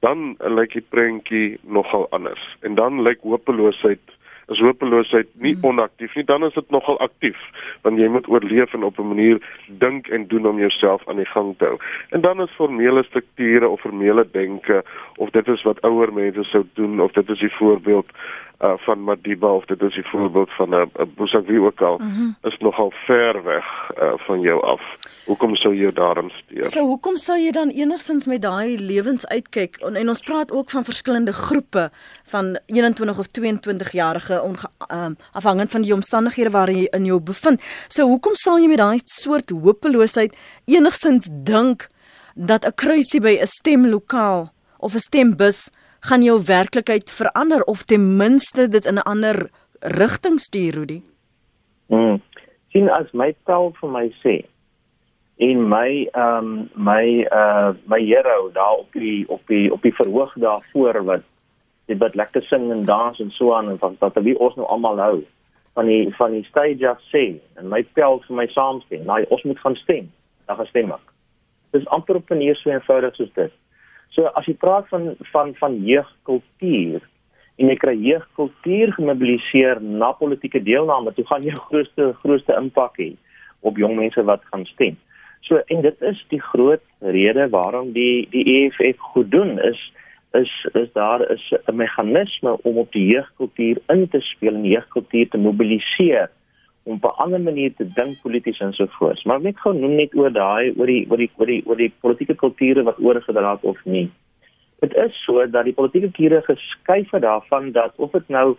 Dan 0.00 0.36
lyk 0.38 0.72
die 0.72 0.86
prentjie 0.88 1.58
nogal 1.62 2.06
anders 2.10 2.56
en 2.60 2.74
dan 2.74 3.02
lyk 3.02 3.18
hopeloosheid 3.22 4.00
is 4.50 4.58
hopeloosheid 4.58 5.28
nie 5.34 5.54
hmm. 5.54 5.64
onaktief 5.64 6.14
nie, 6.14 6.24
dan 6.24 6.44
is 6.44 6.54
dit 6.54 6.70
nogal 6.70 6.98
aktief, 6.98 7.38
want 7.86 7.98
jy 7.98 8.08
moet 8.08 8.28
oorleef 8.28 8.74
en 8.74 8.84
op 8.84 8.98
'n 8.98 9.08
manier 9.12 9.38
dink 9.66 10.08
en 10.08 10.26
doen 10.26 10.46
om 10.46 10.58
jouself 10.58 11.08
aan 11.08 11.22
die 11.22 11.30
gang 11.32 11.54
te 11.58 11.64
hou. 11.64 11.78
En 12.10 12.20
dan 12.20 12.42
is 12.42 12.58
formele 12.58 13.02
strukture 13.02 13.68
of 13.68 13.80
formele 13.80 14.26
denke 14.32 14.84
of 15.16 15.30
dit 15.30 15.48
is 15.48 15.62
wat 15.62 15.80
ouer 15.80 16.12
mense 16.12 16.44
sou 16.44 16.64
doen 16.74 17.00
of 17.00 17.12
dit 17.12 17.28
is 17.28 17.38
die 17.38 17.54
voorbeeld 17.54 18.06
uh, 18.60 18.72
van 18.76 19.02
Madiba 19.02 19.54
of 19.54 19.64
dit 19.64 19.82
is 19.82 19.94
die 19.94 20.06
voorbeeld 20.06 20.52
van 20.52 20.68
'n 20.68 20.74
uh, 20.74 20.86
uh, 21.00 21.06
Bosak 21.16 21.46
wie 21.46 21.60
ook 21.60 21.80
al 21.80 21.98
mm 21.98 22.10
-hmm. 22.10 22.36
is 22.42 22.58
nogal 22.58 22.92
ver 23.06 23.42
weg 23.42 23.90
uh, 24.02 24.12
van 24.16 24.40
jou 24.40 24.62
af. 24.62 24.82
Hoekom 25.24 25.56
sou 25.56 25.74
jy 25.74 25.92
daarin 25.92 26.30
steur? 26.30 26.64
So 26.64 26.80
hoekom 26.80 27.16
sou 27.16 27.38
jy 27.38 27.50
dan 27.50 27.68
enigstens 27.68 28.26
met 28.26 28.42
daai 28.42 28.78
lewens 28.78 29.26
uitkyk 29.26 29.76
en, 29.76 29.94
en 29.94 30.08
ons 30.08 30.20
praat 30.20 30.52
ook 30.52 30.70
van 30.70 30.84
verskillende 30.84 31.32
groepe 31.32 31.90
van 32.24 32.58
21 32.66 33.18
of 33.18 33.26
22 33.26 33.92
jarige 33.92 34.39
um, 34.44 35.16
afhangend 35.32 35.70
van 35.70 35.82
die 35.82 35.94
omstandighede 35.94 36.50
waarin 36.50 36.76
jy 36.76 36.88
in 36.96 37.04
jou 37.04 37.20
bevind. 37.20 37.60
So 37.88 38.06
hoekom 38.08 38.34
sal 38.34 38.58
jy 38.58 38.68
met 38.68 38.78
daai 38.78 39.00
soort 39.04 39.50
hopeloosheid 39.50 40.36
enigstens 40.66 41.28
dink 41.30 41.88
dat 42.34 42.64
'n 42.66 42.74
kruisie 42.74 43.20
by 43.20 43.38
'n 43.40 43.46
stemlokaal 43.46 44.52
of 44.78 44.94
'n 44.94 44.98
stembus 44.98 45.70
gaan 46.00 46.22
jou 46.22 46.40
werklikheid 46.44 47.10
verander 47.10 47.62
of 47.64 47.84
ten 47.84 48.16
minste 48.16 48.68
dit 48.68 48.84
in 48.84 48.94
'n 48.94 49.08
ander 49.08 49.50
rigting 49.80 50.40
stuur, 50.40 50.74
Rudy? 50.74 51.02
Mm. 51.88 52.20
sien 52.72 52.90
as 52.90 53.10
my 53.12 53.34
tel 53.46 53.72
vir 53.80 53.90
my 53.90 54.06
sê 54.22 54.36
en 55.40 55.62
my 55.68 55.88
ehm 56.12 56.48
um, 56.50 56.50
my 56.76 57.26
uh 57.32 57.72
my 57.90 58.00
hero 58.04 58.50
daar 58.52 58.82
op 58.84 58.92
die 58.92 59.24
op 59.28 59.40
die 59.48 59.72
op 59.72 59.82
die 59.82 59.94
verhoog 59.96 60.34
daarvoor 60.36 61.02
wat 61.04 61.24
dit 61.90 61.98
wat 61.98 62.16
lekker 62.18 62.42
sing 62.46 62.70
en 62.72 62.84
dans 62.88 63.18
en 63.20 63.30
so 63.34 63.54
aan 63.54 63.68
en 63.72 63.78
van 63.82 63.96
wat 63.98 64.18
wie 64.26 64.38
ons 64.38 64.56
nou 64.58 64.66
almal 64.70 65.02
hou 65.02 65.20
van 65.78 65.86
die 65.86 66.14
van 66.18 66.34
die 66.34 66.44
stage 66.48 66.88
af 66.88 67.00
sê 67.12 67.24
en 67.58 67.70
my 67.72 67.82
tel 67.98 68.20
vir 68.26 68.36
my 68.36 68.46
saamstem. 68.54 69.06
Nou 69.06 69.22
ons 69.34 69.46
moet 69.48 69.62
gaan 69.62 69.78
stem. 69.82 70.10
Dan 70.46 70.58
gaan 70.58 70.70
stem 70.70 70.94
ek. 70.96 71.06
Dis 71.74 71.86
amper 71.96 72.18
op 72.18 72.30
'n 72.30 72.34
manier 72.34 72.56
so 72.56 72.70
eenvoudig 72.70 73.14
soos 73.14 73.32
dit. 73.34 73.52
So 74.10 74.26
as 74.26 74.46
jy 74.46 74.54
praat 74.54 74.88
van 74.88 75.14
van 75.32 75.54
van 75.54 75.76
jeugkultuur 75.84 77.00
en 77.56 77.68
jy 77.68 77.76
kry 77.76 77.94
jeugkultuur 77.94 78.92
gemobiliseer 78.92 79.82
na 79.82 80.12
politieke 80.12 80.62
deelname, 80.62 81.12
toe 81.14 81.26
gaan 81.26 81.42
jy 81.42 81.54
grootste 81.54 82.14
grootste 82.22 82.56
impak 82.56 82.98
hê 82.98 83.14
op 83.60 83.76
jong 83.76 83.96
mense 83.96 84.22
wat 84.24 84.42
gaan 84.50 84.66
stem. 84.66 84.96
So 85.40 85.62
en 85.66 85.82
dit 85.82 86.02
is 86.02 86.24
die 86.28 86.40
groot 86.40 86.82
rede 86.98 87.48
waarom 87.48 87.92
die 87.92 88.28
die 88.30 88.44
EFF 88.44 88.98
goed 88.98 89.30
doen 89.30 89.58
is 89.58 89.92
is 90.32 90.66
is 90.72 90.92
daar 90.92 91.30
is 91.30 91.52
'n 91.66 91.76
meganisme 91.76 92.62
om 92.62 92.78
op 92.78 92.92
die 92.92 93.06
jeugkultuur 93.06 93.76
in 93.86 94.08
te 94.08 94.20
speel 94.20 94.54
en 94.54 94.64
jeugkultuur 94.64 95.28
te 95.28 95.38
mobiliseer 95.38 96.30
om 96.82 96.98
op 97.02 97.04
'n 97.04 97.22
ander 97.22 97.40
manier 97.40 97.74
te 97.74 97.92
dink 97.92 98.20
polities 98.22 98.58
en 98.58 98.72
so 98.72 98.86
voort. 98.88 99.24
Maar 99.24 99.40
net 99.40 99.60
gou 99.60 99.78
noem 99.78 99.94
net 99.94 100.14
oor 100.14 100.32
daai 100.32 100.72
oor 100.76 100.86
die 100.86 101.06
oor 101.10 101.16
die 101.16 101.30
oor 101.36 101.46
die 101.46 101.62
oor 101.66 101.76
die 101.76 101.92
politieke 102.00 102.34
kulture 102.34 102.82
wat 102.82 102.98
oorgedra 102.98 103.50
het 103.52 103.62
of 103.62 103.84
nie. 103.84 104.10
Dit 104.80 104.94
is 104.94 105.24
so 105.24 105.46
dat 105.46 105.64
die 105.64 105.72
politieke 105.72 106.10
kulture 106.10 106.42
geskuif 106.42 107.10
het 107.10 107.22
daarvan 107.22 107.72
dat 107.72 107.92
of 107.96 108.10
dit 108.10 108.28
nou 108.28 108.56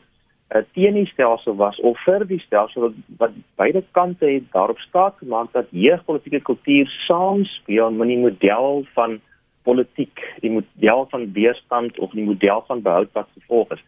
'n 0.51 0.65
teeniestelsel 0.73 1.55
was 1.55 1.79
of 1.79 1.99
vir 2.03 2.25
die 2.27 2.39
stelsel 2.39 2.81
wat, 2.81 2.93
wat 3.17 3.31
beide 3.55 3.83
kante 3.91 4.25
het 4.25 4.51
daarop 4.51 4.79
staat 4.79 5.15
gemaak 5.17 5.51
dat 5.51 5.67
jeugpolitieke 5.69 6.39
kultuur 6.39 6.87
saamspeel 7.07 7.91
met 7.91 8.07
die 8.07 8.17
model 8.17 8.85
van 8.93 9.19
politiek, 9.63 10.21
die 10.41 10.51
model 10.51 11.05
van 11.09 11.31
weerstand 11.33 11.99
of 11.99 12.11
die 12.11 12.25
model 12.25 12.63
van 12.67 12.81
behoud 12.81 13.11
wat 13.13 13.27
gevolg 13.33 13.71
is, 13.71 13.83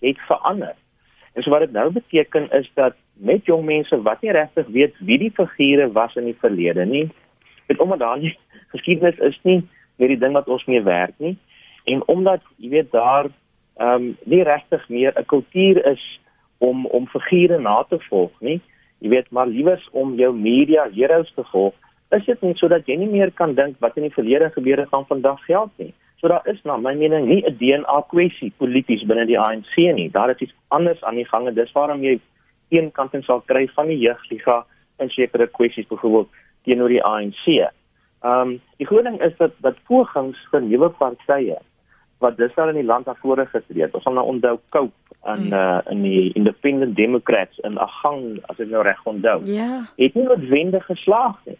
het 0.00 0.18
verander. 0.28 0.74
En 1.32 1.42
so 1.42 1.50
wat 1.50 1.60
dit 1.60 1.72
nou 1.72 1.90
beteken 1.92 2.50
is 2.50 2.70
dat 2.74 2.94
met 3.12 3.44
jong 3.44 3.64
mense 3.64 4.02
wat 4.02 4.20
nie 4.22 4.32
regtig 4.32 4.66
weet 4.66 4.96
wie 4.98 5.18
die 5.18 5.32
figure 5.34 5.92
was 5.92 6.14
in 6.14 6.24
die 6.24 6.38
verlede 6.38 6.84
nie, 6.84 7.08
dit 7.66 7.78
omdat 7.78 7.98
daar 7.98 8.18
nie 8.18 8.36
geskiedenis 8.74 9.18
is 9.18 9.38
nie, 9.42 9.62
meer 9.96 10.14
die 10.14 10.18
ding 10.18 10.32
wat 10.36 10.48
ons 10.48 10.64
mee 10.64 10.82
werk 10.82 11.14
nie. 11.18 11.36
En 11.84 12.02
omdat 12.08 12.42
jy 12.56 12.68
weet 12.68 12.90
daar 12.92 13.30
ehm 13.80 13.94
um, 13.94 14.16
nie 14.28 14.42
regtig 14.44 14.88
meer 14.88 15.12
'n 15.16 15.24
kultuur 15.24 15.86
is 15.86 16.20
om 16.58 16.86
om 16.86 17.08
figure 17.08 17.58
na 17.58 17.82
te 17.88 17.98
volg 18.08 18.40
nie. 18.40 18.60
Jy 18.98 19.08
weet 19.08 19.30
maar 19.30 19.46
liewers 19.46 19.88
om 19.90 20.14
jou 20.14 20.34
media 20.34 20.88
heroes 20.94 21.32
te 21.34 21.44
volg, 21.44 21.74
is 22.12 22.24
dit 22.28 22.42
net 22.44 22.60
sodat 22.60 22.88
jy 22.88 22.96
nie 23.00 23.10
meer 23.10 23.32
kan 23.38 23.54
dink 23.56 23.78
wat 23.80 23.96
in 23.96 24.06
die 24.08 24.14
verlede 24.14 24.50
gebeur 24.54 24.82
het 24.82 24.90
van 24.92 25.06
vandag 25.08 25.40
geld 25.46 25.72
nie. 25.80 25.92
So 26.20 26.28
daar 26.30 26.46
is 26.46 26.60
na 26.64 26.76
my 26.76 26.94
mening 26.94 27.26
nie 27.28 27.42
'n 27.46 27.56
DNA 27.58 28.04
kwessie 28.08 28.52
polities 28.58 29.02
binne 29.06 29.26
die 29.26 29.38
ANC 29.38 29.76
nie. 29.76 30.10
Daar 30.10 30.30
is 30.30 30.38
iets 30.38 30.54
anders 30.68 31.02
aan 31.02 31.14
die 31.14 31.28
gang 31.28 31.48
en 31.48 31.54
dis 31.54 31.72
waarom 31.72 32.02
jy 32.02 32.20
een 32.70 32.92
kant 32.92 33.14
en 33.14 33.22
sal 33.22 33.40
kry 33.40 33.66
van 33.74 33.86
die 33.86 33.98
jeugliga 33.98 34.64
in 34.98 35.08
sekere 35.08 35.46
kwessies 35.46 35.86
byvoorbeeld 35.86 36.28
teenoor 36.64 36.88
die 36.88 37.04
ANC. 37.04 37.46
Ehm 37.46 38.40
um, 38.40 38.60
die 38.76 38.86
groot 38.86 39.04
ding 39.04 39.20
is 39.20 39.36
dat 39.36 39.52
dat 39.60 39.82
pogings 39.88 40.38
vir 40.50 40.62
nuwe 40.62 40.88
partye 40.88 41.58
wat 42.18 42.36
dis 42.36 42.56
al 42.56 42.68
in 42.68 42.74
die 42.74 42.90
land 42.92 43.08
afvore 43.08 43.46
getree 43.46 43.82
het. 43.82 43.94
Ons 43.94 44.02
sal 44.02 44.12
nou 44.12 44.26
onthou 44.26 44.58
Cope 44.68 44.92
en 45.24 45.38
hmm. 45.38 45.52
uh, 45.52 45.80
in 45.90 46.02
die 46.02 46.32
Independent 46.32 46.96
Democrats 46.96 47.58
in 47.58 47.78
Agang 47.78 48.38
as 48.46 48.58
ek 48.58 48.68
nou 48.68 48.82
reg 48.82 49.04
onthou. 49.04 49.40
Ja. 49.44 49.52
Yeah. 49.52 49.84
Het 49.96 50.14
nie 50.14 50.24
noodwendig 50.24 50.86
geslaag 50.86 51.36
nie 51.44 51.58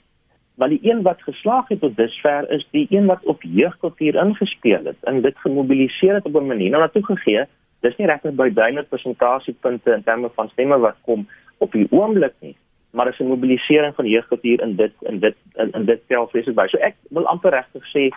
maar 0.63 0.71
die 0.71 0.83
een 0.83 1.01
wat 1.03 1.23
geslaag 1.27 1.69
het 1.69 1.81
tot 1.83 1.97
dusver 1.97 2.47
is 2.55 2.63
die 2.71 2.87
een 2.91 3.07
wat 3.11 3.25
op 3.27 3.43
jeugkultuur 3.43 4.15
ingespeel 4.15 4.85
het 4.85 5.09
en 5.11 5.21
dit 5.25 5.39
gemobiliseer 5.45 6.15
het 6.15 6.29
op 6.31 6.37
'n 6.41 6.47
manier. 6.47 6.71
Nou 6.71 6.89
toe 6.93 7.05
gegee 7.05 7.47
dis 7.81 7.97
nie 7.97 8.07
regtig 8.07 8.37
by 8.39 8.47
duidelike 8.55 8.89
persentasiepunte 8.89 9.91
in 9.93 10.05
terme 10.07 10.31
van 10.35 10.49
stemme 10.49 10.79
wat 10.79 10.97
kom 11.09 11.27
op 11.59 11.73
die 11.73 11.87
oomblik 11.91 12.35
nie 12.39 12.57
maar 12.93 13.09
is 13.09 13.19
'n 13.19 13.33
mobilisering 13.35 13.95
van 13.95 14.07
jeugkultuur 14.07 14.61
in 14.61 14.77
dit 14.77 14.93
in 15.01 15.19
dit 15.19 15.37
in, 15.55 15.73
in 15.73 15.85
dit 15.85 16.01
self 16.09 16.35
is 16.35 16.55
by 16.55 16.67
so 16.69 16.79
ek 16.79 16.95
wil 17.11 17.27
amper 17.27 17.51
regtig 17.51 17.85
sê 17.95 18.11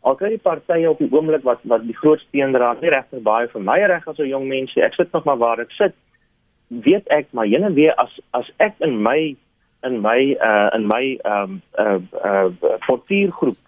al 0.00 0.14
kry 0.14 0.28
die 0.28 0.38
partye 0.38 0.90
op 0.90 0.98
die 0.98 1.12
oomblik 1.12 1.42
wat 1.42 1.60
wat 1.62 1.86
die 1.86 1.96
groot 1.96 2.20
steendraad 2.20 2.80
nie 2.80 2.90
regtig 2.90 3.22
baie 3.22 3.48
vir 3.48 3.62
my 3.62 3.78
reg 3.86 4.08
as 4.08 4.18
'n 4.18 4.28
jong 4.28 4.48
mens 4.48 4.76
ek 4.76 4.94
sit 4.94 5.12
nog 5.12 5.24
maar 5.24 5.38
waar 5.38 5.60
ek 5.60 5.70
sit 5.70 5.94
weet 6.68 7.06
ek 7.08 7.26
maar 7.30 7.46
jene 7.46 7.72
weer 7.72 7.94
as 7.94 8.20
as 8.30 8.50
ek 8.56 8.74
in 8.78 9.02
my 9.02 9.36
in 9.82 10.00
my 10.00 10.36
uh 10.40 10.70
in 10.76 10.86
my 10.86 11.18
um 11.24 11.62
uh 11.78 11.98
uh 12.24 12.50
portiergroep 12.86 13.58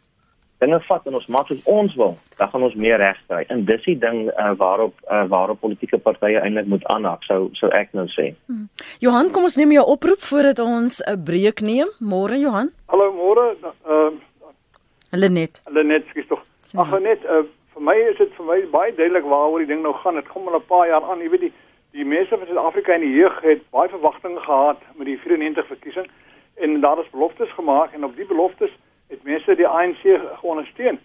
dinge 0.64 0.79
vat 0.88 1.07
en 1.09 1.18
ons 1.18 1.27
maak 1.33 1.48
soos 1.50 1.64
ons 1.70 1.94
wil, 1.98 2.14
dan 2.38 2.50
gaan 2.50 2.66
ons 2.66 2.77
meer 2.79 2.98
reg 3.03 3.18
kry. 3.29 3.42
En 3.53 3.64
dis 3.68 3.83
die 3.88 3.96
ding 4.00 4.29
uh 4.31 4.53
waarop 4.61 4.94
uh 5.11 5.24
waarop 5.33 5.61
politieke 5.64 5.98
partye 5.98 6.40
eintlik 6.40 6.70
moet 6.70 6.87
aanhak, 6.94 7.24
sou 7.29 7.48
sou 7.59 7.70
ek 7.77 7.92
nou 7.98 8.07
sê. 8.14 8.31
Hmm. 8.50 8.68
Johan, 9.05 9.33
kom 9.35 9.48
ons 9.48 9.59
neem 9.61 9.74
jou 9.77 9.85
oproep 9.96 10.22
voordat 10.29 10.62
ons 10.64 11.00
'n 11.03 11.24
breek 11.24 11.61
neem. 11.61 11.90
Môre 12.00 12.38
Johan. 12.40 12.72
Hallo 12.92 13.11
môre. 13.12 13.57
Ehm 13.64 14.14
uh, 14.14 14.33
Lenet. 15.14 15.62
Lenet, 15.70 16.07
skielik 16.11 16.29
tog. 16.29 16.42
Ag 16.74 17.00
net 17.00 17.20
uh 17.24 17.44
vir 17.74 17.83
my 17.83 17.94
is 18.11 18.18
dit 18.18 18.33
vir 18.38 18.46
my 18.46 18.61
baie 18.70 18.94
duidelik 18.94 19.27
waaroor 19.27 19.59
die 19.59 19.72
ding 19.72 19.83
nou 19.83 19.94
gaan. 20.03 20.14
Dit 20.14 20.29
kom 20.29 20.48
al 20.48 20.59
'n 20.59 20.66
paar 20.68 20.87
jaar 20.88 21.05
aan, 21.11 21.20
jy 21.20 21.31
weet 21.31 21.46
die 21.50 21.55
die 21.94 22.04
mense 22.04 22.37
van 22.37 22.46
Suid-Afrika 22.46 22.94
in 22.94 23.04
die 23.07 23.14
jeug 23.14 23.40
het 23.40 23.61
baie 23.70 23.88
verwagtinge 23.88 24.40
gehad 24.40 24.80
met 24.98 25.07
die 25.07 25.18
94 25.18 25.66
verkiesing 25.66 26.09
en 26.54 26.80
daar 26.80 26.98
is 26.98 27.11
beloftes 27.11 27.52
gemaak 27.54 27.92
en 27.92 28.04
op 28.04 28.16
die 28.16 28.26
beloftes 28.26 28.72
het 29.09 29.22
mense 29.22 29.54
die 29.54 29.68
ANC 29.68 30.02
geondersteun. 30.40 30.98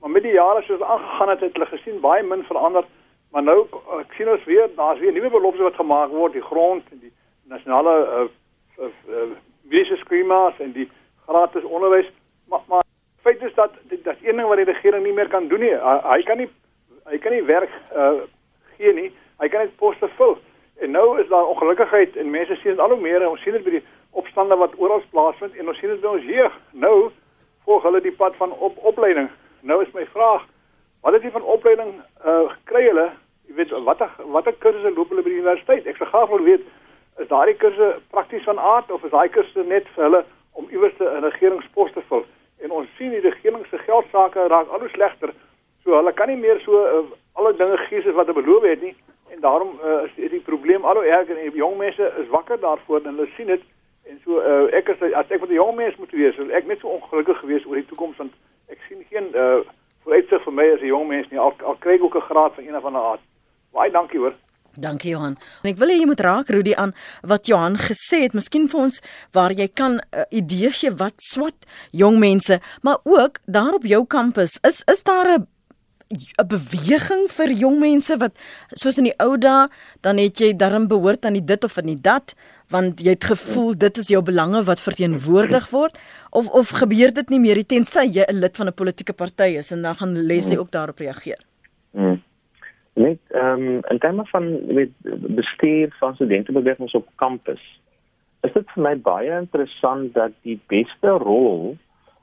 Maar 0.00 0.10
met 0.10 0.22
die 0.22 0.32
jare 0.32 0.62
soos 0.62 0.82
aangegaan 0.82 1.28
het, 1.28 1.40
het 1.40 1.52
hulle 1.52 1.66
gesien 1.66 2.00
baie 2.00 2.22
min 2.22 2.44
verander. 2.44 2.84
Maar 3.30 3.42
nou 3.42 3.66
ek 3.98 4.14
sien 4.14 4.30
ons 4.30 4.44
weer, 4.44 4.70
daar's 4.76 5.02
weer 5.02 5.12
nuwe 5.12 5.30
beloftes 5.30 5.66
wat 5.66 5.80
gemaak 5.80 6.14
word, 6.14 6.32
die 6.32 6.46
grond 6.46 6.84
en 6.94 7.02
die 7.02 7.12
nasionale 7.50 7.96
uh 8.06 8.28
uh, 8.78 8.92
uh 9.10 9.28
wisse 9.66 9.96
skemas 9.96 10.58
en 10.62 10.72
die 10.72 10.86
gratis 11.26 11.64
onderwys. 11.64 12.10
Maar 12.48 12.62
maar 12.68 12.84
feit 13.22 13.42
is 13.42 13.54
dat 13.54 13.74
dit 13.90 14.04
dat 14.04 14.22
een 14.22 14.36
ding 14.36 14.48
wat 14.48 14.62
die 14.62 14.70
regering 14.70 15.02
nie 15.04 15.12
meer 15.12 15.28
kan 15.28 15.48
doen 15.48 15.60
nie. 15.60 15.74
Hy, 15.74 16.00
hy 16.12 16.22
kan 16.22 16.38
nie 16.38 16.50
hy 17.10 17.18
kan 17.18 17.32
nie 17.32 17.42
werk 17.42 17.80
uh 17.94 18.12
gee 18.76 18.92
nie. 18.92 19.10
Hy 19.40 19.48
kan 19.48 19.60
net 19.60 19.76
poste 19.76 20.08
vul. 20.16 20.38
En 20.80 20.90
nou 20.90 21.20
is 21.20 21.28
daar 21.28 21.46
ongelukkigheid 21.46 22.16
en 22.16 22.30
mense 22.30 22.54
sien 22.54 22.70
dit 22.70 22.80
al 22.80 22.92
hoe 22.94 23.00
meer 23.00 23.22
en 23.22 23.28
ons 23.28 23.42
sien 23.42 23.52
dit 23.52 23.64
by 23.64 23.78
die 23.78 23.84
opstande 24.10 24.56
wat 24.56 24.76
oral 24.76 25.02
plaasvind 25.10 25.56
en 25.56 25.68
ons 25.68 25.78
sien 25.78 25.92
dit 25.92 26.00
by 26.00 26.12
ons 26.16 26.28
jeug. 26.28 26.58
Nou 26.72 27.10
volg 27.64 27.82
hulle 27.82 28.00
die 28.00 28.14
pad 28.16 28.36
van 28.36 28.52
op 28.52 28.76
opleiding. 28.90 29.28
Nou 29.60 29.82
is 29.82 29.92
my 29.92 30.06
vraag, 30.12 30.44
wat 31.02 31.16
het 31.16 31.24
jy 31.24 31.32
van 31.34 31.48
opleiding 31.56 31.94
uh 32.24 32.44
gekry 32.52 32.84
hulle? 32.88 33.10
Jy 33.48 33.56
weet 33.60 33.74
watter 33.88 34.10
watter 34.34 34.56
kursusse 34.62 34.92
loop 34.94 35.12
hulle 35.12 35.24
by 35.24 35.32
die 35.32 35.40
universiteit? 35.40 35.86
Ek 35.86 36.00
sou 36.00 36.08
graag 36.10 36.32
wil 36.32 36.44
weet 36.46 36.64
is 37.22 37.28
daai 37.28 37.54
kurse 37.56 37.94
prakties 38.12 38.44
van 38.44 38.58
aard 38.60 38.90
of 38.92 39.04
is 39.04 39.12
daai 39.14 39.28
kurse 39.32 39.64
net 39.64 39.88
vir 39.94 40.08
hulle 40.08 40.22
om 40.52 40.68
iewers 40.70 40.96
'n 41.00 41.24
regeringspos 41.24 41.92
te 41.92 42.02
vul? 42.08 42.24
En 42.64 42.70
ons 42.70 42.88
sien 42.96 43.10
die 43.10 43.24
regering 43.24 43.66
se 43.70 43.78
geldsaake 43.78 44.48
raak 44.48 44.68
al 44.68 44.80
hoe 44.80 44.88
slegter. 44.88 45.32
So 45.84 45.96
hulle 45.96 46.12
kan 46.12 46.28
nie 46.28 46.36
meer 46.36 46.60
so 46.60 46.72
uh, 46.72 47.04
alle 47.32 47.52
dinge 47.56 47.76
gee 47.88 48.02
soos 48.02 48.14
wat 48.14 48.26
hulle 48.26 48.42
beloof 48.42 48.62
het 48.62 48.82
nie. 48.82 48.94
En 49.28 49.40
daarom 49.40 49.80
uh, 49.84 50.02
is, 50.04 50.14
is 50.16 50.30
die 50.30 50.40
probleem 50.40 50.84
al 50.84 50.94
hoe 50.94 51.04
erger 51.04 51.36
en 51.36 51.50
die 51.50 51.62
jong 51.62 51.76
mense 51.76 52.12
is 52.22 52.28
wakker 52.28 52.60
daarvoor 52.60 53.00
en 53.04 53.14
hulle 53.14 53.28
sien 53.36 53.46
dit. 53.46 53.62
En 54.06 54.20
so 54.24 54.38
uh, 54.38 54.66
ek 54.72 54.88
is 54.88 55.02
as 55.12 55.30
ek 55.34 55.42
vir 55.42 55.48
die 55.48 55.60
jong 55.60 55.74
mense 55.76 55.98
moet 55.98 56.14
wees, 56.14 56.38
ek 56.50 56.66
net 56.66 56.78
so 56.78 56.94
ongelukkig 56.94 57.38
gewees 57.42 57.66
oor 57.66 57.80
die 57.80 57.88
toekoms 57.90 58.16
want 58.22 58.32
ek 58.70 58.78
sien 58.88 59.02
geen 59.10 59.32
uh, 59.34 59.64
vooruitsig 60.06 60.42
vir 60.46 60.54
my 60.54 60.66
as 60.74 60.80
'n 60.80 60.92
jong 60.94 61.08
mens 61.08 61.30
nie. 61.30 61.38
Al, 61.38 61.54
al 61.62 61.78
kry 61.82 61.98
ek 61.98 62.04
ook 62.06 62.16
'n 62.16 62.28
graad 62.30 62.54
van 62.54 62.64
een 62.64 62.76
of 62.76 62.84
ander 62.84 63.02
aard. 63.02 63.24
Baie 63.72 63.90
dankie 63.90 64.18
hoor. 64.18 64.34
Dankie 64.76 65.10
Johan. 65.10 65.36
En 65.62 65.70
ek 65.70 65.78
wil 65.80 65.88
hê 65.88 65.96
jy 66.00 66.06
moet 66.06 66.20
raak 66.20 66.48
Rudy 66.52 66.74
aan 66.76 66.94
wat 67.22 67.46
Johan 67.46 67.76
gesê 67.80 68.26
het, 68.26 68.34
miskien 68.36 68.68
vir 68.68 68.80
ons 68.80 69.00
waar 69.32 69.52
jy 69.52 69.68
kan 69.68 69.98
'n 69.98 70.00
uh, 70.14 70.24
idee 70.30 70.70
gee 70.70 70.90
wat 70.90 71.16
swat 71.16 71.66
jong 71.90 72.18
mense, 72.18 72.60
maar 72.82 72.98
ook 73.04 73.40
daar 73.46 73.74
op 73.74 73.82
jou 73.82 74.06
kampus, 74.06 74.58
is 74.62 74.82
is 74.86 75.02
daar 75.02 75.38
'n 75.38 75.46
'n 76.08 76.46
beweging 76.46 77.26
vir 77.36 77.50
jong 77.50 77.78
mense 77.80 78.16
wat 78.18 78.34
soos 78.78 78.98
in 78.98 79.08
die 79.08 79.18
ou 79.18 79.36
dae 79.38 79.68
dan 80.06 80.18
het 80.22 80.38
jy 80.38 80.52
darm 80.56 80.86
behoort 80.88 81.26
aan 81.26 81.34
die 81.34 81.44
dit 81.44 81.64
of 81.64 81.78
aan 81.78 81.90
die 81.90 82.00
dat 82.00 82.34
want 82.70 83.00
jy 83.00 83.10
het 83.10 83.24
gevoel 83.24 83.74
dit 83.74 83.98
is 83.98 84.08
jou 84.08 84.22
belange 84.22 84.62
wat 84.62 84.80
verteenwoordig 84.80 85.70
word 85.70 85.98
of 86.30 86.46
of 86.48 86.70
gebeur 86.70 87.10
dit 87.14 87.28
nie 87.30 87.40
meer 87.40 87.58
tensy 87.66 88.06
jy 88.06 88.24
'n 88.28 88.38
lid 88.38 88.56
van 88.56 88.68
'n 88.68 88.78
politieke 88.82 89.12
party 89.12 89.58
is 89.58 89.72
en 89.72 89.82
dan 89.82 89.94
gaan 89.94 90.26
Leslie 90.26 90.58
ook 90.58 90.70
daarop 90.70 90.98
reageer. 90.98 91.42
Hmm. 91.90 92.22
Net 92.94 93.18
ehm 93.30 93.66
um, 93.66 93.80
in 93.90 93.98
terme 93.98 94.24
van 94.26 94.74
met 94.74 94.90
bestuur 95.34 95.94
van 95.98 96.14
studentebewegings 96.14 96.94
op 96.94 97.08
kampus 97.16 97.62
is 98.42 98.52
dit 98.52 98.70
vir 98.74 98.82
my 98.82 98.96
baie 98.96 99.38
interessant 99.38 100.14
dat 100.14 100.32
die 100.42 100.60
beste 100.66 101.08
rol 101.08 101.76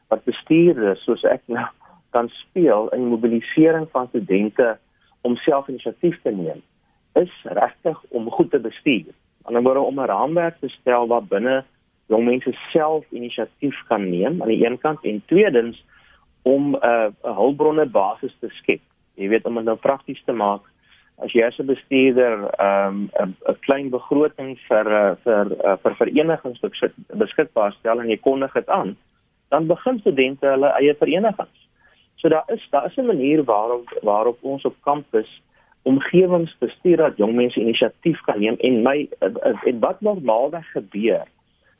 wat 0.08 0.24
bestuurders 0.24 1.04
soos 1.04 1.24
ek 1.24 1.42
nou 1.46 1.68
kan 2.14 2.30
speel 2.30 2.90
in 2.94 3.06
die 3.06 3.14
mobilisering 3.16 3.88
van 3.92 4.08
studente 4.08 4.78
om 5.22 5.36
selfinisiatief 5.36 6.20
te 6.22 6.32
neem 6.32 6.62
is 7.20 7.34
regtig 7.44 8.00
om 8.10 8.30
goed 8.34 8.50
te 8.52 8.60
bestuur. 8.60 9.14
Aan 9.44 9.54
die 9.54 9.62
ander 9.62 9.78
om 9.78 10.00
'n 10.00 10.10
raamwerk 10.10 10.60
te 10.60 10.70
stel 10.70 11.08
waar 11.08 11.24
binne 11.24 11.64
jong 12.08 12.26
mense 12.26 12.54
self 12.72 13.06
inisiatief 13.12 13.78
kan 13.88 14.10
neem 14.10 14.42
aan 14.42 14.54
die 14.54 14.66
een 14.66 14.78
kant 14.78 15.04
en 15.04 15.24
tweedens 15.26 15.84
om 16.42 16.76
'n 16.76 16.80
uh, 16.86 17.10
'n 17.24 17.36
hulpbronne 17.42 17.86
basis 17.86 18.36
te 18.40 18.50
skep. 18.50 18.82
Jy 19.16 19.28
weet 19.30 19.46
om 19.46 19.56
dit 19.56 19.64
nou 19.64 19.78
prakties 19.78 20.24
te 20.26 20.34
maak 20.34 20.62
as 21.18 21.32
jy 21.32 21.44
as 21.46 21.60
'n 21.60 21.66
bestuurder 21.66 22.50
ehm, 22.60 22.98
'n 23.04 23.22
um, 23.22 23.36
'n 23.48 23.60
klein 23.60 23.90
begroting 23.90 24.60
vir 24.68 24.86
uh, 24.88 25.16
vir 25.24 25.46
uh, 25.66 25.78
vir 25.84 25.96
verenigings 25.96 26.60
beskikbaar 27.08 27.74
stel 27.74 28.02
en 28.02 28.10
jy 28.10 28.18
kondig 28.18 28.54
dit 28.54 28.70
aan, 28.70 28.98
dan 29.50 29.68
begin 29.68 30.00
studente 30.00 30.48
hulle 30.48 30.74
eie 30.80 30.96
verenigings. 30.96 31.63
So 32.24 32.30
daar 32.30 32.44
is 32.48 32.68
daar 32.70 32.86
is 32.86 32.96
'n 32.96 33.06
manier 33.06 33.44
waarop 33.44 34.00
waarop 34.02 34.38
ons 34.42 34.64
op 34.64 34.76
kampus 34.80 35.42
omgewings 35.82 36.56
bestuur 36.58 36.98
dat 36.98 37.18
jong 37.18 37.36
mense 37.36 37.60
inisiatief 37.60 38.22
kan 38.22 38.40
neem 38.40 38.56
en 38.56 38.82
my 38.82 39.10
en 39.64 39.80
wat 39.80 40.02
normaalweg 40.02 40.72
gebeur. 40.72 41.28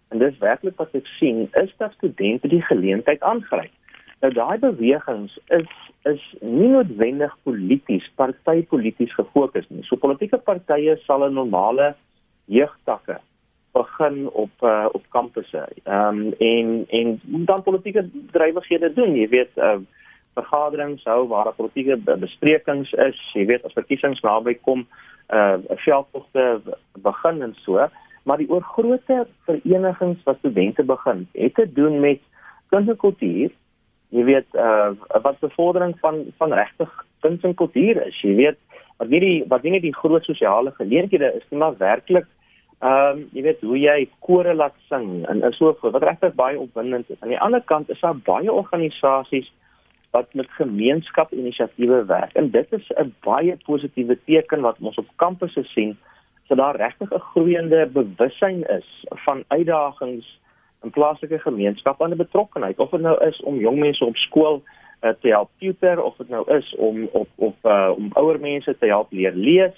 En 0.10 0.18
dis 0.18 0.38
werklik 0.38 0.76
wat 0.76 0.92
ek 0.92 1.06
sien 1.06 1.48
is 1.52 1.74
dat 1.78 1.94
studente 1.94 2.48
die 2.48 2.62
geleentheid 2.62 3.22
aangryp. 3.22 3.72
Nou 4.20 4.34
daai 4.34 4.60
bewegings 4.60 5.40
is 5.48 5.72
is 6.04 6.36
nie 6.42 6.68
noodwendig 6.68 7.38
polities, 7.44 8.12
partypolities 8.16 9.14
gefokus 9.14 9.70
nie. 9.70 9.84
So 9.84 9.96
politieke 9.96 10.38
partye 10.38 10.98
sal 11.06 11.24
'n 11.30 11.34
normale 11.34 11.96
jeugtakke 12.46 13.20
begin 13.72 14.30
op 14.30 14.52
uh, 14.62 14.86
op 14.92 15.04
kampusse. 15.10 15.68
Ehm 15.84 16.18
um, 16.18 16.34
en 16.38 16.86
en 16.88 17.22
dan 17.24 17.64
politieke 17.64 18.10
drywighede 18.32 18.94
doen, 18.94 19.16
jy 19.16 19.28
weet, 19.30 19.52
uh, 19.56 19.80
vergaderings 20.38 21.04
hou 21.10 21.28
waar 21.28 21.50
daar 21.50 21.58
politieke 21.58 21.98
besprekings 21.98 22.92
is, 23.08 23.20
jy 23.34 23.46
weet 23.50 23.66
as 23.66 23.76
verkiesings 23.78 24.22
naby 24.26 24.56
kom, 24.62 24.86
uh 25.34 25.58
veldtogte 25.86 26.46
begin 27.06 27.42
en 27.42 27.56
so, 27.64 27.88
maar 28.24 28.40
die 28.40 28.50
oorgrootste 28.50 29.24
verenigings 29.48 30.24
wat 30.28 30.40
studente 30.42 30.84
begin, 30.84 31.28
het 31.34 31.56
te 31.56 31.68
doen 31.74 32.00
met 32.00 32.22
kuns 32.72 32.90
en 32.90 32.98
kultuur. 32.98 33.52
Jy 34.14 34.24
weet 34.30 34.60
uh 34.60 34.92
wat 35.26 35.40
bevordering 35.40 35.98
van 36.04 36.24
van 36.38 36.54
regtig 36.54 36.92
kuns 37.26 37.44
en 37.44 37.56
kultuur 37.56 38.06
is, 38.08 38.22
jy 38.22 38.36
weet 38.36 38.60
wat 38.98 39.10
nie 39.10 39.20
die 39.20 39.38
wat 39.50 39.64
nie 39.64 39.82
die 39.82 39.96
groot 39.96 40.24
sosiale 40.24 40.72
geleenthede 40.78 41.34
is 41.40 41.46
nie, 41.50 41.60
maar 41.60 41.78
werklik 41.78 42.30
Ehm 42.84 43.18
um, 43.18 43.20
jy 43.32 43.42
weet 43.46 43.62
hoe 43.64 43.78
jy 43.80 44.00
kore 44.20 44.54
laat 44.54 44.74
sing 44.90 45.22
en 45.32 45.40
so 45.56 45.72
voort 45.80 45.94
wat 45.96 46.04
regtig 46.04 46.34
baie 46.36 46.58
opwindend 46.60 47.08
is. 47.14 47.20
Aan 47.22 47.32
die 47.32 47.40
ander 47.40 47.62
kant 47.64 47.90
is 47.94 48.02
daar 48.04 48.18
baie 48.26 48.52
organisasies 48.52 49.48
wat 50.14 50.34
met 50.34 50.50
gemeenskapinisiatiewe 50.50 52.06
werk. 52.06 52.34
En 52.34 52.52
dit 52.52 52.74
is 52.74 52.92
'n 52.96 53.14
baie 53.20 53.58
positiewe 53.66 54.18
teken 54.26 54.62
wat 54.62 54.78
ons 54.80 54.98
op 54.98 55.08
kampusse 55.16 55.64
sien, 55.64 55.98
dat 56.48 56.58
daar 56.58 56.76
regtig 56.76 57.10
'n 57.14 57.28
groeiende 57.32 57.88
bewussyn 57.88 58.64
is 58.70 59.06
van 59.10 59.44
uitdagings 59.48 60.40
in 60.84 60.90
plaaslike 60.90 61.40
gemeenskappe 61.40 62.04
en 62.04 62.18
betrokkenheid. 62.18 62.78
Of 62.78 62.90
dit 62.90 63.02
nou 63.02 63.26
is 63.26 63.42
om 63.42 63.60
jong 63.60 63.80
mense 63.80 64.06
op 64.06 64.16
skool 64.16 64.64
uh, 65.02 65.10
te 65.22 65.28
help 65.28 65.50
tutor 65.58 66.04
of 66.04 66.16
dit 66.16 66.30
nou 66.30 66.44
is 66.54 66.76
om 66.76 67.08
op 67.12 67.30
of 67.36 67.56
uh, 67.64 67.92
om 67.96 68.10
ouer 68.14 68.40
mense 68.40 68.78
te 68.80 68.86
help 68.86 69.12
leer 69.12 69.36
lees. 69.36 69.76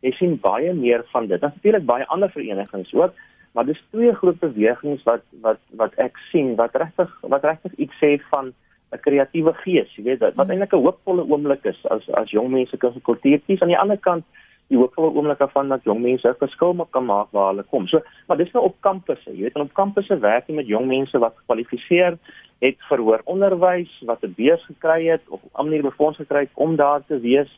Jy 0.00 0.10
sien 0.10 0.40
baie 0.40 0.72
meer 0.74 1.04
van 1.12 1.26
dit. 1.26 1.40
Natuurlik 1.40 1.84
baie 1.84 2.06
ander 2.06 2.30
verenigings 2.30 2.94
ook, 2.94 3.12
maar 3.52 3.64
dis 3.64 3.84
twee 3.90 4.14
groot 4.14 4.38
bewegings 4.38 5.02
wat 5.02 5.22
wat 5.40 5.60
wat 5.70 5.94
ek 5.94 6.16
sien 6.30 6.54
wat 6.54 6.74
regtig 6.74 7.18
wat 7.20 7.44
regtig 7.44 7.74
iets 7.74 7.94
sê 8.02 8.16
van 8.30 8.52
'n 8.92 9.00
kreatiewe 9.02 9.52
gees, 9.64 9.90
jy 9.96 10.02
weet, 10.04 10.20
wat 10.36 10.50
eintlik 10.50 10.72
'n 10.72 10.84
hoopvolle 10.84 11.24
oomblik 11.26 11.64
is 11.64 11.86
as 11.90 12.08
as 12.14 12.30
jong 12.30 12.50
mense 12.50 12.76
kan 12.76 12.94
kultuur 13.02 13.40
kies 13.46 13.62
aan 13.62 13.74
die 13.74 13.78
ander 13.78 13.98
kant 13.98 14.24
die 14.70 14.78
hoopvolle 14.78 15.14
oomblik 15.14 15.42
van 15.52 15.68
dat 15.68 15.84
jong 15.84 16.00
mense 16.02 16.28
'n 16.28 16.38
verskil 16.38 16.86
kan 16.90 17.04
maak 17.06 17.28
waar 17.30 17.50
hulle 17.50 17.62
kom. 17.62 17.86
So, 17.86 18.00
maar 18.26 18.36
dis 18.36 18.52
nou 18.52 18.64
op 18.64 18.80
kampusse, 18.80 19.30
jy 19.30 19.42
weet, 19.42 19.54
en 19.54 19.62
op 19.62 19.74
kampusse 19.74 20.18
werk 20.20 20.48
jy 20.48 20.54
met 20.54 20.66
jong 20.66 20.86
mense 20.86 21.18
wat 21.18 21.36
gekwalifiseer 21.36 22.18
het 22.60 22.76
vir 22.88 22.98
hoër 22.98 23.22
onderwys, 23.24 23.92
wat 24.06 24.24
'n 24.24 24.34
beurs 24.36 24.64
gekry 24.64 25.06
het 25.06 25.22
of 25.28 25.40
'n 25.42 25.64
manier 25.64 25.82
befonds 25.82 26.18
gekry 26.18 26.40
het 26.40 26.54
om 26.54 26.76
daar 26.76 27.04
te 27.04 27.20
wees. 27.20 27.50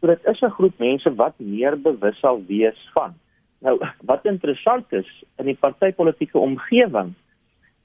So 0.00 0.06
dit 0.06 0.20
is 0.24 0.42
'n 0.42 0.50
groep 0.50 0.78
mense 0.78 1.14
wat 1.14 1.34
meer 1.38 1.80
bewus 1.80 2.18
sal 2.18 2.42
wees 2.46 2.90
van. 2.94 3.14
Nou, 3.60 3.78
wat 4.02 4.24
interessant 4.24 4.92
is 4.92 5.24
in 5.38 5.44
die 5.44 5.58
partytetiese 5.60 6.38
omgewing 6.38 7.14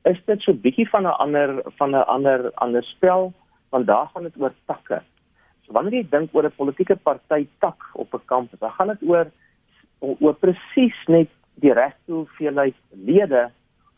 is 0.06 0.22
dit 0.26 0.42
so 0.42 0.54
bietjie 0.54 0.88
van 0.90 1.04
'n 1.04 1.18
ander 1.24 1.62
van 1.78 1.96
'n 1.96 2.08
ander 2.16 2.52
ander 2.54 2.84
spel 2.84 3.34
want 3.70 3.88
daar 3.88 4.08
gaan 4.14 4.24
dit 4.24 4.38
oor 4.38 4.54
takke. 4.66 5.02
So 5.66 5.74
wanneer 5.74 5.94
jy 5.94 6.08
dink 6.10 6.30
oor 6.34 6.46
'n 6.46 6.56
politieke 6.56 6.96
party 6.96 7.48
tak 7.60 7.80
op 7.94 8.14
'n 8.14 8.26
kamp, 8.26 8.50
dan 8.60 8.72
gaan 8.72 8.88
dit 8.88 9.02
oor 9.10 9.26
oor 10.00 10.34
presies 10.34 10.98
net 11.08 11.30
die 11.54 11.74
regte 11.74 12.12
hoeveelheid 12.12 12.76
lede 12.90 13.50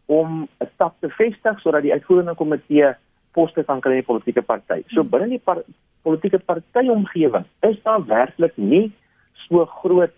om 0.06 0.48
'n 0.60 0.70
tak 0.78 0.94
te 1.00 1.10
vestig 1.10 1.60
sodat 1.60 1.82
die 1.82 1.94
uitvoerende 1.94 2.36
komitee 2.36 2.96
poste 3.32 3.64
kan 3.64 3.82
kry 3.82 3.92
in 3.92 3.98
die 3.98 4.12
politieke 4.14 4.42
party. 4.42 4.84
So 4.88 5.02
hmm. 5.02 5.10
binne 5.10 5.28
die 5.28 5.44
par 5.44 5.64
politieke 6.02 6.40
party 6.40 6.88
omgewing 6.90 7.46
is 7.62 7.84
daar 7.84 8.06
werklik 8.06 8.58
nie 8.58 8.92
so 9.34 9.66
groot 9.66 10.14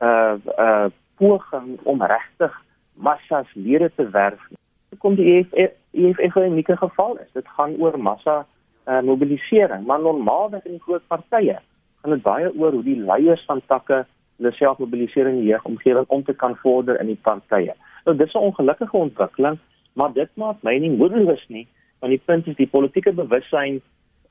uh 0.00 0.34
uh 0.58 0.88
poging 1.16 1.78
om 1.82 2.02
regtig 2.02 2.62
massas 2.94 3.46
lede 3.54 3.90
te 3.94 4.10
werf 4.10 4.40
nie 4.50 4.60
kom 4.98 5.14
die 5.14 5.38
EFF 5.38 5.76
EFF 5.92 6.34
'n 6.36 6.50
unieke 6.52 6.76
geval 6.76 7.16
is. 7.16 7.32
Dit 7.32 7.48
gaan 7.48 7.74
oor 7.78 7.98
massa 7.98 8.46
uh, 8.86 9.00
mobilisering, 9.00 9.86
maar 9.86 10.00
normaalweg 10.00 10.64
in 10.64 10.80
groot 10.80 11.06
partye 11.06 11.58
gaan 12.00 12.10
dit 12.10 12.22
baie 12.22 12.50
oor 12.56 12.72
hoe 12.72 12.82
die 12.82 13.00
leiers 13.00 13.44
van 13.44 13.60
takke 13.66 14.06
hulle 14.36 14.52
self 14.52 14.78
mobiliseer 14.78 15.26
in 15.26 15.40
die 15.42 15.50
jeugomgewing 15.50 16.06
om 16.08 16.24
te 16.24 16.32
kan 16.32 16.56
vorder 16.56 17.00
in 17.00 17.06
die 17.06 17.18
partye. 17.22 17.74
Nou 18.04 18.16
dis 18.16 18.32
'n 18.34 18.38
ongelukkige 18.38 18.96
ontwikkeling, 18.96 19.58
maar 19.92 20.12
dit 20.12 20.28
maak 20.34 20.62
my 20.62 20.78
nie 20.78 20.90
moedeloos 20.90 21.44
nie, 21.48 21.66
want 21.98 22.10
die 22.10 22.22
punt 22.24 22.46
is 22.46 22.56
die 22.56 22.66
politieke 22.66 23.12
bewussyn 23.12 23.82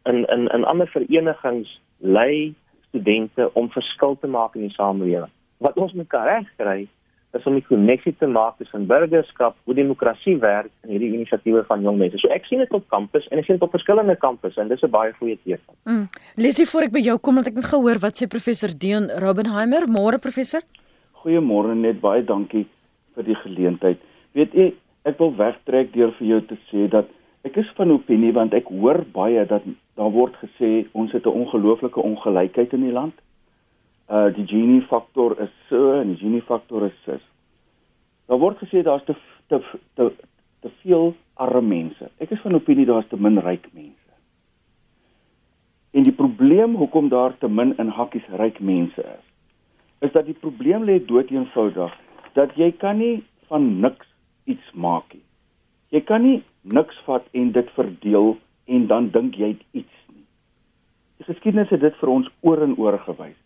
in 0.03 0.25
in 0.25 0.47
in 0.47 0.63
ander 0.63 0.87
verenigings 0.87 1.81
lei 1.97 2.53
studente 2.87 3.53
om 3.53 3.69
verskil 3.69 4.17
te 4.19 4.27
maak 4.27 4.55
in 4.55 4.61
die 4.61 4.73
samelewing. 4.73 5.31
Wat 5.57 5.77
ons 5.77 5.93
moet 5.93 6.13
regkry 6.13 6.87
is 7.37 7.45
om 7.45 7.55
'n 7.55 7.65
koneksie 7.67 8.15
te 8.17 8.27
maak 8.27 8.57
tussen 8.57 8.87
burgerskap, 8.87 9.55
hoe 9.63 9.73
demokrasie 9.73 10.37
werk 10.37 10.71
en 10.81 10.89
hierdie 10.89 11.13
inisiatiewe 11.13 11.63
van 11.67 11.81
jong 11.81 11.97
mense. 11.97 12.17
So 12.17 12.27
ek 12.27 12.45
sien 12.45 12.59
dit 12.59 12.73
op 12.73 12.87
kampus 12.87 13.27
en 13.27 13.37
ek 13.37 13.45
sien 13.45 13.55
dit 13.55 13.63
op 13.63 13.71
verskillende 13.71 14.15
kampusse 14.15 14.61
en 14.61 14.67
dis 14.67 14.81
'n 14.81 14.89
baie 14.89 15.13
goeie 15.13 15.37
teken. 15.43 15.73
Mm. 15.85 16.07
Lesie 16.35 16.65
voor 16.65 16.81
ek 16.81 16.91
by 16.91 16.99
jou 16.99 17.17
kom 17.17 17.35
want 17.35 17.47
ek 17.47 17.55
het 17.55 17.65
gehoor 17.65 17.99
wat 17.99 18.17
sê 18.17 18.27
professor 18.27 18.69
Deon 18.77 19.09
Robbenheimer, 19.09 19.87
môre 19.87 20.17
professor. 20.17 20.61
Goeiemôre 21.13 21.75
net 21.75 22.01
baie 22.01 22.23
dankie 22.23 22.65
vir 23.15 23.23
die 23.23 23.35
geleentheid. 23.35 23.97
Weet 24.31 24.53
jy, 24.53 24.73
ek 25.03 25.17
wil 25.17 25.35
wegtrek 25.35 25.93
deur 25.93 26.11
vir 26.17 26.27
jou 26.27 26.41
te 26.41 26.57
sê 26.71 26.89
dat 26.89 27.05
ek 27.43 27.57
is 27.57 27.69
van 27.75 27.91
opinie 27.91 28.33
want 28.33 28.53
ek 28.53 28.67
hoor 28.67 29.05
baie 29.13 29.45
dat 29.45 29.61
daar 29.95 30.11
word 30.11 30.33
gesê 30.41 30.87
ons 30.93 31.11
het 31.11 31.25
'n 31.25 31.39
ongelooflike 31.43 32.01
ongelykheid 32.01 32.73
in 32.73 32.81
die 32.81 32.91
land 32.91 33.13
uh 34.09 34.27
die 34.33 34.45
Gini 34.45 34.81
faktor 34.89 35.37
is 35.39 35.53
so 35.69 35.93
en 35.99 36.13
die 36.13 36.17
Gini 36.17 36.41
faktor 36.41 36.85
is 36.85 36.97
so. 37.05 37.17
Daar 38.27 38.41
word 38.41 38.57
gesê 38.57 38.83
daar's 38.83 39.05
te 39.05 39.15
te 39.47 39.61
te 39.95 40.11
te 40.61 40.69
veel 40.81 41.13
arme 41.33 41.61
mense. 41.61 42.09
Ek 42.19 42.31
is 42.31 42.41
van 42.41 42.57
opinie 42.57 42.85
daar's 42.89 43.07
te 43.09 43.17
min 43.17 43.39
ryk 43.39 43.69
mense. 43.73 44.13
En 45.93 46.05
die 46.05 46.13
probleem 46.13 46.75
hoekom 46.75 47.09
daar 47.09 47.37
te 47.37 47.47
min 47.47 47.73
in 47.77 47.89
hakkies 47.89 48.27
ryk 48.41 48.59
mense 48.59 49.01
is, 49.01 49.25
is 50.05 50.11
dat 50.11 50.25
die 50.25 50.37
probleem 50.37 50.85
lê 50.85 50.99
dood 51.05 51.31
eenvoudig 51.33 51.95
dat 52.37 52.53
jy 52.57 52.69
kan 52.81 52.99
nie 53.01 53.23
van 53.49 53.79
niks 53.81 54.07
iets 54.45 54.73
maak 54.73 55.13
nie. 55.13 55.25
Jy 55.89 56.01
kan 56.05 56.21
nie 56.25 56.41
niks 56.61 56.97
vat 57.07 57.25
en 57.33 57.51
dit 57.51 57.69
verdeel 57.77 58.35
en 58.69 58.87
dan 58.87 59.09
dink 59.13 59.37
jy 59.41 59.55
iets 59.71 59.95
nie. 60.13 60.25
Geskiedenis 61.25 61.71
het 61.73 61.81
dit 61.81 61.95
vir 62.01 62.11
ons 62.13 62.29
oor 62.45 62.61
en 62.65 62.77
oor 62.77 62.99
gewys. 63.07 63.38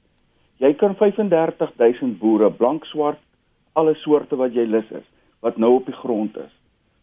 Jy 0.63 0.71
kan 0.79 0.93
35000 0.95 2.19
boere, 2.21 2.47
blank, 2.55 2.85
swart, 2.87 3.19
alle 3.75 3.97
soorte 3.99 4.37
wat 4.39 4.53
jy 4.55 4.63
lus 4.69 4.87
is, 4.95 5.07
wat 5.43 5.57
nou 5.59 5.73
op 5.81 5.89
die 5.89 5.97
grond 5.97 6.37
is, 6.39 6.53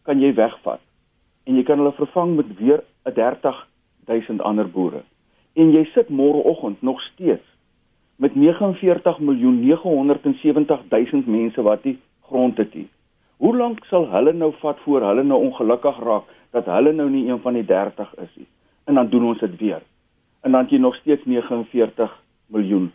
kan 0.07 0.21
jy 0.21 0.31
wegvat 0.33 0.81
en 1.45 1.57
jy 1.57 1.63
kan 1.65 1.81
hulle 1.81 1.93
vervang 1.97 2.35
met 2.37 2.49
weer 2.57 2.81
'n 3.05 3.13
30000 3.13 4.41
ander 4.41 4.69
boere 4.69 5.01
en 5.53 5.71
jy 5.73 5.83
sit 5.93 6.09
môreoggend 6.09 6.81
nog 6.81 7.01
steeds 7.01 7.45
met 8.15 8.35
49 8.35 9.19
miljoen 9.19 9.59
970 9.59 10.79
000 10.89 11.23
mense 11.25 11.61
wat 11.61 11.83
die 11.83 11.97
grond 12.21 12.57
het 12.57 12.73
nie. 12.73 12.87
Hoe 13.37 13.57
lank 13.57 13.85
sal 13.85 14.07
hulle 14.11 14.33
nou 14.33 14.53
vat 14.61 14.79
voor 14.85 15.01
hulle 15.01 15.23
nou 15.23 15.39
ongelukkig 15.41 15.99
raak 15.99 16.23
dat 16.51 16.65
hulle 16.65 16.93
nou 16.93 17.09
nie 17.09 17.27
een 17.29 17.41
van 17.41 17.53
die 17.53 17.65
30 17.65 18.13
is 18.15 18.35
nie? 18.35 18.47
En 18.85 18.93
dan 18.93 19.09
doen 19.09 19.25
ons 19.25 19.39
dit 19.39 19.57
weer. 19.57 19.81
En 20.41 20.51
dan 20.51 20.61
het 20.61 20.69
jy 20.69 20.77
nog 20.77 20.95
steeds 20.95 21.25
49 21.25 22.21
miljoen 22.47 22.91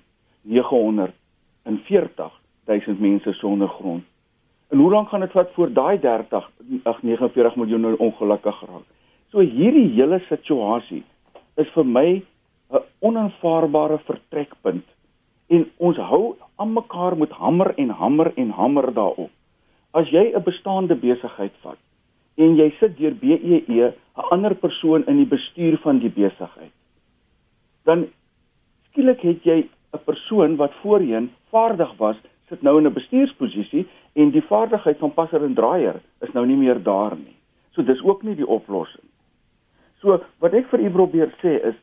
940 0.47 2.33
000 2.67 2.99
mense 2.99 3.33
sonder 3.33 3.69
grond. 3.69 4.05
En 4.69 4.79
hoe 4.79 4.91
lank 4.91 5.09
gaan 5.09 5.21
dit 5.21 5.31
vat 5.31 5.51
voor 5.55 5.73
daai 5.73 5.99
30 6.01 6.51
ag 6.83 7.03
49 7.03 7.57
miljoen 7.57 7.81
nou 7.81 7.95
ongelukkig 7.97 8.61
raak? 8.61 8.87
So 9.31 9.39
hierdie 9.41 9.89
hele 9.95 10.19
situasie 10.29 11.05
is 11.57 11.69
vir 11.75 11.87
my 11.87 12.23
'n 12.71 12.83
onaanvaarbare 12.99 13.99
vertrekpunt 13.99 14.87
en 15.49 15.67
ons 15.77 15.97
hou 15.97 16.37
aan 16.57 16.73
mekaar 16.73 17.17
met 17.17 17.31
hamer 17.31 17.75
en 17.77 17.91
hamer 17.91 18.33
en 18.37 18.51
hamer 18.51 18.93
daarop. 18.95 19.31
As 19.91 20.09
jy 20.11 20.33
'n 20.35 20.43
bestaande 20.43 20.95
besigheid 20.95 21.53
vat 21.63 21.79
en 22.37 22.57
jy 22.57 22.71
sit 22.81 22.97
deur 22.97 23.15
BEE 23.15 23.65
e, 23.69 23.93
'n 24.17 24.29
ander 24.31 24.55
persoon 24.55 25.07
in 25.07 25.17
die 25.17 25.31
bestuur 25.37 25.79
van 25.79 25.99
die 25.99 26.11
besigheid, 26.11 26.73
dan 27.85 28.07
skielik 28.91 29.21
het 29.21 29.45
jy 29.45 29.69
'n 29.97 30.05
persoon 30.05 30.57
wat 30.57 30.75
voorheen 30.83 31.31
vaardig 31.51 31.97
was, 31.97 32.17
sit 32.49 32.63
nou 32.63 32.79
in 32.79 32.87
'n 32.87 32.93
bestuursposisie 32.93 33.87
en 34.13 34.31
die 34.31 34.43
vaardigheid 34.43 34.99
van 34.99 35.15
passer 35.15 35.43
en 35.45 35.55
draaier 35.55 36.01
is 36.21 36.33
nou 36.33 36.47
nie 36.47 36.57
meer 36.57 36.83
daar 36.83 37.17
nie. 37.17 37.37
So 37.71 37.83
dis 37.83 38.03
ook 38.03 38.23
nie 38.23 38.35
die 38.35 38.47
oplossing. 38.47 39.05
So 40.01 40.21
wat 40.39 40.55
ek 40.55 40.69
vir 40.71 40.81
u 40.81 40.91
probeer 40.91 41.33
sê 41.43 41.59
is 41.69 41.75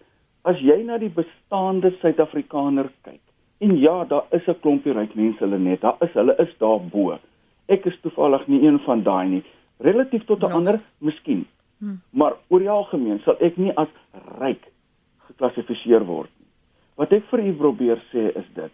as 0.44 0.60
jy 0.60 0.84
na 0.84 0.98
die 0.98 1.12
bestaande 1.14 1.94
Suid-Afrikaner 2.02 2.90
kyk. 3.04 3.22
En 3.64 3.78
ja, 3.80 4.04
daar 4.06 4.26
is 4.32 4.48
'n 4.48 4.60
klompie 4.62 4.94
ryk 4.94 5.16
mense 5.16 5.40
hulle 5.40 5.60
net. 5.60 5.82
Daar 5.82 5.96
is 6.02 6.14
hulle 6.14 6.36
is 6.38 6.58
daar 6.58 6.80
bo. 6.80 7.20
Ek 7.68 7.86
is 7.86 8.00
toevallig 8.02 8.48
nie 8.48 8.68
een 8.68 8.80
van 8.80 9.04
daai 9.04 9.28
nie. 9.28 9.44
Relatief 9.80 10.26
tot 10.26 10.44
'n 10.44 10.48
ja. 10.48 10.54
ander, 10.54 10.80
miskien. 10.98 11.46
Hmm. 11.80 12.02
Maar 12.10 12.34
oor 12.48 12.60
die 12.60 12.70
algemeen 12.70 13.20
sal 13.20 13.36
ek 13.40 13.58
nie 13.58 13.72
as 13.76 13.88
ryk 14.40 14.64
geklassifiseer 15.28 16.06
word 16.06 16.30
nie. 16.40 16.43
Wat 16.96 17.14
ek 17.14 17.26
vir 17.32 17.40
u 17.40 17.54
probeer 17.58 18.02
sê 18.12 18.30
is 18.38 18.50
dit. 18.56 18.74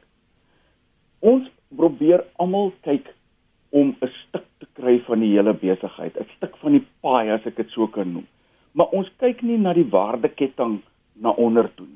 Ons 1.20 1.48
probeer 1.76 2.26
almal 2.40 2.72
kyk 2.84 3.08
om 3.72 3.96
'n 4.02 4.12
stuk 4.26 4.46
te 4.60 4.68
kry 4.74 5.00
van 5.08 5.20
die 5.20 5.32
hele 5.36 5.54
besigheid, 5.54 6.18
'n 6.18 6.28
stuk 6.36 6.58
van 6.58 6.72
die 6.72 6.86
paai 7.02 7.30
as 7.30 7.46
ek 7.46 7.56
dit 7.56 7.70
so 7.70 7.88
kan 7.88 8.14
noem. 8.14 8.28
Maar 8.74 8.90
ons 8.92 9.10
kyk 9.18 9.42
nie 9.42 9.58
na 9.58 9.74
die 9.74 9.90
waardeketting 9.90 10.82
na 11.16 11.30
onder 11.30 11.70
toe. 11.76 11.88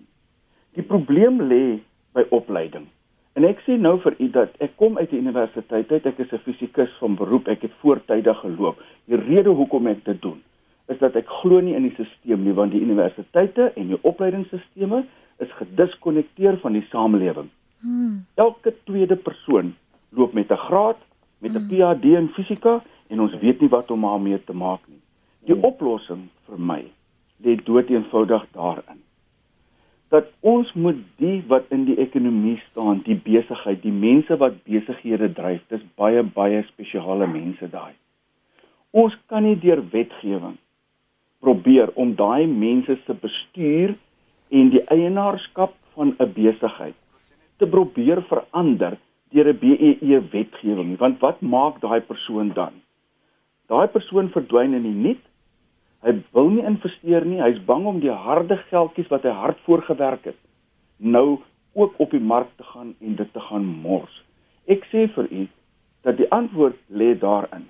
Die 0.73 0.83
probleem 0.83 1.41
lê 1.41 1.79
by 2.13 2.25
opleiding. 2.29 2.87
En 3.33 3.43
ek 3.43 3.61
sê 3.65 3.77
nou 3.77 3.97
vir 3.99 4.15
u 4.19 4.29
dat 4.29 4.49
ek 4.61 4.75
kom 4.77 4.97
uit 4.97 5.09
die 5.09 5.19
universiteit 5.19 5.91
uit, 5.91 6.05
ek 6.05 6.19
is 6.19 6.33
'n 6.33 6.43
fisikus 6.45 6.91
van 6.99 7.15
beroep, 7.15 7.47
ek 7.47 7.61
het 7.61 7.71
voortydig 7.81 8.39
geloop. 8.39 8.77
Die 9.05 9.17
rede 9.17 9.49
hoekom 9.49 9.87
ek 9.87 10.05
dit 10.05 10.21
doen, 10.21 10.41
is 10.87 10.97
dat 10.97 11.15
ek 11.15 11.27
glo 11.41 11.59
nie 11.59 11.75
in 11.75 11.83
die 11.83 11.93
stelsel 11.93 12.37
nie, 12.37 12.53
want 12.53 12.71
die 12.71 12.81
universiteite 12.81 13.71
en 13.75 13.87
die 13.87 14.01
opleidingsstelsels 14.01 15.05
is 15.37 15.51
gediskonnekteer 15.59 16.59
van 16.61 16.73
die 16.73 16.85
samelewing. 16.89 17.49
Hmm. 17.79 18.25
Elke 18.35 18.73
tweede 18.83 19.15
persoon 19.15 19.75
loop 20.09 20.33
met 20.33 20.51
'n 20.51 20.63
graad, 20.67 20.97
met 21.37 21.51
'n 21.51 21.57
hmm. 21.57 21.69
PhD 21.69 22.03
in 22.03 22.29
fisika 22.29 22.83
en 23.07 23.19
ons 23.19 23.39
weet 23.39 23.59
nie 23.61 23.69
wat 23.69 23.91
om 23.91 24.01
daarmee 24.01 24.43
te 24.43 24.53
maak 24.53 24.81
nie. 24.87 25.01
Die 25.45 25.55
hmm. 25.55 25.63
oplossing 25.63 26.29
vir 26.45 26.59
my 26.59 26.83
lê 27.43 27.55
dood 27.63 27.89
eenvoudig 27.89 28.45
daarin 28.51 29.03
dat 30.13 30.29
ons 30.39 30.69
moet 30.73 30.99
die 31.17 31.41
wat 31.49 31.71
in 31.73 31.87
die 31.87 31.95
ekonomie 31.97 32.59
staan, 32.69 32.99
die 33.07 33.17
besigheid, 33.17 33.79
die 33.81 33.93
mense 33.93 34.35
wat 34.37 34.59
besighede 34.69 35.31
dryf, 35.33 35.63
dis 35.73 35.81
baie 35.97 36.21
baie 36.35 36.59
spesiale 36.67 37.25
mense 37.27 37.69
daai. 37.71 37.95
Ons 38.93 39.15
kan 39.31 39.41
nie 39.41 39.57
deur 39.57 39.81
wetgewing 39.89 40.59
probeer 41.41 41.89
om 41.99 42.13
daai 42.19 42.45
mense 42.47 42.99
se 43.07 43.15
bestuur 43.23 43.95
en 44.53 44.69
die 44.69 44.83
eienaarskap 44.93 45.73
van 45.95 46.15
'n 46.19 46.33
besigheid 46.33 46.95
te 47.57 47.67
probeer 47.67 48.21
verander 48.29 48.97
deur 49.33 49.47
'n 49.53 49.59
BEE 49.59 50.21
wetgewing, 50.31 50.97
want 50.97 51.19
wat 51.19 51.41
maak 51.41 51.81
daai 51.81 52.01
persoon 52.01 52.53
dan? 52.53 52.73
Daai 53.67 53.87
persoon 53.87 54.29
verdwyn 54.29 54.73
in 54.73 54.83
die 54.83 54.99
niet 55.09 55.23
Hy 56.03 56.17
wil 56.35 56.49
nie 56.51 56.65
investeer 56.67 57.23
nie. 57.25 57.39
Hy's 57.39 57.61
bang 57.63 57.85
om 57.87 58.01
die 58.03 58.11
harde 58.11 58.57
geldjies 58.69 59.07
wat 59.11 59.23
hy 59.23 59.31
hard 59.31 59.59
voorgewerk 59.67 60.25
het 60.27 60.39
nou 61.03 61.39
ook 61.73 61.95
op 61.99 62.11
die 62.13 62.21
mark 62.21 62.51
te 62.55 62.63
gaan 62.63 62.93
en 63.01 63.15
dit 63.15 63.31
te 63.33 63.41
gaan 63.43 63.65
mors. 63.65 64.13
Ek 64.71 64.85
sê 64.91 65.07
vir 65.15 65.27
u 65.31 65.47
dat 66.05 66.19
die 66.19 66.29
antwoord 66.31 66.77
lê 66.87 67.11
daarin. 67.19 67.65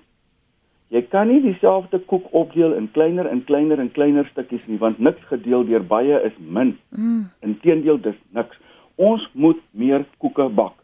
Jy 0.94 1.02
kan 1.10 1.26
nie 1.26 1.40
dieselfde 1.42 1.98
koek 2.06 2.28
opdeel 2.30 2.76
in 2.78 2.86
kleiner 2.94 3.26
en 3.26 3.40
kleiner 3.44 3.80
en 3.82 3.90
kleiner 3.90 4.28
stukkies 4.30 4.62
nie 4.70 4.78
want 4.78 5.00
niks 5.02 5.24
gedeel 5.30 5.66
deur 5.66 5.82
baie 5.82 6.20
is 6.28 6.36
min. 6.38 6.76
Mm. 6.94 7.24
Inteendeel 7.42 7.98
dis 8.04 8.20
niks. 8.36 8.60
Ons 8.94 9.24
moet 9.32 9.58
meer 9.72 10.04
koeke 10.22 10.46
bak. 10.54 10.76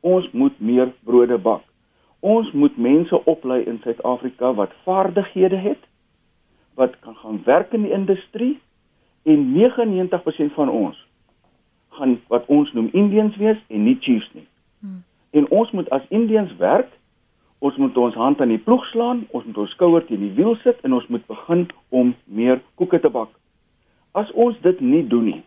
Ons 0.00 0.30
moet 0.32 0.56
meer 0.60 0.94
brode 1.04 1.36
bak. 1.38 1.66
Ons 2.24 2.48
moet 2.56 2.78
mense 2.78 3.20
oplei 3.28 3.60
in 3.68 3.80
Suid-Afrika 3.84 4.54
wat 4.56 4.72
vaardighede 4.86 5.60
het 5.60 5.84
wat 6.80 6.96
kan 7.04 7.16
gaan 7.20 7.42
werk 7.44 7.74
in 7.76 7.84
die 7.84 7.92
industrie 7.92 8.54
en 9.28 9.52
99% 9.52 10.54
van 10.56 10.72
ons 10.72 10.96
gaan 11.98 12.16
wat 12.32 12.46
ons 12.46 12.72
noem 12.72 12.88
Indians 12.96 13.36
wees 13.36 13.60
en 13.68 13.84
nie 13.84 13.98
chiefs 14.00 14.30
nie. 14.32 14.46
Hmm. 14.80 15.02
En 15.30 15.48
ons 15.48 15.70
moet 15.76 15.90
as 15.92 16.08
Indians 16.08 16.56
werk, 16.56 16.88
ons 17.62 17.76
moet 17.78 17.96
ons 17.96 18.14
hand 18.18 18.40
aan 18.42 18.50
die 18.50 18.58
ploeg 18.58 18.82
slaan, 18.90 19.22
ons 19.30 19.44
moet 19.46 19.58
ons 19.62 19.70
skouer 19.76 20.02
teen 20.08 20.22
die 20.24 20.34
wiel 20.34 20.56
sit 20.64 20.80
en 20.82 20.96
ons 20.98 21.06
moet 21.14 21.22
begin 21.30 21.68
om 21.94 22.10
meer 22.26 22.58
koeke 22.80 22.98
te 23.00 23.10
bak. 23.12 23.30
As 24.18 24.30
ons 24.34 24.58
dit 24.66 24.80
nie 24.82 25.04
doen 25.06 25.28
nie, 25.30 25.42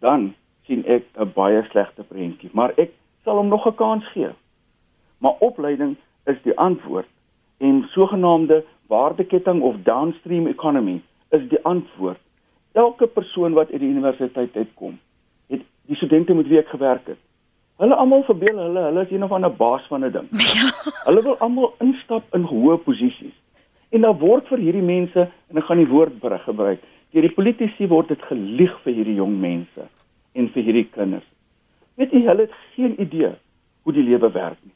dan 0.00 0.32
sien 0.66 0.84
ek 0.86 1.04
'n 1.16 1.32
baie 1.34 1.62
slegte 1.70 2.02
prentjie, 2.08 2.50
maar 2.52 2.72
ek 2.78 2.92
sal 3.24 3.36
hom 3.36 3.48
nog 3.48 3.66
'n 3.66 3.76
kans 3.76 4.04
gee. 4.14 4.32
Maar 5.20 5.36
opleiding 5.40 5.96
is 6.26 6.40
die 6.42 6.56
antwoord 6.56 7.08
en 7.58 7.84
sogenaamde 7.92 8.64
waardeketting 8.86 9.62
of 9.62 9.76
downstream 9.82 10.46
economy 10.46 11.02
is 11.30 11.48
die 11.48 11.64
antwoord. 11.64 12.20
Elke 12.72 13.06
persoon 13.06 13.52
wat 13.52 13.70
uit 13.70 13.80
die 13.80 13.88
universiteit 13.88 14.56
uitkom, 14.56 14.98
het 15.46 15.62
die 15.86 15.96
studente 15.96 16.34
met 16.34 16.46
wie 16.46 16.58
ek 16.58 16.68
gewerk 16.68 17.06
het. 17.06 17.18
Hulle 17.78 17.94
almal 17.94 18.24
verbeel 18.26 18.56
hulle 18.58 18.80
hulle 18.88 19.02
is 19.06 19.10
een 19.14 19.24
of 19.24 19.32
ander 19.32 19.52
baas 19.54 19.84
van 19.86 20.04
'n 20.04 20.10
ding. 20.12 20.28
Ja. 20.58 20.70
Hulle 21.04 21.22
wil 21.22 21.36
almal 21.38 21.74
instap 21.78 22.34
in 22.34 22.42
hoë 22.42 22.76
posisies. 22.76 23.36
En 23.88 24.00
dan 24.00 24.18
word 24.18 24.48
vir 24.48 24.58
hierdie 24.58 24.82
mense 24.82 25.28
en 25.48 25.56
ek 25.56 25.64
gaan 25.64 25.78
die 25.78 25.92
woord 25.92 26.18
berig 26.20 26.42
gebruik. 26.42 26.80
Deur 27.10 27.22
die 27.22 27.34
politici 27.34 27.86
word 27.86 28.08
dit 28.08 28.22
gelieg 28.22 28.74
vir 28.82 28.92
hierdie 28.92 29.14
jong 29.14 29.38
mense 29.40 29.86
en 30.32 30.48
vir 30.48 30.62
hierdie 30.62 30.88
kinders. 30.90 31.28
Weet 31.94 32.12
jy, 32.12 32.24
hulle 32.26 32.48
het 32.48 32.58
geen 32.74 32.98
idee 33.00 33.32
hoe 33.82 33.92
die 33.92 34.02
lewe 34.10 34.32
werk 34.32 34.58
nie. 34.62 34.74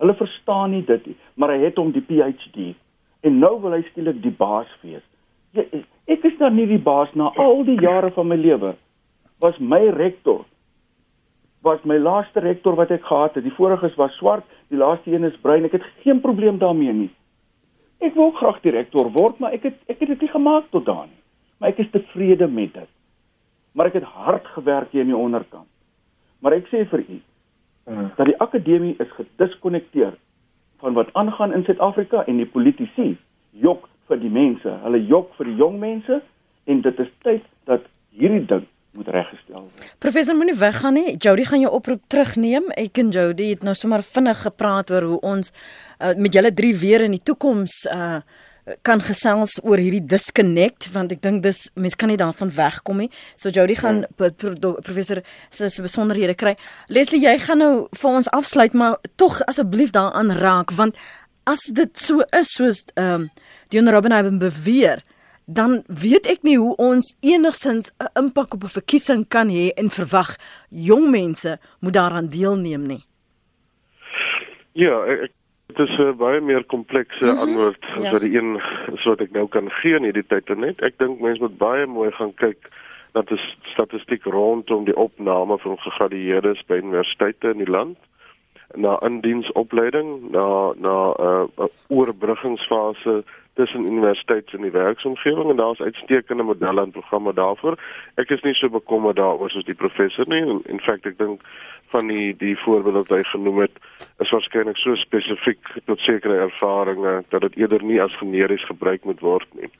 Hulle 0.00 0.14
verstaan 0.14 0.70
nie 0.70 0.84
dit 0.84 1.06
nie, 1.06 1.16
maar 1.34 1.52
hy 1.52 1.60
het 1.68 1.76
hom 1.76 1.92
die 1.92 2.04
PhD 2.08 2.72
en 3.20 3.38
nou 3.38 3.60
wil 3.60 3.76
hy 3.76 3.82
skielik 3.90 4.22
die 4.22 4.32
baas 4.32 4.72
wees. 4.80 5.04
Ja, 5.52 5.62
ek 6.08 6.24
is 6.24 6.36
dan 6.38 6.56
nie 6.56 6.66
die 6.66 6.82
baas 6.82 7.12
na 7.14 7.28
al 7.36 7.64
die 7.64 7.80
jare 7.80 8.10
van 8.10 8.28
my 8.28 8.36
lewe. 8.36 8.74
Was 9.40 9.58
my 9.60 9.84
rektor 9.92 10.44
was 11.66 11.82
my 11.84 11.98
laaste 11.98 12.40
rektor 12.40 12.76
wat 12.78 12.92
ek 12.94 13.04
gehad 13.04 13.34
het. 13.34 13.44
Die 13.44 13.54
vorige's 13.56 13.96
was 13.98 14.14
swart, 14.20 14.46
die 14.70 14.78
laaste 14.78 15.10
een 15.12 15.26
is 15.26 15.38
bruin. 15.42 15.66
Ek 15.66 15.74
het 15.78 15.86
geen 16.04 16.22
probleem 16.22 16.60
daarmee 16.62 16.94
nie. 16.94 17.12
Ek 18.04 18.14
wou 18.14 18.28
graag 18.36 18.60
direkteur 18.64 19.10
word, 19.14 19.40
maar 19.42 19.56
ek 19.56 19.66
het 19.70 19.78
ek 19.90 20.02
het 20.04 20.12
dit 20.14 20.26
nie 20.26 20.32
gemaak 20.32 20.68
tot 20.74 20.84
daan 20.86 21.08
nie. 21.08 21.22
Maar 21.58 21.72
ek 21.72 21.80
is 21.86 21.90
tevrede 21.94 22.48
met 22.52 22.74
dit. 22.76 22.92
Maar 23.74 23.90
ek 23.90 23.98
het 24.00 24.12
hard 24.12 24.46
gewerk 24.54 24.92
hier 24.92 25.06
in 25.06 25.12
die 25.12 25.18
onderkant. 25.18 25.68
Maar 26.44 26.58
ek 26.60 26.70
sê 26.70 26.84
vir 26.90 27.02
u 27.06 27.18
uh. 27.18 28.06
dat 28.18 28.26
die 28.28 28.38
akademie 28.44 28.94
is 29.02 29.12
gediskonnekteer 29.16 30.14
van 30.84 30.96
wat 30.98 31.12
aangaan 31.16 31.54
in 31.56 31.64
Suid-Afrika 31.64 32.24
en 32.28 32.38
die 32.42 32.50
politici 32.50 33.14
jok 33.50 33.88
vir 34.06 34.20
die 34.20 34.32
mense. 34.32 34.78
Hulle 34.84 35.00
jok 35.08 35.32
vir 35.40 35.50
die 35.50 35.58
jong 35.58 35.80
mense 35.82 36.20
en 36.66 36.82
dit 36.84 37.04
is 37.06 37.12
tyd 37.24 37.44
dat 37.70 37.88
hierdie 38.12 38.44
ding 38.46 38.66
moet 38.96 39.12
reggestel 39.14 39.60
word. 39.60 39.92
Professor 40.02 40.36
moenie 40.36 40.56
weggaan 40.58 40.96
nie. 40.98 41.16
Jody 41.16 41.44
gaan 41.44 41.62
jou 41.62 41.72
oproep 41.76 42.02
terugneem. 42.12 42.70
Ek 42.76 42.98
en 43.02 43.12
Jody 43.14 43.52
het 43.54 43.62
nou 43.66 43.74
sommer 43.74 44.04
vinnig 44.06 44.42
gepraat 44.46 44.90
oor 44.90 45.10
hoe 45.12 45.20
ons 45.20 45.52
uh, 45.52 46.14
met 46.16 46.34
julle 46.34 46.52
drie 46.54 46.74
weer 46.76 47.06
in 47.06 47.16
die 47.16 47.22
toekoms 47.22 47.84
uh 47.92 48.18
kan 48.82 48.98
gesels 48.98 49.60
oor 49.62 49.78
hierdie 49.78 50.02
disconnect 50.10 50.88
want 50.90 51.12
ek 51.14 51.20
dink 51.22 51.44
dis 51.44 51.66
mense 51.78 51.98
kan 51.98 52.10
nie 52.10 52.18
daarvan 52.18 52.50
wegkom 52.50 53.04
nie. 53.04 53.10
So 53.38 53.52
Jody 53.54 53.76
gaan 53.78 54.02
ja. 54.02 54.30
professor 54.82 55.22
se 55.50 55.70
se 55.70 55.84
besonderhede 55.84 56.34
kry. 56.34 56.56
Leslie, 56.90 57.22
jy 57.22 57.36
gaan 57.44 57.62
nou 57.62 57.86
vir 57.94 58.10
ons 58.10 58.30
afsluit, 58.34 58.74
maar 58.74 58.98
tog 59.16 59.38
asseblief 59.46 59.94
daaraan 59.94 60.34
raak 60.40 60.74
want 60.74 60.98
as 61.46 61.62
dit 61.70 61.94
so 61.98 62.26
is 62.34 62.56
soos 62.58 62.84
ehm 62.94 63.26
um, 63.26 63.28
Dion 63.74 63.90
Robbenhaven 63.90 64.38
beweer, 64.38 65.00
dan 65.46 65.82
weet 65.86 66.26
ek 66.26 66.42
nie 66.42 66.58
hoe 66.58 66.74
ons 66.76 67.14
enigsins 67.22 67.94
'n 67.98 68.10
impak 68.22 68.54
op 68.54 68.62
'n 68.62 68.76
verkiesing 68.78 69.28
kan 69.28 69.48
hê 69.48 69.70
en 69.76 69.90
verwag 69.90 70.36
jong 70.68 71.10
mense 71.10 71.58
moet 71.80 71.94
daaraan 71.94 72.28
deelneem 72.28 72.86
nie. 72.86 73.04
Ja, 74.72 75.04
ek 75.04 75.32
dit 75.66 75.88
is 75.88 75.98
'n 75.98 76.16
baie 76.16 76.40
meer 76.40 76.64
komplekse 76.64 77.24
mm 77.24 77.30
-hmm. 77.30 77.38
antwoord 77.38 77.84
as 77.96 78.02
ja. 78.02 78.10
wat 78.10 78.20
die 78.20 78.36
een 78.36 78.60
so 78.96 79.08
wat 79.08 79.20
ek 79.20 79.30
nou 79.30 79.48
kan 79.48 79.70
gee 79.70 79.94
in 79.94 80.02
hierdie 80.02 80.26
tyd 80.26 80.56
net. 80.56 80.82
Ek 80.82 80.98
dink 80.98 81.20
mense 81.20 81.40
moet 81.40 81.58
baie 81.58 81.86
mooi 81.86 82.10
gaan 82.10 82.34
kyk 82.34 82.70
na 83.14 83.22
die 83.22 83.40
statistiek 83.72 84.24
rondom 84.24 84.84
die 84.84 84.96
opname 84.96 85.58
van 85.58 85.78
gegradueerdes 85.78 86.64
by 86.66 86.74
universiteite 86.74 87.50
in 87.50 87.58
die 87.58 87.70
land 87.70 87.96
na 88.74 88.98
indiensopleiding 89.00 90.30
na 90.30 90.72
na 90.76 91.12
'n 91.12 91.26
uh, 91.26 91.44
uh, 91.58 91.68
oorbruggingsfase 91.88 93.24
tussen 93.56 93.86
universiteite 93.88 94.56
en 94.56 94.66
die 94.66 94.74
werksomgewing 94.74 95.50
en 95.50 95.60
daar's 95.60 95.80
uitstekende 95.80 96.42
modelle 96.42 96.82
en 96.82 96.90
programme 96.90 97.32
daarvoor. 97.32 97.78
Ek 98.20 98.30
is 98.30 98.44
nie 98.44 98.54
so 98.54 98.68
bekommerd 98.72 99.16
daaroor 99.16 99.50
soos 99.50 99.64
die 99.64 99.78
professor 99.78 100.28
nie. 100.28 100.42
In, 100.44 100.60
in 100.72 100.82
feite 100.84 101.12
ek 101.12 101.18
dink 101.18 101.44
van 101.94 102.10
die 102.12 102.34
die 102.36 102.54
voorbeelde 102.64 103.04
wat 103.04 103.14
hy 103.14 103.22
genoem 103.30 103.62
het 103.64 103.78
is 104.24 104.32
waarskynlik 104.34 104.78
so 104.80 104.96
spesifiek 105.00 105.72
tot 105.88 106.02
sekere 106.04 106.40
ervarings 106.48 107.30
dat 107.34 107.46
dit 107.46 107.56
eerder 107.62 107.84
nie 107.84 108.00
as 108.02 108.16
generies 108.20 108.66
gebruik 108.68 109.04
moet 109.08 109.22
word 109.24 109.48
nie. 109.60 109.70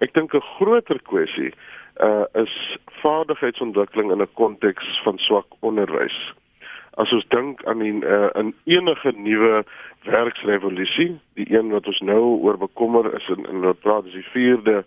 Ek 0.00 0.14
dink 0.14 0.34
'n 0.34 0.48
groter 0.56 1.00
kwessie 1.12 1.52
uh 2.00 2.24
is 2.34 2.54
vaardigheidsontwikkeling 3.02 4.12
in 4.12 4.22
'n 4.22 4.34
konteks 4.34 5.00
van 5.04 5.18
swak 5.18 5.46
onderwys. 5.60 6.18
As 6.98 7.12
ons 7.14 7.26
dink 7.30 7.62
aan 7.70 7.78
die 7.78 7.92
uh, 8.02 8.30
in 8.34 8.54
enige 8.66 9.12
nuwe 9.14 9.62
werksrevolusie, 10.08 11.12
die 11.38 11.46
een 11.52 11.70
wat 11.70 11.86
ons 11.86 12.00
nou 12.02 12.22
oor 12.42 12.58
bekommer 12.58 13.06
is 13.14 13.28
in 13.34 13.46
in 13.46 13.62
wat 13.62 13.80
praat 13.84 14.08
is 14.10 14.18
die 14.18 14.26
vierde 14.32 14.82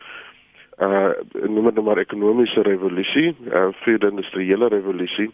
uh 0.82 1.12
noem 1.46 1.68
dit 1.70 1.78
nou 1.78 1.84
maar 1.86 2.02
ekonomiese 2.02 2.62
revolusie, 2.66 3.36
uh 3.54 3.68
vierde 3.84 4.10
industriële 4.10 4.68
revolusie. 4.68 5.30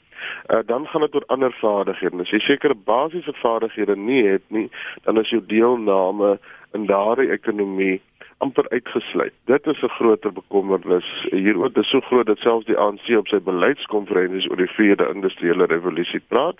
Uh 0.49 0.59
dan 0.65 0.87
gaan 0.87 1.01
dit 1.01 1.15
oor 1.15 1.25
ander 1.27 1.55
vaardighede. 1.61 2.21
As 2.21 2.33
jy 2.35 2.39
sekere 2.39 2.75
basiese 2.75 3.33
vaardighede 3.33 3.95
nie 3.95 4.25
het 4.27 4.43
nie, 4.47 4.67
dan 5.03 5.19
is 5.19 5.29
jou 5.29 5.41
deelname 5.45 6.37
in 6.75 6.85
daardie 6.85 7.31
ekonomie 7.31 8.01
amper 8.37 8.69
uitgesluit. 8.69 9.33
Dit 9.45 9.67
is 9.67 9.81
'n 9.81 9.95
groter 9.97 10.33
bekommernis. 10.33 11.07
Hier 11.29 11.57
ook 11.63 11.73
dis 11.73 11.89
so 11.89 11.99
groot 11.99 12.25
dat 12.25 12.37
selfs 12.37 12.65
die 12.65 12.77
ANC 12.77 13.07
op 13.17 13.27
sy 13.27 13.39
beleidskonferensies 13.39 14.49
oor 14.49 14.57
die 14.57 14.75
vierde 14.75 15.09
industriële 15.13 15.65
revolusie 15.65 16.21
praat. 16.27 16.55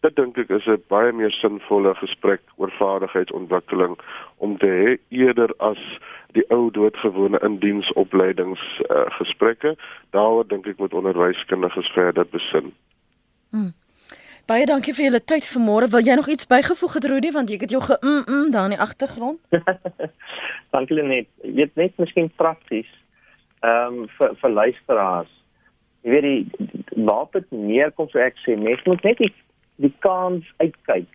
Dit 0.00 0.16
dink 0.16 0.38
ek 0.40 0.48
is 0.48 0.66
'n 0.66 0.82
baie 0.88 1.12
meer 1.12 1.30
sinvolle 1.30 1.94
gesprek 1.94 2.40
oor 2.56 2.70
vaardigheidsontwikkeling 2.78 3.98
om 4.36 4.56
te 4.58 4.66
hê 4.66 4.98
eerder 5.08 5.52
as 5.58 5.82
die 6.32 6.44
ou 6.48 6.70
doodgewone 6.70 7.38
indiensopleidings 7.44 8.62
uh, 8.88 9.04
gesprekke. 9.18 9.76
Daaroor 10.10 10.46
dink 10.48 10.66
ek 10.66 10.78
moet 10.78 10.94
onderwyskundiges 10.94 11.92
verder 11.92 12.26
besin. 12.26 12.72
Hmm. 13.50 13.72
Baie 14.46 14.64
dankie 14.66 14.94
vir 14.94 15.04
julle 15.04 15.20
tyd 15.20 15.46
vanmôre. 15.46 15.90
Wil 15.90 16.06
jy 16.06 16.14
nog 16.18 16.28
iets 16.28 16.46
bygevoeg 16.46 16.94
het 16.94 17.04
Rudy 17.04 17.30
want 17.36 17.52
ek 17.54 17.60
het 17.60 17.70
jou 17.70 17.82
ge 17.82 17.98
mm, 18.00 18.24
mm 18.26 18.50
daar 18.50 18.70
in 18.70 18.74
die 18.74 18.80
agtergrond. 18.86 19.38
dankie 20.74 21.02
net. 21.02 21.28
Jy 21.42 21.52
weet 21.60 21.76
net 21.76 22.00
miskien 22.02 22.32
prakties. 22.36 22.88
Ehm 23.60 24.00
um, 24.00 24.08
vir 24.16 24.34
vir 24.40 24.50
luisteraars. 24.50 25.30
Jy 26.02 26.10
weet 26.10 26.26
die 26.26 27.04
waar 27.04 27.28
dit 27.32 27.46
neerkom 27.50 28.08
so 28.08 28.18
ek 28.18 28.40
sê 28.46 28.56
mens 28.56 28.82
moet 28.88 29.04
net 29.04 29.20
die, 29.20 29.32
die 29.80 29.92
kans 30.04 30.46
uitkyk. 30.60 31.08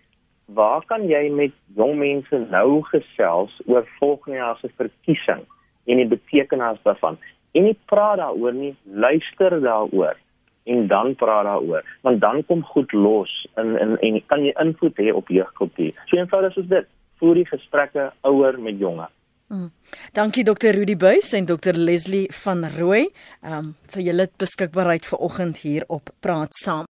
Waar 0.54 0.84
kan 0.86 1.08
jy 1.10 1.26
met 1.34 1.54
jong 1.78 1.96
mense 1.98 2.38
nou 2.50 2.82
gesels 2.90 3.54
oor 3.66 3.86
volgende 3.98 4.38
jaar 4.38 4.58
se 4.60 4.70
verkiesing 4.76 5.42
en 5.86 6.02
die 6.02 6.10
betekenis 6.10 6.78
daarvan? 6.86 7.18
En 7.56 7.66
nie 7.66 7.76
praat 7.90 8.20
daaroor 8.22 8.54
nie, 8.54 8.74
luister 8.84 9.60
daaroor 9.62 10.16
en 10.66 10.86
dan 10.90 11.14
praat 11.14 11.44
daaroor 11.46 11.84
want 12.02 12.20
dan 12.20 12.44
kom 12.46 12.62
goed 12.62 12.92
los 12.92 13.32
in 13.56 13.76
in 13.78 13.98
en 13.98 14.22
kan 14.26 14.44
jy 14.44 14.54
invloed 14.62 14.98
hê 15.02 15.12
op 15.14 15.28
jeugkultuur. 15.28 15.94
So 16.06 16.18
eenvoudig 16.18 16.54
soos 16.54 16.70
dit. 16.70 16.88
Voer 17.16 17.34
die 17.34 17.46
gesprekke 17.48 18.10
ouer 18.28 18.58
met 18.60 18.78
jonge. 18.78 19.06
Mm. 19.48 19.70
Dankie 20.12 20.44
Dr. 20.44 20.74
Rudy 20.74 20.96
Buys 20.96 21.32
en 21.32 21.46
Dr. 21.46 21.78
Leslie 21.78 22.26
van 22.42 22.66
Rooi 22.78 23.06
um, 23.46 23.72
vir 23.94 24.02
julle 24.10 24.26
beskikbaarheid 24.42 25.06
vanoggend 25.06 25.62
hier 25.62 25.86
op 25.86 26.10
Praat 26.20 26.54
Saam. 26.64 26.86